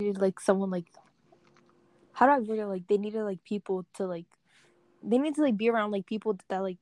[0.00, 0.86] needed, like someone like
[2.12, 2.66] how do I word it?
[2.66, 4.26] Like they needed like people to like
[5.02, 6.78] they need to like be around like people that like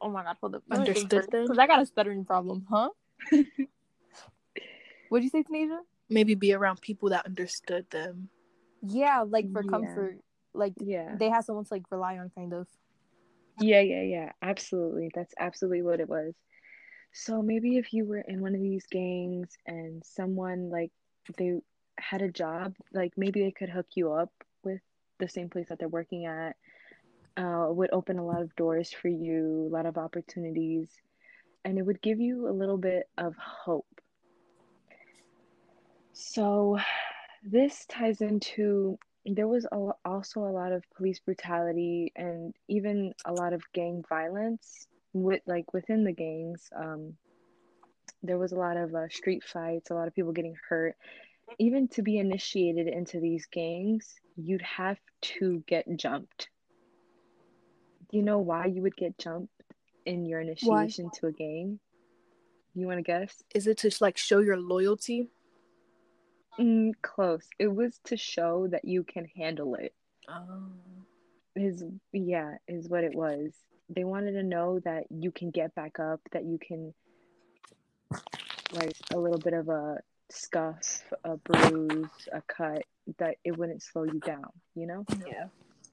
[0.00, 1.42] oh my god hold up Understood them?
[1.42, 2.90] because I got a stuttering problem huh
[5.08, 5.78] what'd you say Tanasia
[6.10, 8.28] Maybe be around people that understood them.
[8.86, 9.70] yeah like for Yeah.
[9.70, 10.18] comfort
[10.52, 11.16] like Yeah.
[11.18, 12.66] they had someone to like rely on kind of
[13.60, 14.32] Yeah, yeah, yeah.
[14.42, 15.10] Absolutely.
[15.14, 16.34] That's absolutely what it was.
[17.12, 20.92] So maybe if you were in one of these gangs and someone like
[21.38, 21.60] they
[21.98, 24.32] had a job, like maybe they could hook you up
[24.64, 24.80] with
[25.20, 26.56] the same place that they're working at.
[27.36, 30.90] Uh, would open a lot of doors for you, a lot of opportunities,
[31.64, 33.86] and it would give you a little bit of hope.
[36.12, 36.78] So
[37.42, 43.32] this ties into there was a, also a lot of police brutality and even a
[43.32, 46.68] lot of gang violence with like within the gangs.
[46.76, 47.14] Um
[48.22, 50.96] there was a lot of uh, street fights a lot of people getting hurt.
[51.58, 56.48] Even to be initiated into these gangs you'd have to get jumped.
[58.10, 59.52] Do you know why you would get jumped
[60.06, 61.78] in your initiation to a gang?
[62.74, 63.42] You want to guess?
[63.54, 65.28] Is it to like show your loyalty?
[66.58, 67.46] Mm, close.
[67.58, 69.94] It was to show that you can handle it.
[70.28, 70.68] Oh.
[71.54, 73.52] is yeah is what it was.
[73.88, 76.94] They wanted to know that you can get back up that you can
[78.72, 79.98] like a little bit of a
[80.30, 82.82] scuff a bruise a cut
[83.18, 85.04] that it wouldn't slow you down you know?
[85.26, 85.46] Yeah.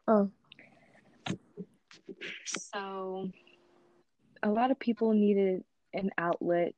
[0.08, 0.30] oh.
[2.46, 3.30] So.
[4.44, 6.74] A lot of people needed an outlet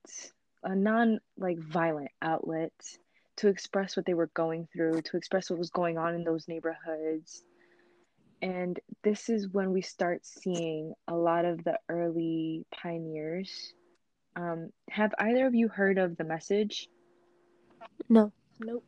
[0.63, 2.73] a non like violent outlet
[3.37, 6.47] to express what they were going through to express what was going on in those
[6.47, 7.43] neighborhoods
[8.41, 13.73] and this is when we start seeing a lot of the early pioneers
[14.35, 16.87] um, have either of you heard of the message
[18.09, 18.85] no Nope.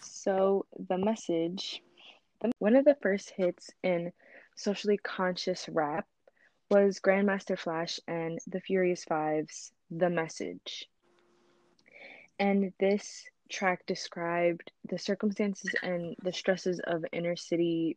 [0.00, 1.82] So the message,
[2.58, 4.12] one of the first hits in
[4.56, 6.06] socially conscious rap
[6.70, 10.88] was Grandmaster Flash and the Furious Five's The Message.
[12.38, 17.96] And this track described the circumstances and the stresses of inner city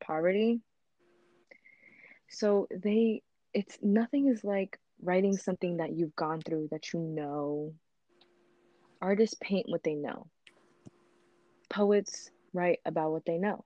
[0.00, 0.60] poverty.
[2.28, 3.22] So they
[3.54, 7.74] it's nothing is like writing something that you've gone through that you know.
[9.00, 10.28] Artists paint what they know
[11.72, 13.64] poets write about what they know.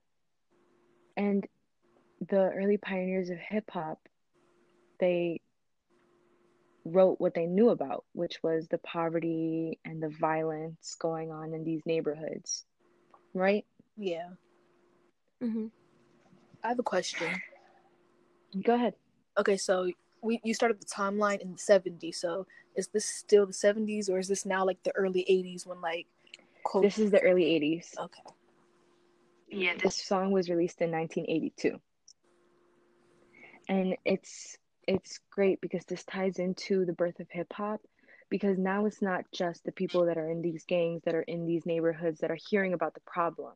[1.17, 1.45] And
[2.29, 3.99] the early pioneers of hip hop,
[4.99, 5.41] they
[6.91, 11.63] wrote what they knew about, which was the poverty and the violence going on in
[11.63, 12.65] these neighborhoods.
[13.33, 13.65] Right?
[13.97, 14.29] Yeah.
[15.41, 15.67] mm-hmm.
[16.63, 17.29] I have a question.
[18.63, 18.93] Go ahead.
[19.37, 19.89] Okay, so
[20.21, 22.15] we you started the timeline in the 70s.
[22.15, 25.81] So is this still the 70s or is this now like the early 80s when
[25.81, 26.07] like
[26.63, 27.97] quote This is the early 80s.
[27.97, 28.21] Okay.
[29.49, 31.79] Yeah, this song was released in 1982.
[33.69, 34.57] And it's
[34.87, 37.81] it's great because this ties into the birth of hip hop
[38.29, 41.45] because now it's not just the people that are in these gangs that are in
[41.45, 43.53] these neighborhoods that are hearing about the problem.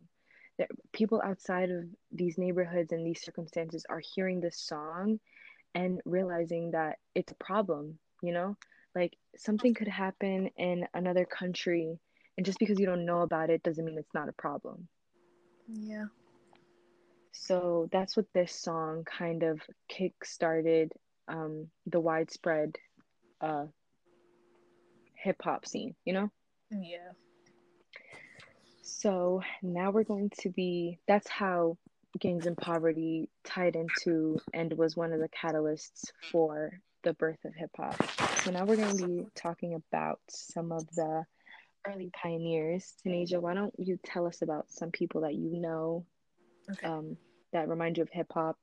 [0.57, 5.19] That people outside of these neighborhoods and these circumstances are hearing this song
[5.73, 8.55] and realizing that it's a problem, you know?
[8.93, 11.97] Like something could happen in another country
[12.37, 14.87] and just because you don't know about it doesn't mean it's not a problem.
[15.67, 16.05] Yeah.
[17.31, 20.91] So that's what this song kind of kick started
[21.27, 22.75] um, the widespread
[23.41, 23.65] uh,
[25.15, 26.31] hip hop scene, you know?
[26.71, 27.11] Yeah.
[28.81, 31.77] So now we're going to be, that's how
[32.19, 36.71] gangs and poverty tied into and was one of the catalysts for
[37.03, 38.01] the birth of hip hop.
[38.43, 41.23] So now we're going to be talking about some of the
[41.87, 42.93] early pioneers.
[43.05, 46.05] Tanasia, why don't you tell us about some people that you know
[46.71, 46.87] Okay.
[46.87, 47.17] um,
[47.53, 48.57] that remind you of hip hop?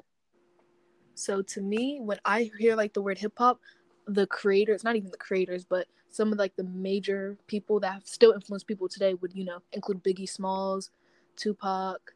[1.18, 3.60] So to me, when I hear like the word hip hop,
[4.06, 8.06] the creators, not even the creators, but some of like the major people that have
[8.06, 10.90] still influence people today would, you know, include Biggie Smalls,
[11.36, 12.14] Tupac,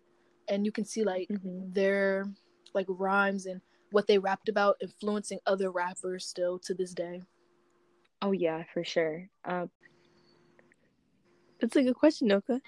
[0.49, 1.75] and you can see like Mhm.
[1.75, 2.33] their
[2.75, 7.23] like rhymes and what they rapped about influencing other rappers still to this day.
[8.23, 9.29] Oh yeah, for sure.
[9.45, 9.71] Um,
[11.61, 12.61] That's a good question, Noka.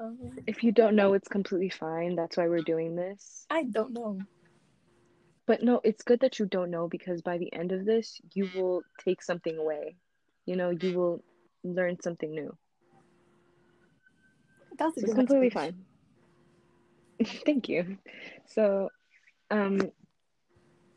[0.00, 2.16] Um, if you don't know, it's completely fine.
[2.16, 3.44] That's why we're doing this.
[3.50, 4.18] I don't know.
[5.46, 8.48] But no, it's good that you don't know because by the end of this, you
[8.54, 9.96] will take something away.
[10.46, 11.24] You know, you will
[11.64, 12.56] learn something new.
[14.78, 15.84] That's So it's completely fine.
[17.44, 17.98] Thank you.
[18.46, 18.88] So,
[19.50, 19.90] um,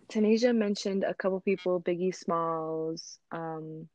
[0.09, 3.19] Tanasia mentioned a couple people, Biggie Smalls.
[3.31, 3.89] Um,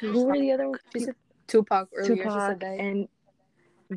[0.00, 1.06] who were the other She people?
[1.06, 1.14] said
[1.46, 2.16] Tupac earlier.
[2.16, 2.80] she Tupac said that.
[2.80, 3.08] and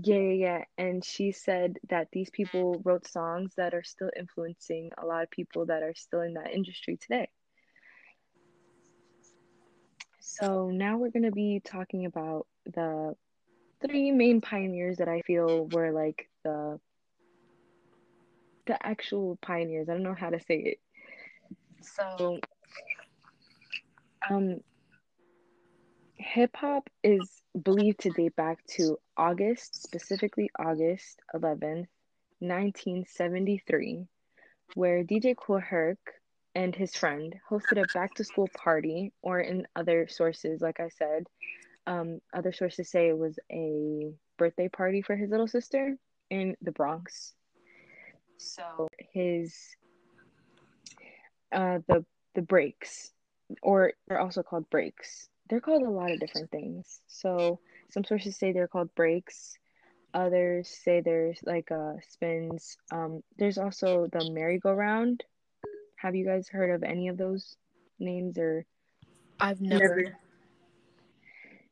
[0.02, 0.64] yeah, yeah, yeah.
[0.78, 5.30] And she said that these people wrote songs that are still influencing a lot of
[5.32, 7.30] people that are still in that industry today.
[10.20, 13.16] So now we're going to be talking about the
[13.86, 16.80] three main pioneers that I feel were like the
[18.66, 19.90] the actual pioneers.
[19.90, 20.78] I don't know how to say it.
[21.82, 22.40] So
[24.30, 24.62] um
[26.16, 31.88] hip hop is believed to date back to August, specifically August 11th,
[32.40, 34.08] 1973,
[34.76, 36.00] where DJ Kool Herc
[36.56, 40.90] and his friend hosted a back to school party, or in other sources, like I
[40.90, 41.26] said,
[41.88, 45.98] um, other sources say it was a birthday party for his little sister
[46.30, 47.34] in the Bronx.
[48.38, 49.56] So his
[51.52, 53.12] uh the the breaks,
[53.62, 55.30] or they're also called breaks.
[55.54, 57.00] They're called a lot of different things.
[57.06, 57.60] So
[57.92, 59.56] some sources say they're called breaks.
[60.12, 62.76] Others say there's like uh spins.
[62.92, 65.24] Um, there's also the merry-go-round.
[65.98, 67.56] Have you guys heard of any of those
[68.00, 68.66] names or?
[69.40, 69.96] I've never.
[69.96, 70.18] Never.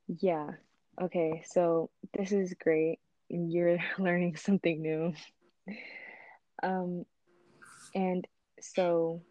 [0.08, 0.50] Yeah.
[1.02, 3.00] Okay, so this is great.
[3.30, 5.14] You're learning something new.
[6.62, 7.06] Um,
[7.96, 8.28] and
[8.60, 9.24] so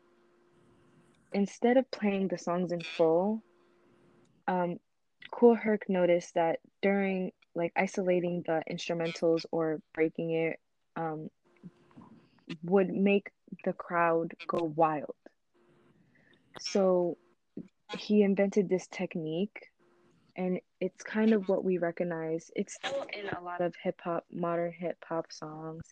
[1.33, 3.45] instead of playing the songs in full,
[4.51, 4.79] um,
[5.31, 10.61] Kool Herc noticed that during like isolating the instrumentals or breaking it,
[10.97, 11.31] um,
[12.65, 13.31] would make
[13.65, 15.15] the crowd go wild.
[16.61, 17.17] So
[17.97, 19.69] he invented this technique,
[20.37, 22.51] and it's kind of what we recognize.
[22.57, 25.85] It's still in a lot of hip hop, modern hip hop songs,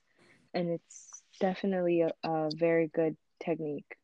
[0.52, 3.96] and it's definitely a, a very good technique.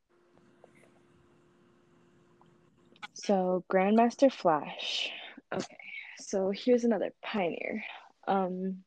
[3.24, 5.10] So, Grandmaster Flash.
[5.52, 5.76] Okay,
[6.18, 7.82] so here's another pioneer.
[8.28, 8.84] Um,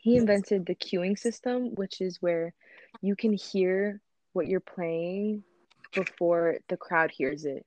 [0.00, 2.54] he invented the cueing system, which is where
[3.02, 4.00] you can hear
[4.32, 5.42] what you're playing
[5.92, 7.66] before the crowd hears it.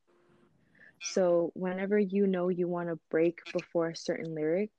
[1.01, 4.71] So whenever you know you want to break before a certain lyric,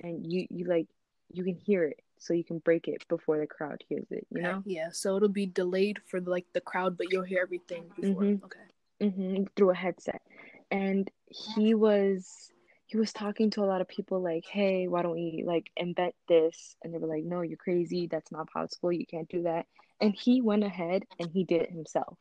[0.00, 0.86] and you you like
[1.32, 4.26] you can hear it, so you can break it before the crowd hears it.
[4.30, 7.90] You know, Yeah, so it'll be delayed for like the crowd, but you'll hear everything
[8.00, 8.22] before.
[8.22, 8.44] Mhm.
[8.44, 8.60] Okay.
[9.00, 10.22] Hmm through a headset.
[10.70, 12.50] And he was
[12.86, 16.14] he was talking to a lot of people like, hey, why don't we like invent
[16.26, 16.74] this?
[16.82, 18.06] And they were like, no, you're crazy.
[18.06, 18.90] That's not possible.
[18.90, 19.66] You can't do that.
[20.00, 22.16] And he went ahead and he did it himself.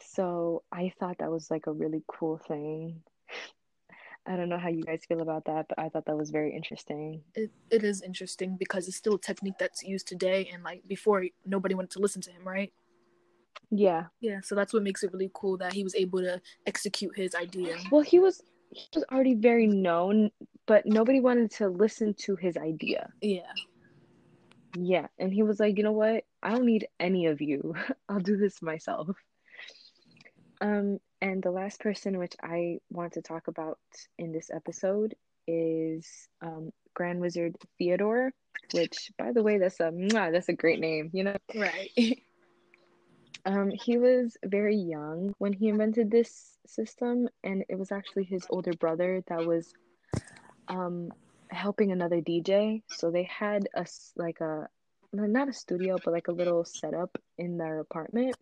[0.00, 3.02] So I thought that was like a really cool thing.
[4.26, 6.54] I don't know how you guys feel about that, but I thought that was very
[6.54, 7.22] interesting.
[7.34, 11.24] It, it is interesting because it's still a technique that's used today, and like before,
[11.44, 12.72] nobody wanted to listen to him, right?
[13.70, 14.04] Yeah.
[14.20, 17.34] Yeah, so that's what makes it really cool that he was able to execute his
[17.34, 17.76] idea.
[17.90, 20.30] Well, he was he was already very known,
[20.66, 23.10] but nobody wanted to listen to his idea.
[23.20, 23.52] Yeah.
[24.78, 26.24] Yeah, and he was like, you know what?
[26.42, 27.74] I don't need any of you.
[28.08, 29.08] I'll do this myself.
[30.60, 33.78] Um, and the last person which I want to talk about
[34.18, 35.14] in this episode
[35.46, 38.32] is um, Grand Wizard Theodore,
[38.72, 41.10] which, by the way, that's a that's a great name.
[41.12, 41.90] You know, Right.
[43.46, 48.46] um, he was very young when he invented this system, and it was actually his
[48.50, 49.72] older brother that was
[50.68, 51.10] um
[51.50, 52.82] helping another DJ.
[52.88, 54.68] So they had a like a
[55.12, 58.36] not a studio, but like a little setup in their apartment.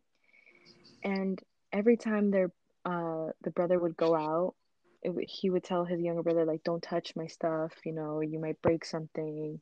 [1.05, 1.41] And
[1.73, 2.51] every time their
[2.87, 4.55] uh the brother would go out,
[5.03, 7.73] it, he would tell his younger brother like, "Don't touch my stuff.
[7.85, 9.61] You know, you might break something."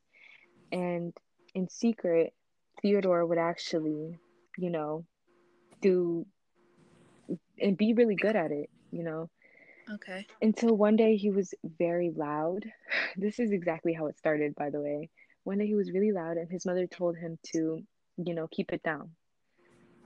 [0.71, 1.13] And
[1.53, 2.33] in secret,
[2.81, 4.19] Theodore would actually,
[4.57, 5.05] you know,
[5.83, 6.25] do
[7.59, 8.69] and be really good at it.
[8.91, 9.29] You know,
[9.95, 10.25] okay.
[10.41, 12.65] until one day he was very loud.
[13.15, 15.09] This is exactly how it started, by the way.
[15.43, 17.83] One day he was really loud, and his mother told him to,
[18.17, 19.11] you know, keep it down.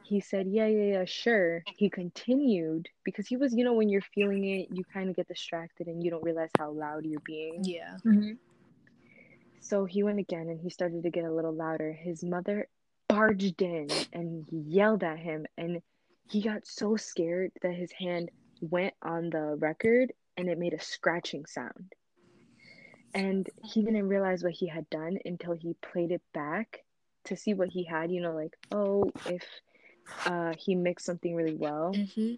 [0.04, 1.64] He said, Yeah, yeah, yeah, sure.
[1.76, 5.28] He continued because he was, you know, when you're feeling it, you kind of get
[5.28, 7.62] distracted and you don't realize how loud you're being.
[7.64, 7.98] Yeah.
[8.06, 8.34] Mm-hmm.
[9.60, 11.92] So he went again and he started to get a little louder.
[11.92, 12.68] His mother
[13.08, 15.82] barged in and yelled at him, and
[16.30, 18.30] he got so scared that his hand
[18.61, 21.94] went on the record and it made a scratching sound.
[23.14, 26.84] And he didn't realize what he had done until he played it back
[27.26, 29.44] to see what he had, you know, like, oh, if
[30.26, 31.94] uh, he mixed something really well.
[31.94, 32.34] hmm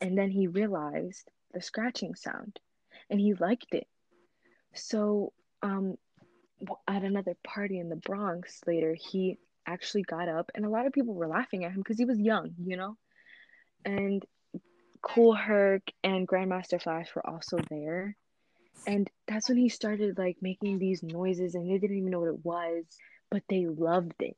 [0.00, 2.60] And then he realized the scratching sound
[3.08, 3.86] and he liked it.
[4.74, 5.32] So,
[5.62, 5.96] um,
[6.86, 10.92] at another party in the Bronx later, he actually got up and a lot of
[10.92, 12.96] people were laughing at him because he was young, you know?
[13.84, 14.24] And
[15.02, 18.16] Kool Herc and Grandmaster Flash were also there.
[18.86, 22.34] And that's when he started like making these noises and they didn't even know what
[22.34, 22.84] it was,
[23.30, 24.36] but they loved it.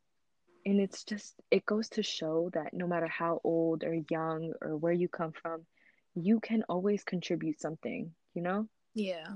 [0.65, 4.77] And it's just, it goes to show that no matter how old or young or
[4.77, 5.63] where you come from,
[6.15, 8.69] you can always contribute something, you know?
[8.95, 9.27] Yeah.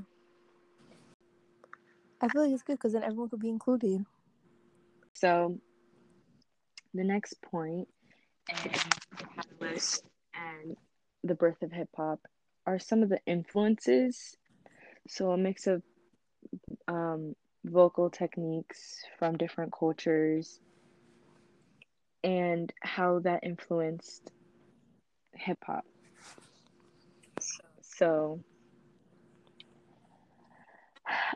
[2.21, 4.05] I feel like it's good because then everyone could be included.
[5.15, 5.59] So
[6.97, 7.89] the next point
[8.49, 8.71] in
[9.19, 10.77] the catalyst and
[11.25, 12.21] the birth of hip hop
[12.67, 14.37] are some of the influences.
[15.09, 15.83] So a mix of
[16.89, 17.35] um,
[17.65, 20.61] vocal techniques from different cultures
[22.25, 24.33] and how that influenced
[25.35, 25.85] hip hop.
[27.83, 28.41] So,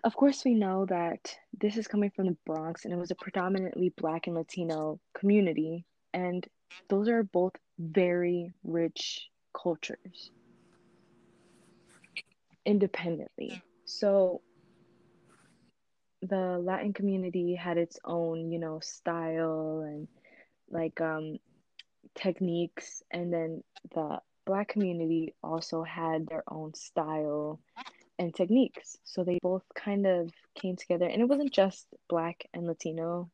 [0.05, 3.16] of course, we know that this is coming from the Bronx and it was a
[3.16, 5.84] predominantly Black and Latino community.
[6.12, 6.47] And
[6.89, 10.31] those are both very rich cultures
[12.65, 13.62] independently.
[13.84, 14.42] So,
[16.23, 20.07] the Latin community had its own, you know, style and
[20.70, 21.39] like um
[22.15, 23.62] techniques and then
[23.94, 27.60] the black community also had their own style
[28.20, 28.99] and techniques.
[29.02, 33.31] So they both kind of came together and it wasn't just black and Latino,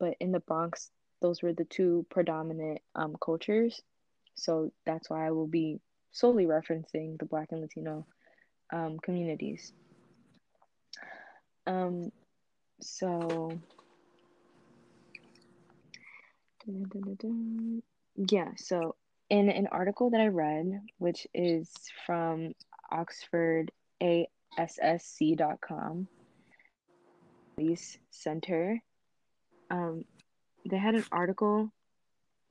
[0.00, 0.90] but in the Bronx
[1.22, 3.80] those were the two predominant um cultures.
[4.34, 5.80] So that's why I will be
[6.10, 8.04] solely referencing the black and Latino
[8.72, 9.72] um communities.
[11.66, 12.10] Um
[12.80, 13.56] so
[18.16, 18.96] yeah, so
[19.30, 21.70] in an article that I read, which is
[22.04, 22.54] from
[24.02, 26.08] OxfordAASC.com,
[27.56, 28.80] police center,
[29.70, 30.04] um,
[30.68, 31.70] they had an article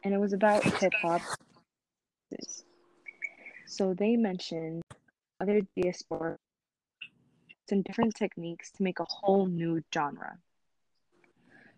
[0.04, 1.22] and it was about hip hop.
[3.66, 4.82] So they mentioned
[5.42, 6.38] other diaspora
[7.72, 10.38] and different techniques to make a whole new genre.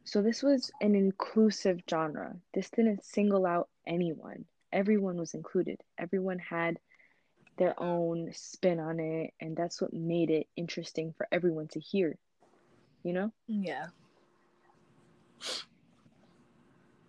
[0.04, 2.36] So this was an inclusive genre.
[2.54, 4.46] This didn't single out anyone.
[4.72, 5.82] Everyone was included.
[5.98, 6.78] Everyone had
[7.58, 12.18] their own spin on it, and that's what made it interesting for everyone to hear.
[13.04, 13.32] You know?
[13.48, 13.88] Yeah.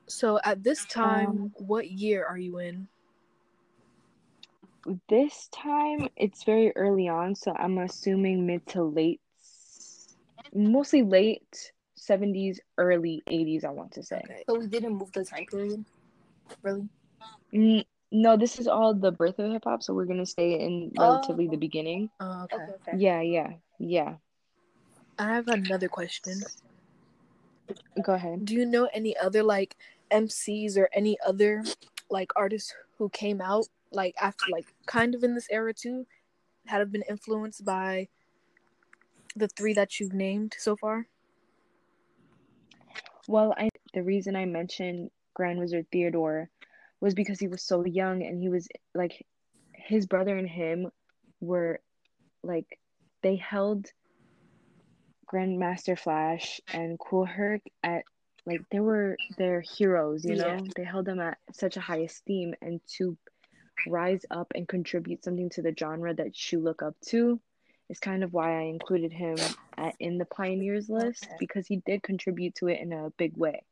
[0.08, 2.88] So at this time, Um, what year are you in?
[5.08, 9.20] This time it's very early on, so I'm assuming mid to late,
[10.54, 14.22] mostly late 70s, early 80s, I want to say.
[14.24, 14.44] Okay.
[14.48, 15.84] So we didn't move the time period.
[16.62, 16.88] Really?
[17.52, 20.92] N- no, this is all the birth of hip hop, so we're gonna stay in
[20.98, 21.50] relatively Oh.
[21.50, 22.10] the beginning.
[22.20, 22.56] Oh, okay.
[22.56, 22.72] Okay.
[22.72, 22.96] Okay.
[22.96, 24.16] Yeah, yeah, yeah.
[25.18, 26.40] I have another question.
[28.02, 28.44] Go ahead.
[28.44, 29.76] Do you know any other like
[30.10, 31.64] MCs or any other
[32.08, 36.06] like artists who came out like after like kind of in this era too
[36.66, 38.08] had have been influenced by
[39.36, 41.06] the three that you've named so far?
[43.26, 46.48] Well, I the reason I mentioned Grand Wizard Theodore
[47.00, 49.24] was because he was so young and he was like
[49.72, 50.90] his brother and him
[51.40, 51.80] were
[52.42, 52.78] like
[53.22, 53.86] they held
[55.32, 58.02] Grandmaster Flash and Kool Herc at
[58.46, 60.46] like they were their heroes, you know?
[60.46, 60.60] Yeah.
[60.74, 63.16] They held them at such a high esteem and to
[63.86, 67.40] rise up and contribute something to the genre that you look up to
[67.88, 69.36] is kind of why I included him
[69.76, 73.62] at, in the pioneers list because he did contribute to it in a big way.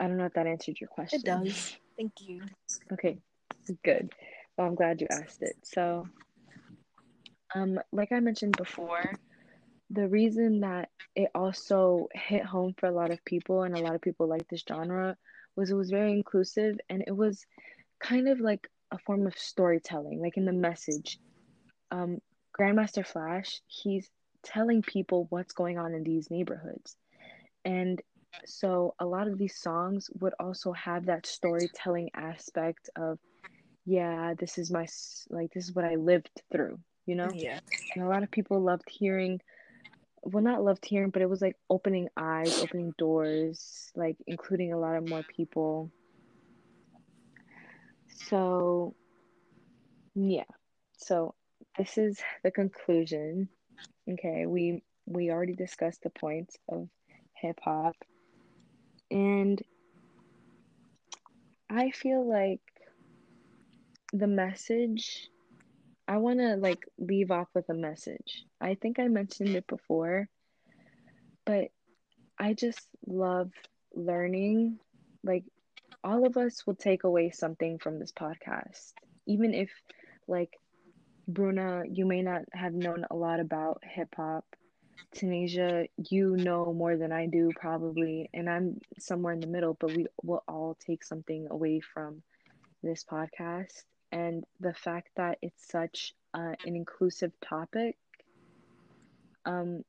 [0.00, 1.20] I don't know if that answered your question.
[1.20, 1.76] It does.
[1.96, 2.42] Thank you.
[2.92, 3.18] Okay,
[3.84, 4.12] good.
[4.56, 5.56] Well, I'm glad you asked it.
[5.62, 6.08] So,
[7.54, 9.12] um, like I mentioned before,
[9.90, 13.94] the reason that it also hit home for a lot of people and a lot
[13.94, 15.16] of people like this genre
[15.56, 17.44] was it was very inclusive and it was
[17.98, 21.18] kind of like a form of storytelling, like in the message.
[21.90, 22.20] Um,
[22.58, 24.08] Grandmaster Flash, he's
[24.42, 26.96] telling people what's going on in these neighborhoods.
[27.64, 28.00] And
[28.46, 33.18] so a lot of these songs would also have that storytelling aspect of
[33.86, 34.86] yeah this is my
[35.30, 37.32] like this is what i lived through you know?
[37.34, 37.58] Yeah.
[37.94, 39.40] and a lot of people loved hearing
[40.22, 44.78] well not loved hearing but it was like opening eyes opening doors like including a
[44.78, 45.90] lot of more people.
[48.28, 48.94] So
[50.14, 50.44] yeah.
[50.98, 51.34] So
[51.78, 53.48] this is the conclusion.
[54.08, 56.88] Okay we we already discussed the points of
[57.34, 57.96] hip hop
[59.10, 59.62] and
[61.70, 62.60] i feel like
[64.12, 65.28] the message
[66.08, 70.28] i want to like leave off with a message i think i mentioned it before
[71.44, 71.68] but
[72.38, 73.50] I just love
[73.94, 74.78] learning.
[75.24, 75.44] Like,
[76.04, 78.92] all of us will take away something from this podcast,
[79.26, 79.70] even if,
[80.28, 80.50] like,
[81.28, 84.44] Bruna, you may not have known a lot about hip hop.
[85.14, 89.90] Tanasia, you know more than I do, probably, and I'm somewhere in the middle, but
[89.96, 92.22] we will all take something away from
[92.82, 93.84] this podcast.
[94.12, 97.96] And the fact that it's such uh, an inclusive topic,
[99.44, 99.84] um,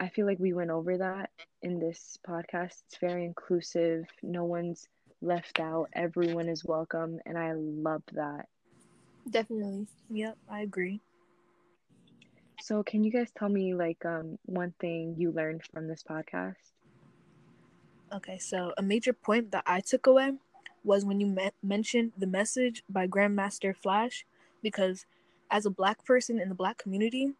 [0.00, 1.30] I feel like we went over that
[1.62, 2.82] in this podcast.
[2.86, 4.86] It's very inclusive, no one's
[5.20, 8.48] left out, everyone is welcome, and I love that.
[9.30, 9.86] Definitely.
[10.10, 11.00] Yep, I agree.
[12.62, 16.70] So, can you guys tell me like um one thing you learned from this podcast?
[18.12, 20.34] Okay, so a major point that I took away
[20.84, 24.24] was when you me- mentioned the message by Grandmaster Flash,
[24.62, 25.06] because
[25.50, 27.32] as a black person in the black community,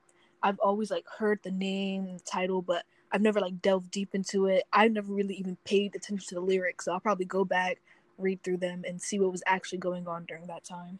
[0.43, 4.65] I've always like heard the name, title, but I've never like delved deep into it.
[4.73, 7.81] I've never really even paid attention to the lyrics, so I'll probably go back,
[8.19, 10.99] read through them, and see what was actually going on during that time.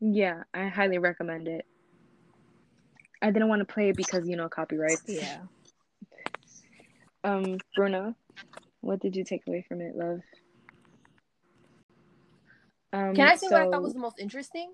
[0.00, 1.66] Yeah, I highly recommend it.
[3.20, 5.02] I didn't want to play it because you know copyrights.
[5.06, 5.38] Yeah.
[7.24, 8.14] Um, Bruna,
[8.80, 10.20] what did you take away from it, love?
[12.92, 14.72] Um, Can I say what I thought was the most interesting?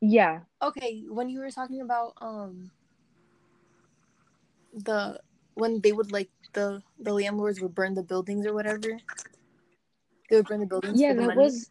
[0.00, 2.70] Yeah, Okay, when you were talking about um
[4.72, 5.18] the
[5.54, 8.98] when they would like the the landlords would burn the buildings or whatever.
[10.28, 11.00] They would burn the buildings.
[11.00, 11.42] yeah, the that money.
[11.44, 11.70] was.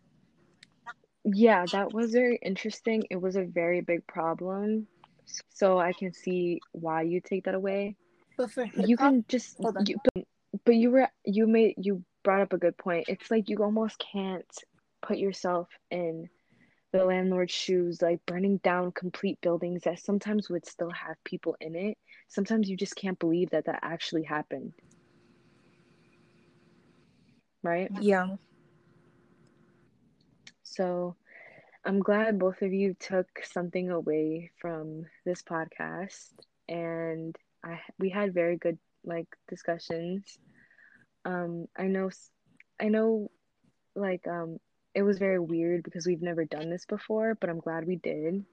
[1.23, 3.03] Yeah, that was very interesting.
[3.09, 4.87] It was a very big problem,
[5.49, 7.95] so I can see why you take that away.
[8.37, 10.25] But for hip you can just you, but,
[10.65, 13.05] but you were you made you brought up a good point.
[13.07, 14.45] It's like you almost can't
[15.01, 16.29] put yourself in
[16.91, 21.75] the landlord's shoes like burning down complete buildings that sometimes would still have people in
[21.75, 21.97] it.
[22.29, 24.73] Sometimes you just can't believe that that actually happened.
[27.63, 27.89] Right?
[27.99, 28.35] Yeah.
[30.63, 31.15] so
[31.85, 36.31] i'm glad both of you took something away from this podcast
[36.67, 40.37] and i we had very good like discussions
[41.25, 42.09] um i know
[42.81, 43.31] I know
[43.95, 44.57] like um
[44.93, 48.43] it was very weird because we've never done this before but i'm glad we did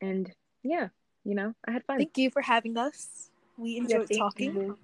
[0.00, 0.30] and
[0.62, 0.88] yeah
[1.24, 3.30] you know i had fun Thank you for having us.
[3.56, 4.54] We enjoyed thank talking.
[4.54, 4.78] you.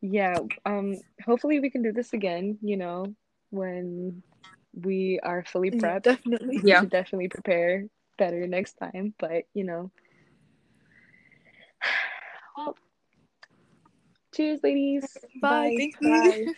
[0.00, 3.06] yeah um hopefully we can do this again you know
[3.50, 4.22] when
[4.84, 6.60] we are fully Yeah, prepped definitely.
[6.62, 6.74] we Yeah.
[6.74, 7.84] should definitely prepare
[8.18, 9.90] better next time but you know
[12.56, 12.76] well
[14.34, 15.72] cheers ladies Bye.
[15.76, 16.20] Thank you.
[16.20, 16.46] Bye.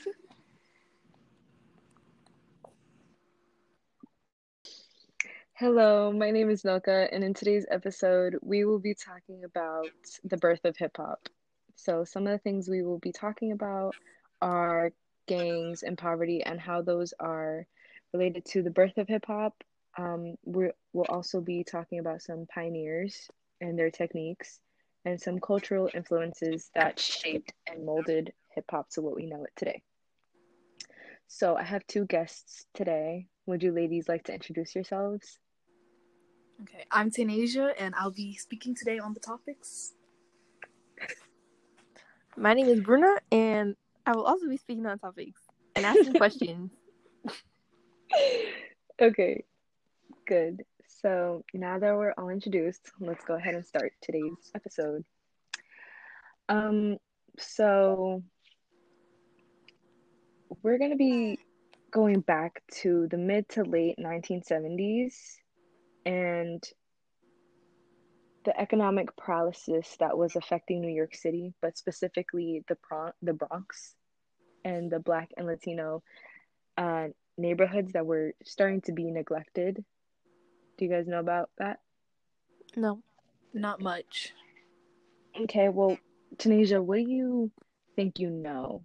[5.55, 9.87] Hello, my name is Nylka, and in today's episode, we will be talking about
[10.25, 11.29] the birth of hip hop.
[11.77, 13.97] So, some of the things we will be talking about
[14.41, 14.93] are
[15.27, 17.67] gangs and poverty and how those are
[18.13, 19.55] related to the birth of hip hop.
[19.99, 23.29] Um, we will also be talking about some pioneers
[23.61, 24.61] and their techniques
[25.05, 29.53] and some cultural influences that shaped and molded hip hop to what we know it
[29.57, 29.83] today.
[31.27, 33.27] So, I have two guests today.
[33.47, 35.39] Would you ladies like to introduce yourselves?
[36.63, 39.95] Okay, I'm Tanasia, and I'll be speaking today on the topics.
[42.37, 45.41] My name is Bruna, and I will also be speaking on topics
[45.75, 46.73] and asking questions.
[49.01, 49.45] Okay,
[50.27, 50.63] good.
[51.03, 55.05] So now that we're all introduced, let's go ahead and start today's episode.
[56.49, 56.99] Um,
[57.39, 58.23] so
[60.63, 61.39] we're gonna be
[61.91, 65.15] going back to the mid to late 1970s
[66.05, 66.63] and
[68.45, 73.95] the economic paralysis that was affecting New York City, but specifically the Bron- the Bronx
[74.65, 76.03] and the Black and Latino
[76.77, 77.09] uh,
[77.41, 79.85] neighborhoods that were starting to be neglected.
[80.77, 81.81] Do you guys know about that?
[82.77, 83.03] No.
[83.53, 84.33] Not much.
[85.43, 85.99] Okay, well,
[86.37, 87.51] Tanasia, what do you
[87.97, 88.83] think you know?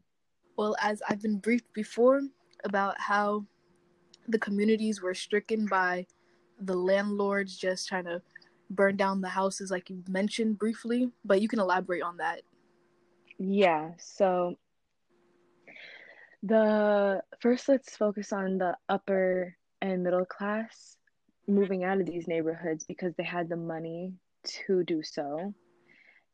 [0.57, 2.21] Well, as I've been briefed before
[2.63, 3.45] about how
[4.27, 6.07] the communities were stricken by
[6.59, 8.21] the landlords just trying to
[8.69, 12.41] burn down the houses, like you mentioned briefly, but you can elaborate on that.
[13.37, 14.57] Yeah, so
[16.45, 20.97] the first let's focus on the upper and middle class
[21.47, 25.53] moving out of these neighborhoods because they had the money to do so,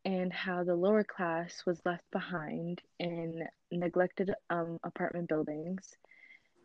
[0.05, 5.95] and how the lower class was left behind in neglected um, apartment buildings.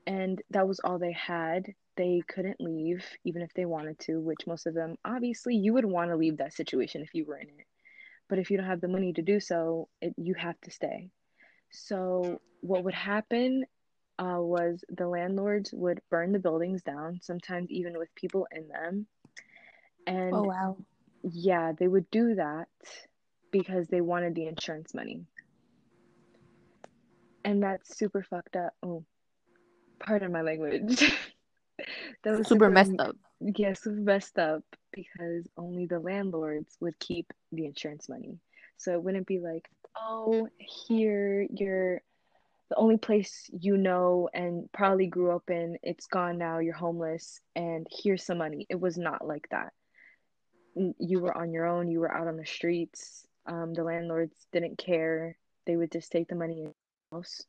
[0.06, 1.66] And that was all they had.
[1.96, 5.84] They couldn't leave, even if they wanted to, which most of them, obviously, you would
[5.84, 7.66] want to leave that situation if you were in it.
[8.28, 11.10] but if you don't have the money to do so, it, you have to stay.
[11.70, 13.64] So what would happen
[14.18, 19.06] uh, was the landlords would burn the buildings down, sometimes even with people in them.
[20.06, 20.76] And Oh wow.
[21.22, 22.68] yeah, they would do that
[23.50, 25.24] because they wanted the insurance money.
[27.44, 28.74] And that's super fucked up.
[28.82, 29.04] Oh,
[30.00, 30.98] pardon my language.
[32.24, 33.16] that was Super messed up.
[33.40, 34.62] Yeah, super messed up
[34.92, 38.38] because only the landlords would keep the insurance money.
[38.78, 42.00] So it wouldn't be like, oh, here, you're
[42.68, 47.40] the only place you know and probably grew up in, it's gone now, you're homeless,
[47.54, 48.66] and here's some money.
[48.68, 49.72] It was not like that.
[50.74, 53.26] You were on your own, you were out on the streets.
[53.46, 55.36] Um, the landlords didn't care.
[55.66, 56.74] They would just take the money in your
[57.12, 57.42] house.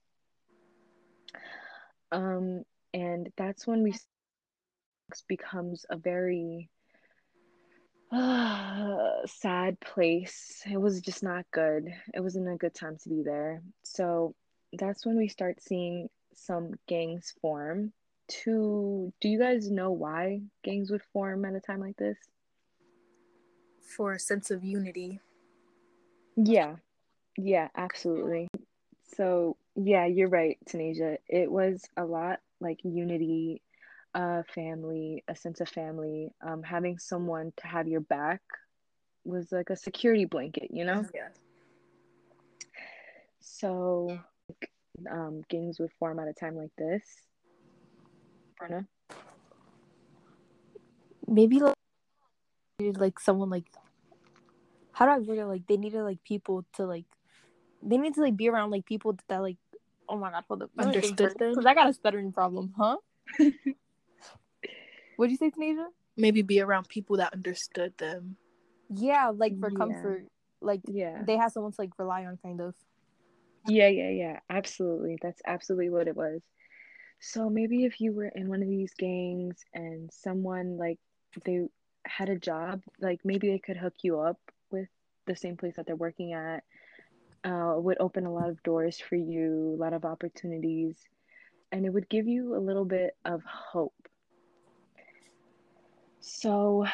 [2.11, 2.63] Um,
[2.93, 3.95] and that's when we
[5.27, 6.69] becomes a very
[9.25, 10.61] sad place.
[10.69, 11.93] It was just not good.
[12.13, 13.61] It wasn't a good time to be there.
[13.83, 14.35] So
[14.73, 17.93] that's when we start seeing some gangs form.
[18.43, 22.17] To do you guys know why gangs would form at a time like this?
[23.95, 25.21] For a sense of unity.
[26.35, 26.75] Yeah,
[27.37, 28.49] yeah, absolutely.
[29.15, 31.17] So yeah, you're right, Tanasia.
[31.29, 33.61] It was a lot like unity,
[34.13, 36.31] uh, family, a sense of family.
[36.41, 38.41] Um, having someone to have your back
[39.23, 41.05] was like a security blanket, you know?
[41.13, 41.27] Yeah.
[43.39, 44.19] So,
[45.11, 47.03] um, gangs would form at a time like this.
[48.57, 48.87] Bruna?
[51.27, 51.75] Maybe like,
[52.79, 53.65] like someone like
[54.93, 55.45] how do I word it?
[55.45, 57.05] Like they needed like people to like
[57.83, 59.57] they need to like be around like people that like
[60.09, 61.51] oh my god hold up Understood them?
[61.51, 62.97] because I got a stuttering problem huh
[65.15, 65.87] what'd you say Tanasia
[66.19, 68.37] Maybe be around people that understood them.
[68.89, 69.77] yeah like for Yeah.
[69.77, 70.25] comfort
[70.61, 71.21] like Yeah.
[71.25, 72.73] they had someone to like rely on kind of
[73.67, 74.39] Yeah, yeah, yeah.
[74.49, 75.17] Absolutely.
[75.21, 76.41] That's absolutely what it was.
[77.19, 80.99] So maybe if you were in one of these gangs and someone like
[81.45, 81.67] they
[82.05, 84.39] had a job, like maybe they could hook you up
[84.71, 84.87] with
[85.27, 86.63] the same place that they're working at,
[87.45, 90.97] uh, would open a lot of doors for you, a lot of opportunities,
[91.71, 93.95] and it would give you a little bit of hope.
[96.19, 96.85] So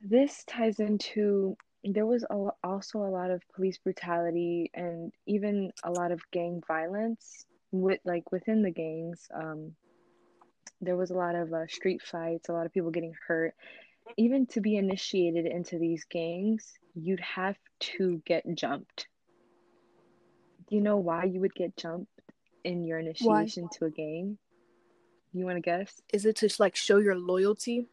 [0.00, 1.56] this ties into
[1.94, 6.62] there was a, also a lot of police brutality and even a lot of gang
[6.66, 9.28] violence with like within the gangs.
[9.34, 9.72] Um
[10.80, 13.54] there was a lot of uh, street fights a lot of people getting hurt.
[14.16, 19.06] Even to be initiated into these gangs you'd have to get jumped.
[20.68, 22.10] Do you know why you would get jumped
[22.64, 24.38] in your initiation to a gang?
[25.32, 26.00] You want to guess?
[26.12, 27.88] Is it to like show your loyalty?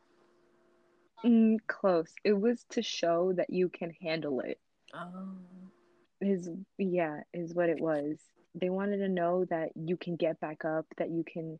[1.24, 2.11] Mm, close.
[2.24, 4.60] It was to show that you can handle it.
[4.94, 5.27] Oh.
[6.22, 8.18] is yeah is what it was.
[8.53, 11.60] They wanted to know that you can get back up that you can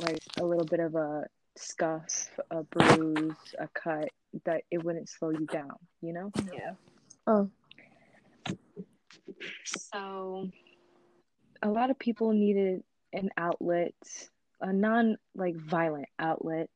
[0.00, 1.24] like a little bit of a
[1.56, 4.10] scuff a bruise a cut
[4.44, 6.30] that it wouldn't slow you down you know?
[6.52, 6.72] Yeah.
[7.26, 7.50] oh.
[9.64, 10.50] So
[11.62, 12.82] a lot of people needed
[13.12, 13.94] an outlet
[14.60, 16.70] a non like violent outlet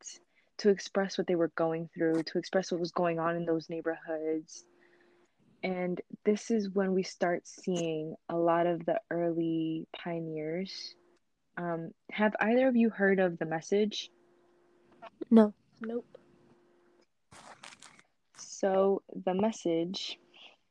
[0.60, 3.68] to express what they were going through to express what was going on in those
[3.68, 4.64] neighborhoods
[5.62, 10.94] and this is when we start seeing a lot of the early pioneers
[11.58, 14.10] um, have either of you heard of the message
[15.30, 16.05] no Nope.
[18.36, 20.18] So the message,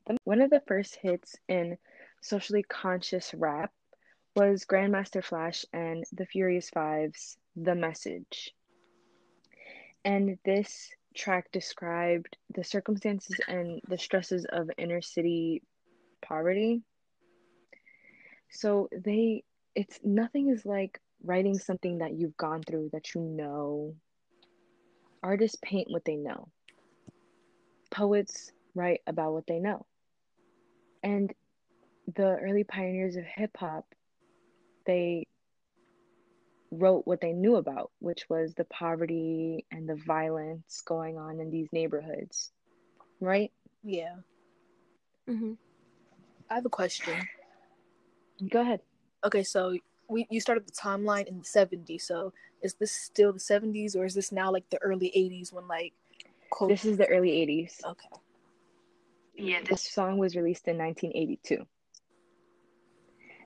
[0.05, 1.77] the, one of the first hits in
[2.21, 3.71] socially conscious rap
[4.35, 8.53] was Grandmaster Flash and the Furious Five's The Message.
[10.05, 15.61] And this track described the circumstances and the stresses of inner city
[16.21, 16.81] poverty.
[18.49, 19.43] So they
[19.75, 23.95] it's nothing is like writing something that you've gone through that you know.
[25.21, 26.47] Artists paint what they know
[27.89, 29.85] poets write about what they know.
[31.03, 31.33] And
[32.15, 33.85] the early pioneers of hip hop,
[34.85, 35.27] they
[36.71, 41.49] wrote what they knew about, which was the poverty and the violence going on in
[41.49, 42.51] these neighborhoods.
[43.19, 43.51] Right?
[43.83, 44.15] Yeah.
[45.27, 45.53] hmm
[46.49, 47.13] I have a question.
[48.49, 48.81] Go ahead.
[49.23, 52.01] Okay, so we you started the timeline in the 70s.
[52.01, 55.67] So is this still the 70s or is this now like the early 80s when
[55.67, 55.93] like
[56.49, 57.81] quote This is the early 80s.
[57.85, 58.09] Okay.
[59.35, 61.65] Yeah, this song was released in 1982.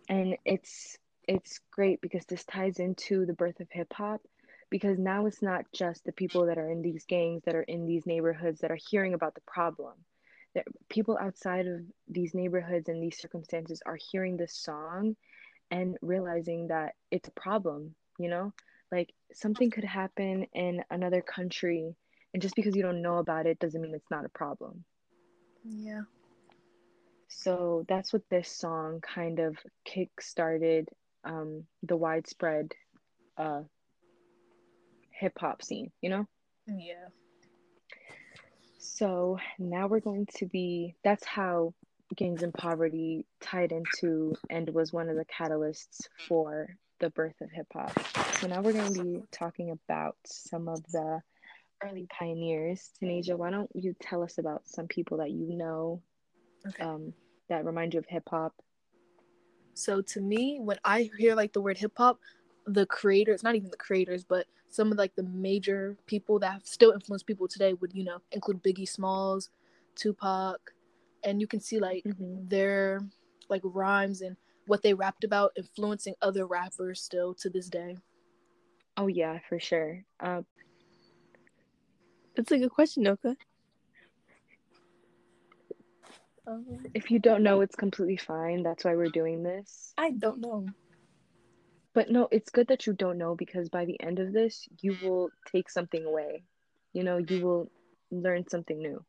[0.09, 4.21] And it's it's great because this ties into the birth of hip hop
[4.69, 7.85] because now it's not just the people that are in these gangs that are in
[7.85, 9.93] these neighborhoods that are hearing about the problem.
[10.55, 15.15] that people outside of these neighborhoods and these circumstances are hearing this song
[15.71, 18.53] and realizing that it's a problem, you know?
[18.91, 21.95] Like something could happen in another country
[22.33, 24.83] and just because you don't know about it doesn't mean it's not a problem.
[25.63, 26.01] Yeah.
[27.27, 30.89] So that's what this song kind of kick started
[31.23, 32.71] um, the widespread
[33.37, 33.61] uh,
[35.11, 36.27] hip hop scene, you know?
[36.67, 37.07] Yeah.
[38.77, 41.73] So now we're going to be, that's how
[42.15, 47.49] Gangs and Poverty tied into and was one of the catalysts for the birth of
[47.51, 47.97] hip hop.
[48.39, 51.21] So now we're going to be talking about some of the
[51.83, 52.91] early pioneers.
[53.01, 56.01] Tanasia, why don't you tell us about some people that you know
[56.65, 56.83] Okay.
[56.83, 57.13] um,
[57.49, 58.53] that remind you of hip hop?
[59.73, 62.19] So to me, when I hear like the word hip hop,
[62.65, 66.65] the creators, not even the creators, but some of like the major people that have
[66.65, 69.49] still influence people today would, you know, include Biggie Smalls,
[69.95, 70.73] Tupac,
[71.23, 72.49] and you can see like Mhm.
[72.49, 73.01] their
[73.49, 74.37] like rhymes and
[74.67, 77.97] what they rapped about influencing other rappers still to this day.
[78.97, 80.05] Oh, yeah, for sure.
[80.19, 80.43] Uh,
[82.35, 83.35] That's a good question, Nylka.
[86.45, 88.63] Um, if you don't know, it's completely fine.
[88.63, 89.93] That's why we're doing this.
[89.97, 90.65] I don't know.
[91.93, 94.97] But no, it's good that you don't know because by the end of this, you
[95.03, 96.43] will take something away.
[96.91, 97.71] You know, you will
[98.11, 99.03] learn something new.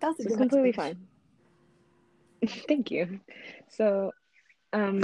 [0.00, 1.08] That's So it's completely fine.
[2.68, 3.20] Thank you.
[3.70, 4.12] So,
[4.72, 5.02] um,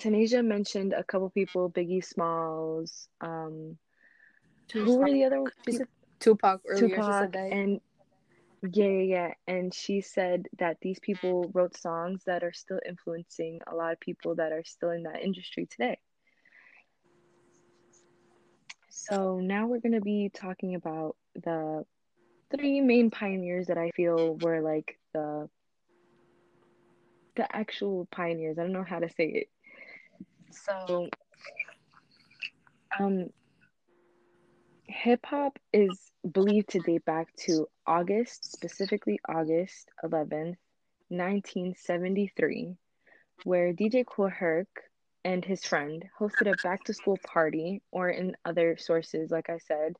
[0.00, 3.76] Tanasia mentioned a couple people, Biggie Smalls, um,
[4.72, 5.88] who were the other said
[6.20, 6.88] Tupac earlier.
[6.88, 7.52] Tupac said that.
[7.52, 7.80] and
[8.62, 9.34] yeah, yeah, yeah.
[9.46, 14.00] And she said that these people wrote songs that are still influencing a lot of
[14.00, 15.98] people that are still in that industry today.
[18.88, 21.84] So now we're going to be talking about the
[22.50, 25.48] three main pioneers that I feel were like the
[27.36, 28.58] the actual pioneers.
[28.58, 29.48] I don't know how to say it.
[30.50, 31.08] So
[32.98, 33.28] um
[34.88, 40.56] hip hop is believed to date back to August, specifically August 11th,
[41.08, 42.74] 1973,
[43.44, 44.68] where DJ Kool Herc
[45.24, 49.58] and his friend hosted a back to school party, or in other sources, like I
[49.58, 49.94] said,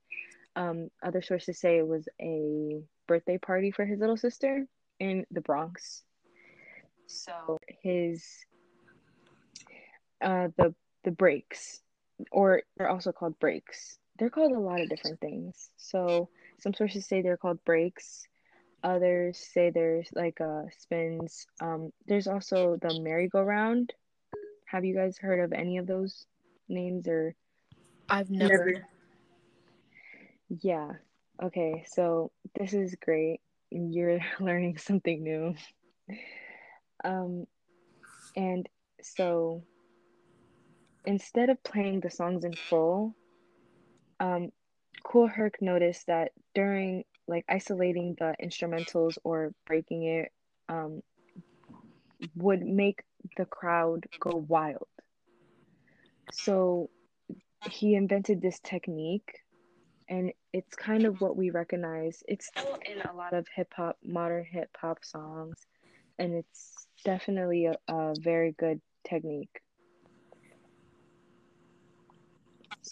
[0.57, 4.67] um, other sources say it was a birthday party for his little sister
[4.99, 6.03] in the Bronx.
[7.07, 8.25] So his
[10.21, 11.81] uh the the breaks
[12.33, 13.99] or they're also called breaks.
[14.19, 15.71] They're called a lot of different things.
[15.77, 16.29] So
[16.61, 18.27] some sources say they're called breaks.
[18.83, 21.47] Others say there's like uh spins.
[21.61, 23.93] Um, there's also the merry-go-round.
[24.67, 26.27] Have you guys heard of any of those
[26.69, 27.35] names or
[28.09, 28.73] I've never.
[28.73, 28.87] Never.
[30.49, 30.93] yeah.
[31.43, 33.41] Okay, so this is great.
[33.71, 35.55] You're learning something new.
[37.05, 37.47] Um,
[38.35, 38.69] and
[39.03, 39.63] so
[41.05, 43.15] instead of playing the songs in full,
[44.21, 44.51] um,
[45.05, 50.33] Kool Herc noticed that during like isolating the instrumentals or breaking it,
[50.69, 51.03] um,
[52.35, 53.03] would make
[53.37, 54.89] the crowd go wild.
[56.33, 56.91] So
[57.71, 59.43] he invented this technique,
[60.09, 62.23] and it's kind of what we recognize.
[62.27, 65.57] It's still in a lot of hip hop, modern hip hop songs,
[66.19, 69.61] and it's definitely a, a very good technique.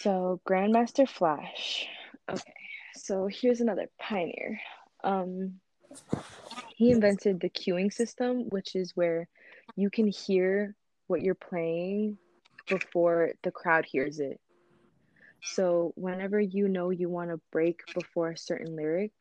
[0.00, 1.86] So Grandmaster Flash.
[2.31, 2.52] Okay,
[2.97, 4.60] so here's another pioneer.
[5.02, 5.60] Um,
[6.76, 9.26] he invented the cueing system, which is where
[9.75, 10.75] you can hear
[11.07, 12.18] what you're playing
[12.68, 14.39] before the crowd hears it.
[15.42, 19.12] So whenever you know you want to break before a certain lyric,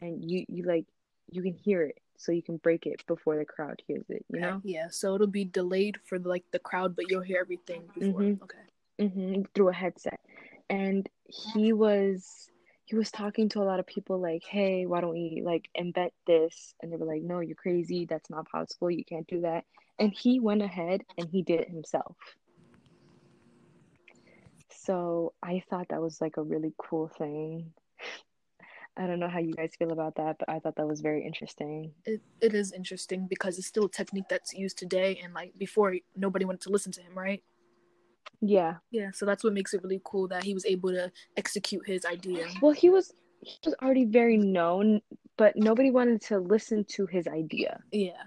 [0.00, 0.86] and you you like
[1.30, 4.24] you can hear it, so you can break it before the crowd hears it.
[4.30, 4.60] You know.
[4.64, 8.20] Yeah, so it'll be delayed for like the crowd, but you'll hear everything before.
[8.22, 8.42] Mhm.
[8.42, 8.58] Okay.
[9.08, 10.20] Hmm through a headset.
[10.70, 12.48] And he was
[12.84, 16.12] he was talking to a lot of people like hey why don't we like invent
[16.26, 16.74] this?
[16.82, 18.06] And they were like no you're crazy.
[18.06, 18.90] That's not possible.
[18.90, 19.64] You can't do that.
[19.98, 22.16] And he went ahead and he did it himself.
[24.70, 27.72] So i thought that was like a really cool thing.
[28.96, 31.24] I don't know how you guys feel about that but i thought that was very
[31.24, 31.92] interesting.
[32.04, 35.94] It, it is interesting because it's still a technique that's used today, and like before,
[36.16, 37.42] nobody wanted to listen to him, right?
[38.40, 41.86] Yeah Yeah, so that's what makes it really cool that he was able to execute
[41.86, 42.46] his idea.
[42.60, 45.00] well he was he was already very known
[45.36, 48.22] but nobody wanted to listen to his idea Yeah,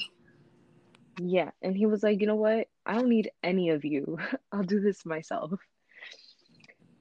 [1.19, 2.67] Yeah, and he was like, you know what?
[2.85, 4.17] I don't need any of you.
[4.51, 5.53] I'll do this myself.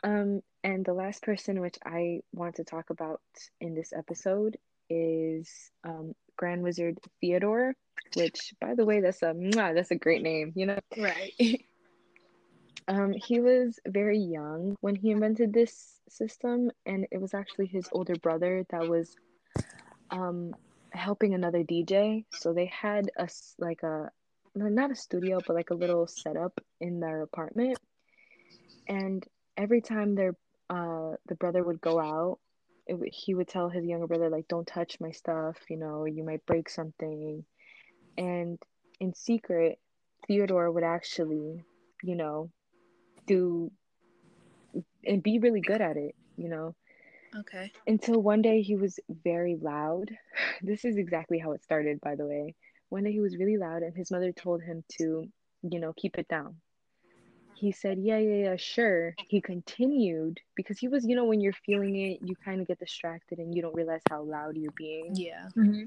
[0.05, 3.20] Um, and the last person which I want to talk about
[3.60, 4.57] in this episode
[4.91, 5.50] is
[5.83, 7.74] um, Grand Wizard Theodore,
[8.15, 10.52] which, by the way, that's a that's a great name.
[10.55, 11.33] You know, Right.
[12.88, 17.88] um, he was very young when he invented this system, and it was actually his
[17.92, 19.14] older brother that was
[20.10, 20.52] um,
[20.92, 22.24] helping another DJ.
[22.30, 24.10] So they had a like a
[24.54, 27.78] not a studio, but like a little setup in their apartment,
[28.88, 29.24] and
[29.56, 30.34] every time their
[30.70, 32.38] uh the brother would go out,
[32.86, 36.24] it, he would tell his younger brother like, "Don't touch my stuff, you know, you
[36.24, 37.44] might break something."
[38.18, 38.58] And
[39.00, 39.78] in secret,
[40.26, 41.64] Theodore would actually,
[42.02, 42.50] you know,
[43.26, 43.70] do
[45.06, 46.74] and be really good at it, you know.
[47.36, 47.72] Okay.
[47.86, 50.10] Until one day he was very loud.
[50.62, 52.54] This is exactly how it started, by the way.
[52.88, 55.24] One day he was really loud, and his mother told him to,
[55.62, 56.56] you know, keep it down.
[57.54, 59.14] He said, Yeah, yeah, yeah, sure.
[59.28, 62.78] He continued because he was, you know, when you're feeling it, you kind of get
[62.78, 65.14] distracted and you don't realize how loud you're being.
[65.14, 65.48] Yeah.
[65.56, 65.84] Mm-hmm.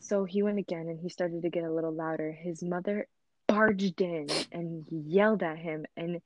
[0.00, 2.32] So he went again and he started to get a little louder.
[2.32, 3.06] His mother
[3.52, 6.20] barged in and yelled at him, and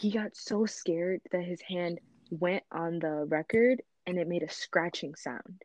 [0.00, 4.50] he got so scared that his hand went on the record and it made a
[4.50, 5.62] scratching sound.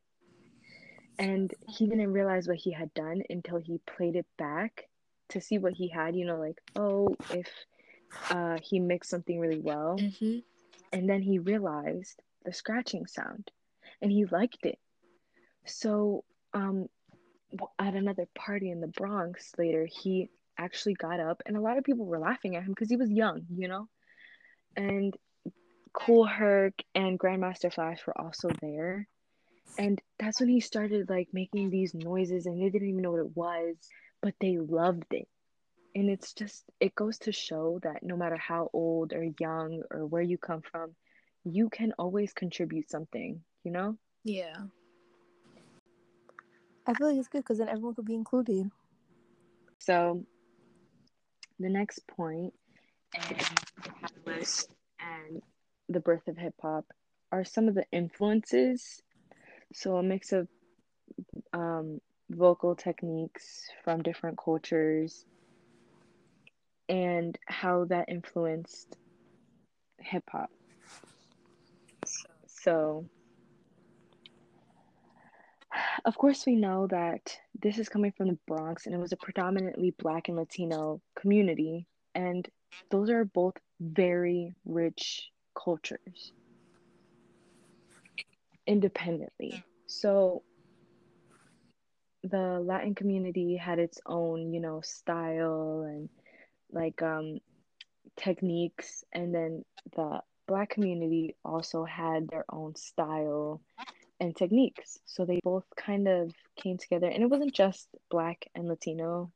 [1.17, 4.87] And he didn't realize what he had done until he played it back
[5.29, 7.49] to see what he had, you know, like, oh, if
[8.29, 9.97] uh, he mixed something really well.
[9.99, 10.39] Mm-hmm.
[10.93, 13.49] And then he realized the scratching sound
[14.01, 14.77] and he liked it.
[15.65, 16.23] So,
[16.53, 16.87] um,
[17.79, 21.83] at another party in the Bronx later, he actually got up and a lot of
[21.83, 23.87] people were laughing at him because he was young, you know?
[24.75, 25.15] And
[25.93, 29.07] Kool Herc and Grandmaster Flash were also there.
[29.77, 33.19] And that's when he started like making these noises and they didn't even know what
[33.19, 33.75] it was,
[34.21, 35.27] but they loved it.
[35.95, 40.05] And it's just, it goes to show that no matter how old or young or
[40.05, 40.95] where you come from,
[41.43, 43.97] you can always contribute something, you know?
[44.23, 44.57] Yeah.
[46.85, 48.69] I feel like it's good because then everyone could be included.
[49.79, 50.25] So
[51.59, 52.53] the next point
[53.15, 53.37] in
[53.83, 54.69] the catalyst
[54.99, 55.41] and
[55.89, 56.85] the birth of hip hop
[57.31, 59.01] are some of the influences.
[59.73, 60.47] So a mix of
[61.53, 65.25] um, vocal techniques from different cultures
[66.89, 68.95] and how that influenced
[69.99, 70.49] hip hop.
[72.47, 73.05] So,
[76.05, 79.17] of course, we know that this is coming from the Bronx and it was a
[79.17, 82.47] predominantly Black and Latino community, and
[82.91, 86.31] those are both very rich cultures
[88.65, 89.63] independently.
[89.87, 90.43] So,
[92.23, 96.09] the Latin community had its own, you know, style and
[96.71, 97.39] like um
[98.17, 99.63] techniques and then
[99.95, 103.61] the black community also had their own style
[104.19, 104.99] and techniques.
[105.05, 109.31] So they both kind of came together and it wasn't just black and latino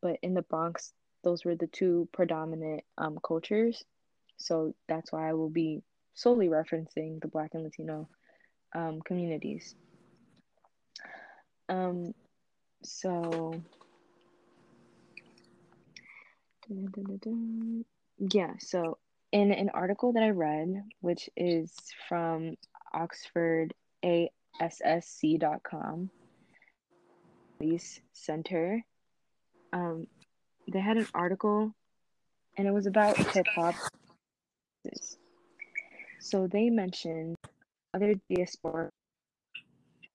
[0.00, 3.82] but in the bronx those were the two predominant um, cultures.
[4.36, 8.08] So that's why i will be solely referencing the black and latino
[8.74, 9.74] um, communities.
[11.68, 12.12] Um,
[12.82, 13.62] so
[18.18, 18.98] yeah so
[19.32, 21.74] in an article that i read which is
[22.08, 22.54] from
[22.92, 26.10] oxford AASC.com
[27.58, 28.82] police center.
[29.72, 30.06] Um
[30.70, 31.74] they had an article
[32.56, 33.74] and it was about hip hop.
[36.20, 37.36] So they mentioned
[37.92, 38.90] other diaspora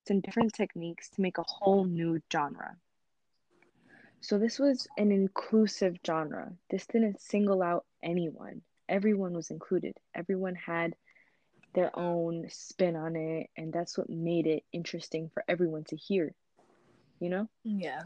[0.09, 2.75] and different techniques to make a whole new genre.
[4.21, 6.51] So this was an inclusive genre.
[6.69, 8.61] This didn't single out anyone.
[8.89, 9.95] Everyone was included.
[10.15, 10.95] Everyone had
[11.73, 16.33] their own spin on it and that's what made it interesting for everyone to hear
[17.19, 18.03] you know Yeah.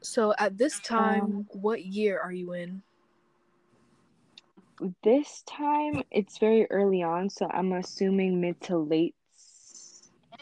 [0.00, 2.82] So at this time, Um, what year are you in?
[5.02, 9.16] this time it's very early on so i'm assuming mid to late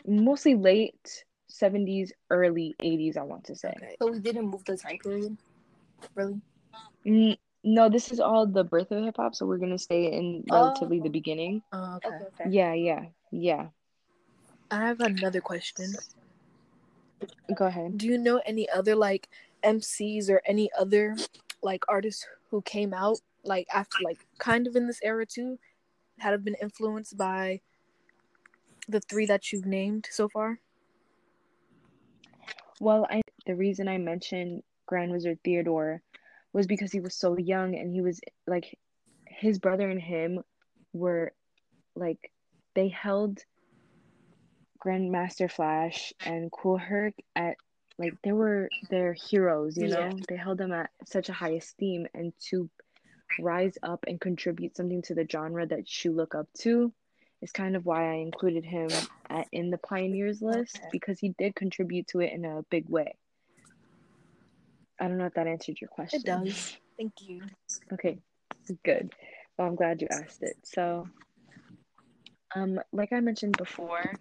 [0.07, 3.97] mostly late 70s early 80s i want to say Okay.
[3.99, 5.39] So we didn't move the time period.
[6.15, 6.41] Really?
[7.07, 7.37] N-
[7.67, 11.01] no this is all the birth of hip hop so we're gonna stay in relatively
[11.01, 11.03] Oh.
[11.03, 12.25] the beginning Uh, okay.
[12.31, 12.47] okay.
[12.49, 13.67] yeah yeah yeah
[14.71, 15.95] I have another question.
[17.55, 19.29] go ahead Do you know any other like
[19.65, 21.17] MCs or any other
[21.63, 25.59] like artists who came out like after like kind of in this era too,
[26.19, 27.61] had have been influenced by
[28.89, 30.61] the three that you've named so far?
[32.81, 36.03] Well, I the reason I mentioned Grand Wizard Theodore
[36.57, 38.79] was because he was so young and he was like
[39.27, 40.43] his brother and him
[40.95, 41.33] were
[41.95, 42.33] like
[42.75, 43.39] they held
[44.85, 47.57] Grandmaster Flash and Kool Herc at
[47.99, 50.01] like they were their heroes, you know.
[50.01, 50.13] Yeah.
[50.29, 52.71] They held them at such a high esteem, and to
[53.39, 56.93] rise up and contribute something to the genre that you look up to
[57.43, 58.89] is kind of why I included him
[59.29, 63.17] at, in the pioneers list because he did contribute to it in a big way.
[65.01, 66.21] I don't know if that answered your question.
[66.21, 66.77] It does.
[66.97, 67.43] Thank you.
[67.93, 68.19] Okay,
[68.85, 69.13] good.
[69.59, 70.57] Well, I'm glad you asked it.
[70.65, 71.09] So,
[72.55, 74.13] um, like I mentioned before,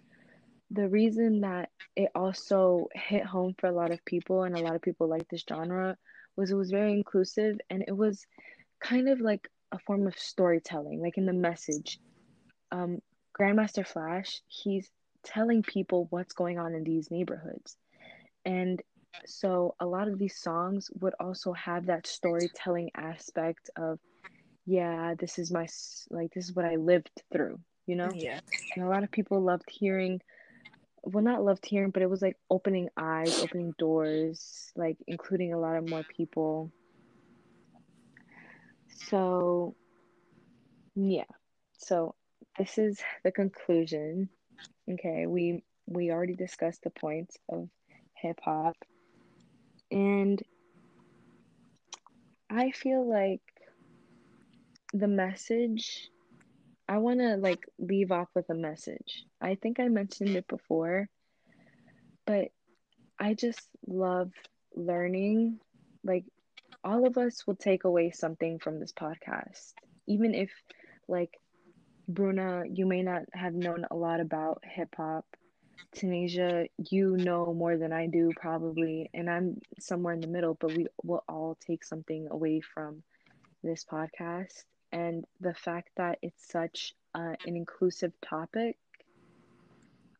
[0.70, 4.74] the reason that it also hit home for a lot of people and a lot
[4.74, 5.96] of people like this genre
[6.36, 8.26] was it was very inclusive and it was
[8.80, 11.98] kind of like a form of storytelling, like in the message.
[12.72, 12.98] Um,
[13.38, 14.88] Grandmaster Flash, he's
[15.24, 17.76] telling people what's going on in these neighborhoods.
[18.44, 18.80] And
[19.24, 23.98] so a lot of these songs would also have that storytelling aspect of
[24.66, 25.66] yeah this is my
[26.10, 28.10] like this is what i lived through you know?
[28.14, 28.40] Yeah.
[28.74, 30.20] and a lot of people loved hearing
[31.06, 35.58] well not loved hearing but it was like opening eyes opening doors like including a
[35.58, 36.72] lot of more people.
[38.88, 39.76] So
[40.96, 41.24] yeah.
[41.78, 42.14] So
[42.58, 44.28] this is the conclusion.
[44.90, 47.68] Okay we we already discussed the points of
[48.20, 48.76] hip hop
[49.90, 50.42] and
[52.50, 53.40] I feel like
[54.92, 56.08] the message,
[56.88, 59.24] I want to like leave off with a message.
[59.40, 61.08] I think I mentioned it before,
[62.26, 62.48] but
[63.18, 64.32] I just love
[64.74, 65.58] learning.
[66.04, 66.24] Like,
[66.84, 69.72] all of us will take away something from this podcast,
[70.06, 70.50] even if,
[71.08, 71.30] like,
[72.08, 75.24] Bruna, you may not have known a lot about hip hop.
[75.94, 80.72] Tanasia, you know more than I do, probably, and I'm somewhere in the middle, but
[80.76, 83.02] we will all take something away from
[83.62, 84.64] this podcast.
[84.92, 88.76] And the fact that it's such uh, an inclusive topic,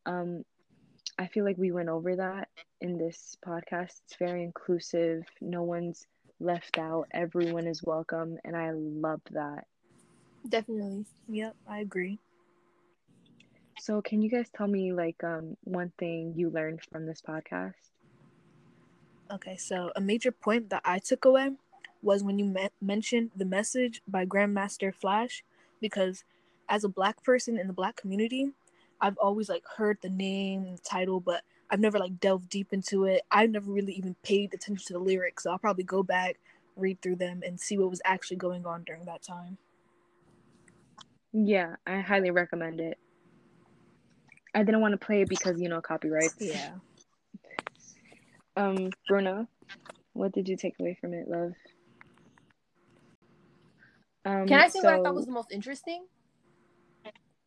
[0.06, 0.44] um,
[1.18, 2.48] I feel like we went over that
[2.80, 4.00] in this podcast.
[4.04, 6.06] It's very inclusive, no one's
[6.40, 9.66] left out, everyone is welcome, and I love that.
[10.48, 11.06] Definitely.
[11.28, 12.18] Yep, I agree.
[13.86, 17.94] So, can you guys tell me like um one thing you learned from this podcast?
[19.30, 21.50] Okay, so a major point that I took away
[22.02, 25.44] was when you me- mentioned the message by Grandmaster Flash,
[25.80, 26.24] because
[26.68, 28.50] as a black person in the black community,
[29.00, 33.04] I've always like heard the name, the title, but I've never like delved deep into
[33.04, 33.22] it.
[33.30, 36.40] I've never really even paid attention to the lyrics, so I'll probably go back,
[36.74, 39.58] read through them, and see what was actually going on during that time.
[41.32, 42.98] Yeah, I highly recommend it.
[44.56, 46.36] I didn't want to play it because you know copyrights.
[46.40, 46.70] Yeah.
[48.56, 49.46] Um, Bruna,
[50.14, 51.52] what did you take away from it, love?
[54.24, 56.06] Um, Can I say what I thought was the most interesting?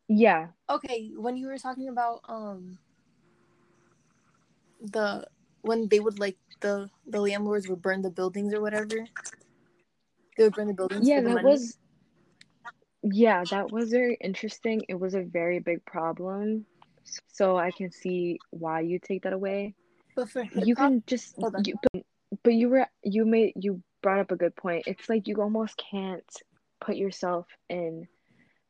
[0.08, 2.78] Yeah, Okay, when you were talking about um
[4.82, 5.26] the
[5.62, 9.08] when they would like the the landlords would burn the buildings or whatever.
[10.38, 11.08] They would burn the buildings.
[11.08, 11.44] yeah, that money.
[11.44, 11.76] was.
[13.02, 14.84] Yeah, that was very interesting.
[14.90, 16.66] It was a very big problem,
[17.28, 19.76] so I can see why you take that away.
[20.16, 22.04] But for You can just, you, but,
[22.44, 24.84] but you were you made you brought up a good point.
[24.88, 26.24] It's like you almost can't
[26.82, 28.08] put yourself in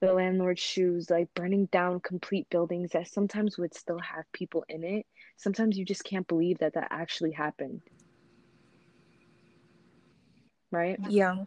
[0.02, 4.84] the landlord's shoes, like burning down complete buildings that sometimes would still have people in
[4.84, 5.06] it.
[5.38, 7.82] Sometimes you just can't believe that that actually happened.
[10.72, 10.98] Right?
[11.10, 11.44] Yeah.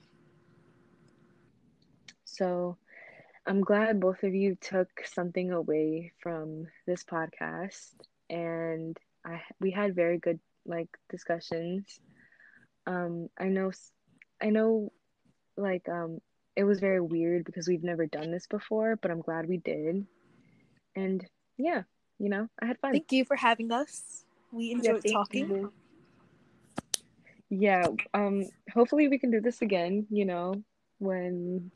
[2.24, 2.76] So
[3.46, 7.90] I'm glad both of you took something away from this podcast
[8.30, 8.96] and
[9.26, 12.00] I we had very good like discussions.
[12.86, 13.72] Um I know
[14.40, 14.92] I know
[15.56, 16.20] like um
[16.54, 20.06] it was very weird because we've never done this before, but I'm glad we did.
[20.94, 21.26] And
[21.58, 21.82] yeah,
[22.18, 22.92] you know, I had fun.
[22.92, 24.24] Thank you for having us.
[24.52, 25.48] We enjoyed thank talking.
[25.48, 25.72] you.
[27.50, 30.62] Yeah, um hopefully we can do this again, you know,
[30.98, 31.72] when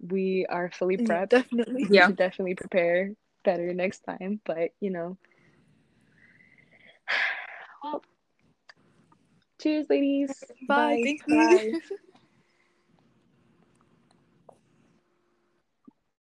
[0.00, 1.28] we are fully Yeah, prepped.
[1.30, 1.86] definitely.
[1.88, 2.06] we Yeah.
[2.06, 3.12] should definitely prepare
[3.44, 4.40] better next time.
[4.44, 5.18] But you know,
[7.84, 8.02] well,
[9.60, 10.30] cheers, ladies.
[10.68, 10.76] Bye.
[10.76, 11.00] Bye.
[11.04, 11.36] Thank you.
[11.36, 11.72] Bye.